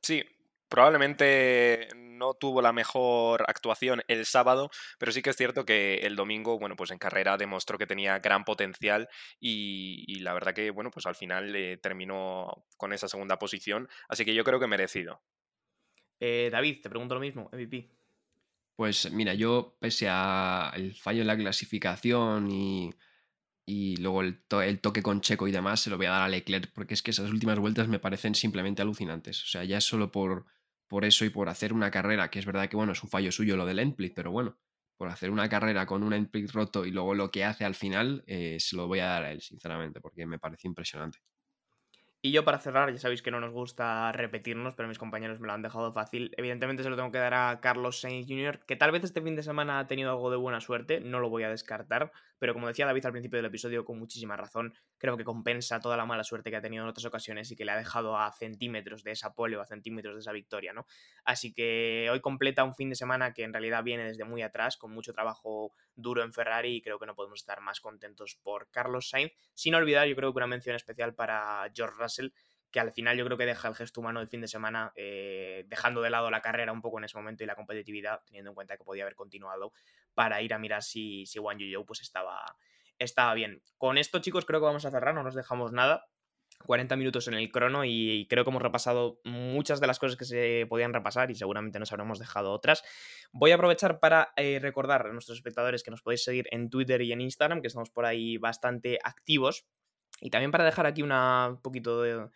sí, 0.00 0.24
Probablemente 0.70 1.88
no 1.96 2.34
tuvo 2.34 2.62
la 2.62 2.72
mejor 2.72 3.44
actuación 3.48 4.02
el 4.06 4.24
sábado, 4.24 4.70
pero 5.00 5.10
sí 5.10 5.20
que 5.20 5.30
es 5.30 5.36
cierto 5.36 5.64
que 5.64 5.96
el 6.04 6.14
domingo, 6.14 6.60
bueno, 6.60 6.76
pues 6.76 6.92
en 6.92 6.98
carrera 6.98 7.36
demostró 7.36 7.76
que 7.76 7.88
tenía 7.88 8.20
gran 8.20 8.44
potencial 8.44 9.08
y, 9.40 10.20
la 10.20 10.32
verdad 10.32 10.54
que, 10.54 10.70
bueno, 10.70 10.92
pues 10.92 11.06
al 11.06 11.16
final 11.16 11.56
eh, 11.56 11.76
terminó 11.78 12.64
con 12.76 12.92
esa 12.92 13.08
segunda 13.08 13.36
posición, 13.36 13.88
así 14.08 14.24
que 14.24 14.32
yo 14.32 14.44
creo 14.44 14.60
que 14.60 14.68
merecido. 14.68 15.20
Eh, 16.20 16.50
David, 16.52 16.82
te 16.82 16.90
pregunto 16.90 17.14
lo 17.14 17.20
mismo, 17.20 17.48
MVP. 17.52 17.88
Pues 18.76 19.10
mira, 19.12 19.34
yo 19.34 19.76
pese 19.80 20.08
al 20.08 20.94
fallo 20.94 21.22
en 21.22 21.26
la 21.26 21.36
clasificación 21.36 22.50
y, 22.50 22.90
y 23.66 23.96
luego 23.96 24.22
el, 24.22 24.80
toque 24.80 25.02
con 25.02 25.20
Checo 25.20 25.48
y 25.48 25.52
demás, 25.52 25.80
se 25.80 25.90
lo 25.90 25.96
voy 25.96 26.06
a 26.06 26.10
dar 26.10 26.22
a 26.22 26.28
Leclerc, 26.28 26.72
porque 26.72 26.94
es 26.94 27.02
que 27.02 27.10
esas 27.10 27.30
últimas 27.30 27.58
vueltas 27.58 27.88
me 27.88 27.98
parecen 27.98 28.34
simplemente 28.34 28.82
alucinantes. 28.82 29.42
O 29.44 29.46
sea, 29.46 29.64
ya 29.64 29.80
solo 29.80 30.10
por, 30.10 30.46
por 30.88 31.04
eso 31.04 31.24
y 31.24 31.30
por 31.30 31.48
hacer 31.48 31.72
una 31.72 31.90
carrera, 31.90 32.30
que 32.30 32.38
es 32.38 32.46
verdad 32.46 32.68
que 32.68 32.76
bueno, 32.76 32.92
es 32.92 33.02
un 33.02 33.10
fallo 33.10 33.32
suyo 33.32 33.56
lo 33.56 33.66
del 33.66 33.78
endsplit, 33.78 34.14
pero 34.14 34.30
bueno, 34.32 34.58
por 34.96 35.08
hacer 35.08 35.30
una 35.30 35.48
carrera 35.48 35.86
con 35.86 36.02
un 36.02 36.12
endsplit 36.12 36.50
roto 36.50 36.84
y 36.84 36.90
luego 36.90 37.14
lo 37.14 37.30
que 37.30 37.44
hace 37.44 37.64
al 37.64 37.74
final, 37.74 38.24
eh, 38.26 38.58
se 38.60 38.76
lo 38.76 38.86
voy 38.86 39.00
a 39.00 39.06
dar 39.06 39.24
a 39.24 39.32
él, 39.32 39.40
sinceramente, 39.40 40.00
porque 40.00 40.26
me 40.26 40.38
parece 40.38 40.66
impresionante. 40.68 41.18
Y 42.22 42.32
yo 42.32 42.44
para 42.44 42.58
cerrar, 42.58 42.92
ya 42.92 42.98
sabéis 42.98 43.22
que 43.22 43.30
no 43.30 43.40
nos 43.40 43.50
gusta 43.50 44.12
repetirnos, 44.12 44.74
pero 44.74 44.88
mis 44.88 44.98
compañeros 44.98 45.40
me 45.40 45.46
lo 45.46 45.54
han 45.54 45.62
dejado 45.62 45.90
fácil. 45.90 46.34
Evidentemente 46.36 46.82
se 46.82 46.90
lo 46.90 46.96
tengo 46.96 47.10
que 47.10 47.18
dar 47.18 47.32
a 47.32 47.60
Carlos 47.60 47.98
Sainz 48.00 48.26
Jr., 48.28 48.58
que 48.66 48.76
tal 48.76 48.92
vez 48.92 49.04
este 49.04 49.22
fin 49.22 49.36
de 49.36 49.42
semana 49.42 49.78
ha 49.78 49.86
tenido 49.86 50.10
algo 50.10 50.30
de 50.30 50.36
buena 50.36 50.60
suerte, 50.60 51.00
no 51.00 51.18
lo 51.18 51.30
voy 51.30 51.44
a 51.44 51.48
descartar, 51.48 52.12
pero 52.40 52.54
como 52.54 52.66
decía 52.66 52.86
David 52.86 53.04
al 53.04 53.12
principio 53.12 53.36
del 53.36 53.46
episodio, 53.46 53.84
con 53.84 53.98
muchísima 53.98 54.34
razón, 54.34 54.74
creo 54.96 55.16
que 55.16 55.24
compensa 55.24 55.78
toda 55.78 55.96
la 55.98 56.06
mala 56.06 56.24
suerte 56.24 56.50
que 56.50 56.56
ha 56.56 56.62
tenido 56.62 56.82
en 56.82 56.88
otras 56.88 57.04
ocasiones 57.04 57.50
y 57.52 57.56
que 57.56 57.66
le 57.66 57.72
ha 57.72 57.76
dejado 57.76 58.18
a 58.18 58.32
centímetros 58.32 59.04
de 59.04 59.12
esa 59.12 59.34
pole 59.34 59.58
o 59.58 59.60
a 59.60 59.66
centímetros 59.66 60.14
de 60.14 60.20
esa 60.20 60.32
victoria, 60.32 60.72
¿no? 60.72 60.86
Así 61.22 61.52
que 61.52 62.08
hoy 62.10 62.20
completa 62.20 62.64
un 62.64 62.74
fin 62.74 62.88
de 62.88 62.96
semana 62.96 63.34
que 63.34 63.44
en 63.44 63.52
realidad 63.52 63.84
viene 63.84 64.04
desde 64.04 64.24
muy 64.24 64.40
atrás, 64.40 64.78
con 64.78 64.90
mucho 64.90 65.12
trabajo 65.12 65.74
duro 65.94 66.22
en 66.22 66.32
Ferrari 66.32 66.76
y 66.76 66.82
creo 66.82 66.98
que 66.98 67.04
no 67.04 67.14
podemos 67.14 67.40
estar 67.40 67.60
más 67.60 67.80
contentos 67.80 68.38
por 68.42 68.70
Carlos 68.70 69.10
Sainz. 69.10 69.32
Sin 69.52 69.74
olvidar, 69.74 70.08
yo 70.08 70.16
creo 70.16 70.32
que 70.32 70.38
una 70.38 70.46
mención 70.46 70.74
especial 70.74 71.14
para 71.14 71.70
George 71.74 71.96
Russell, 71.98 72.30
que 72.70 72.80
al 72.80 72.92
final 72.92 73.16
yo 73.18 73.24
creo 73.24 73.36
que 73.36 73.46
deja 73.46 73.68
el 73.68 73.74
gesto 73.74 74.00
humano 74.00 74.20
del 74.20 74.28
fin 74.28 74.40
de 74.40 74.48
semana, 74.48 74.92
eh, 74.94 75.64
dejando 75.68 76.00
de 76.00 76.10
lado 76.10 76.30
la 76.30 76.40
carrera 76.40 76.72
un 76.72 76.80
poco 76.80 76.98
en 76.98 77.04
ese 77.04 77.18
momento 77.18 77.42
y 77.44 77.46
la 77.46 77.56
competitividad, 77.56 78.22
teniendo 78.24 78.50
en 78.50 78.54
cuenta 78.54 78.76
que 78.76 78.84
podía 78.84 79.02
haber 79.02 79.16
continuado 79.16 79.72
para 80.14 80.42
ir 80.42 80.54
a 80.54 80.58
mirar 80.58 80.82
si, 80.82 81.26
si 81.26 81.38
Yu 81.38 81.84
pues 81.86 82.00
estaba, 82.00 82.44
estaba 82.98 83.34
bien. 83.34 83.62
Con 83.78 83.98
esto, 83.98 84.20
chicos, 84.20 84.44
creo 84.44 84.60
que 84.60 84.66
vamos 84.66 84.84
a 84.84 84.90
cerrar, 84.90 85.14
no 85.14 85.22
nos 85.22 85.34
dejamos 85.34 85.72
nada. 85.72 86.06
40 86.66 86.94
minutos 86.96 87.26
en 87.26 87.34
el 87.34 87.50
crono 87.50 87.84
y 87.84 88.26
creo 88.28 88.44
que 88.44 88.50
hemos 88.50 88.62
repasado 88.62 89.18
muchas 89.24 89.80
de 89.80 89.86
las 89.86 89.98
cosas 89.98 90.18
que 90.18 90.26
se 90.26 90.66
podían 90.68 90.92
repasar 90.92 91.30
y 91.30 91.34
seguramente 91.34 91.78
nos 91.78 91.90
habremos 91.92 92.18
dejado 92.18 92.52
otras. 92.52 92.82
Voy 93.32 93.50
a 93.50 93.54
aprovechar 93.54 93.98
para 93.98 94.32
eh, 94.36 94.58
recordar 94.60 95.06
a 95.06 95.12
nuestros 95.12 95.38
espectadores 95.38 95.82
que 95.82 95.90
nos 95.90 96.02
podéis 96.02 96.22
seguir 96.22 96.46
en 96.50 96.68
Twitter 96.68 97.00
y 97.00 97.12
en 97.12 97.22
Instagram, 97.22 97.62
que 97.62 97.68
estamos 97.68 97.90
por 97.90 98.04
ahí 98.04 98.36
bastante 98.36 98.98
activos. 99.02 99.64
Y 100.20 100.28
también 100.28 100.50
para 100.50 100.64
dejar 100.64 100.86
aquí 100.86 101.02
una, 101.02 101.48
un 101.48 101.62
poquito 101.62 102.02
de, 102.02 102.28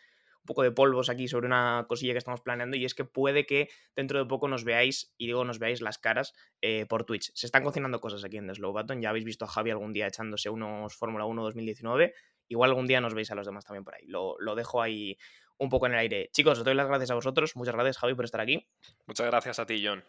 poco 0.45 0.63
de 0.63 0.71
polvos 0.71 1.09
aquí 1.09 1.29
sobre 1.29 1.47
una 1.47 1.87
cosilla 1.89 2.13
que 2.13 2.19
estamos 2.19 2.41
planeando 2.41 2.77
y 2.77 2.85
es 2.85 2.95
que 2.95 3.05
puede 3.05 3.47
que 3.47 3.69
dentro 3.97 4.19
de 4.19 4.27
poco 4.27 4.49
nos 4.49 4.65
veáis, 4.65 5.15
y 5.17 5.27
digo 5.27 5.45
nos 5.45 5.59
veáis 5.59 5.81
las 5.81 5.99
caras 5.99 6.35
eh, 6.61 6.87
por 6.87 7.05
Twitch. 7.05 7.33
Se 7.35 7.47
están 7.47 7.63
cocinando 7.63 8.01
cosas 8.01 8.25
aquí 8.25 8.37
en 8.37 8.47
The 8.47 8.55
Slow 8.55 8.73
Button, 8.73 9.01
ya 9.01 9.11
habéis 9.11 9.25
visto 9.25 9.45
a 9.45 9.49
Javi 9.49 9.71
algún 9.71 9.93
día 9.93 10.07
echándose 10.07 10.51
unos 10.51 10.95
Fórmula 10.95 11.25
1 11.25 11.43
2019, 11.43 12.15
igual 12.49 12.71
algún 12.71 12.87
día 12.87 13.01
nos 13.01 13.15
veis 13.15 13.31
a 13.31 13.35
los 13.35 13.47
demás 13.47 13.65
también 13.65 13.85
por 13.85 13.95
ahí. 13.95 14.07
Lo, 14.07 14.37
lo 14.39 14.55
dejo 14.55 14.83
ahí 14.83 15.17
un 15.59 15.69
poco 15.69 15.87
en 15.87 15.93
el 15.93 15.99
aire. 15.99 16.31
Chicos, 16.33 16.59
os 16.59 16.65
doy 16.65 16.75
las 16.75 16.87
gracias 16.87 17.11
a 17.11 17.15
vosotros, 17.15 17.57
muchas 17.57 17.75
gracias 17.75 17.99
Javi 17.99 18.15
por 18.15 18.25
estar 18.25 18.41
aquí. 18.41 18.67
Muchas 19.07 19.27
gracias 19.27 19.59
a 19.59 19.67
ti, 19.67 19.83
John. 19.85 20.05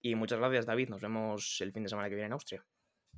Y 0.00 0.14
muchas 0.14 0.38
gracias 0.38 0.66
David, 0.66 0.88
nos 0.88 1.00
vemos 1.00 1.60
el 1.60 1.72
fin 1.72 1.82
de 1.82 1.88
semana 1.88 2.08
que 2.08 2.14
viene 2.14 2.26
en 2.26 2.32
Austria. 2.32 2.64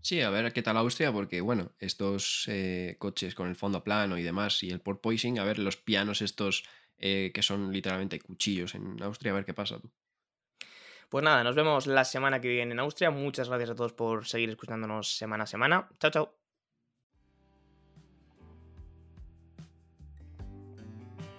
Sí, 0.00 0.20
a 0.20 0.30
ver 0.30 0.52
qué 0.52 0.62
tal 0.62 0.76
Austria, 0.76 1.12
porque 1.12 1.40
bueno, 1.40 1.72
estos 1.78 2.44
eh, 2.48 2.96
coches 2.98 3.34
con 3.34 3.48
el 3.48 3.56
fondo 3.56 3.82
plano 3.82 4.18
y 4.18 4.22
demás 4.22 4.62
y 4.62 4.70
el 4.70 4.80
porpoising, 4.80 5.38
a 5.38 5.44
ver 5.44 5.58
los 5.58 5.76
pianos 5.76 6.20
estos 6.20 6.64
eh, 6.98 7.32
que 7.34 7.42
son 7.42 7.72
literalmente 7.72 8.20
cuchillos 8.20 8.74
en 8.74 9.02
Austria, 9.02 9.32
a 9.32 9.36
ver 9.36 9.44
qué 9.46 9.54
pasa 9.54 9.78
tú. 9.80 9.90
Pues 11.08 11.24
nada, 11.24 11.44
nos 11.44 11.54
vemos 11.54 11.86
la 11.86 12.04
semana 12.04 12.40
que 12.40 12.48
viene 12.48 12.72
en 12.72 12.80
Austria. 12.80 13.10
Muchas 13.10 13.48
gracias 13.48 13.70
a 13.70 13.74
todos 13.74 13.92
por 13.92 14.26
seguir 14.26 14.50
escuchándonos 14.50 15.16
semana 15.16 15.44
a 15.44 15.46
semana. 15.46 15.88
Chao, 15.98 16.10
chao. 16.10 16.43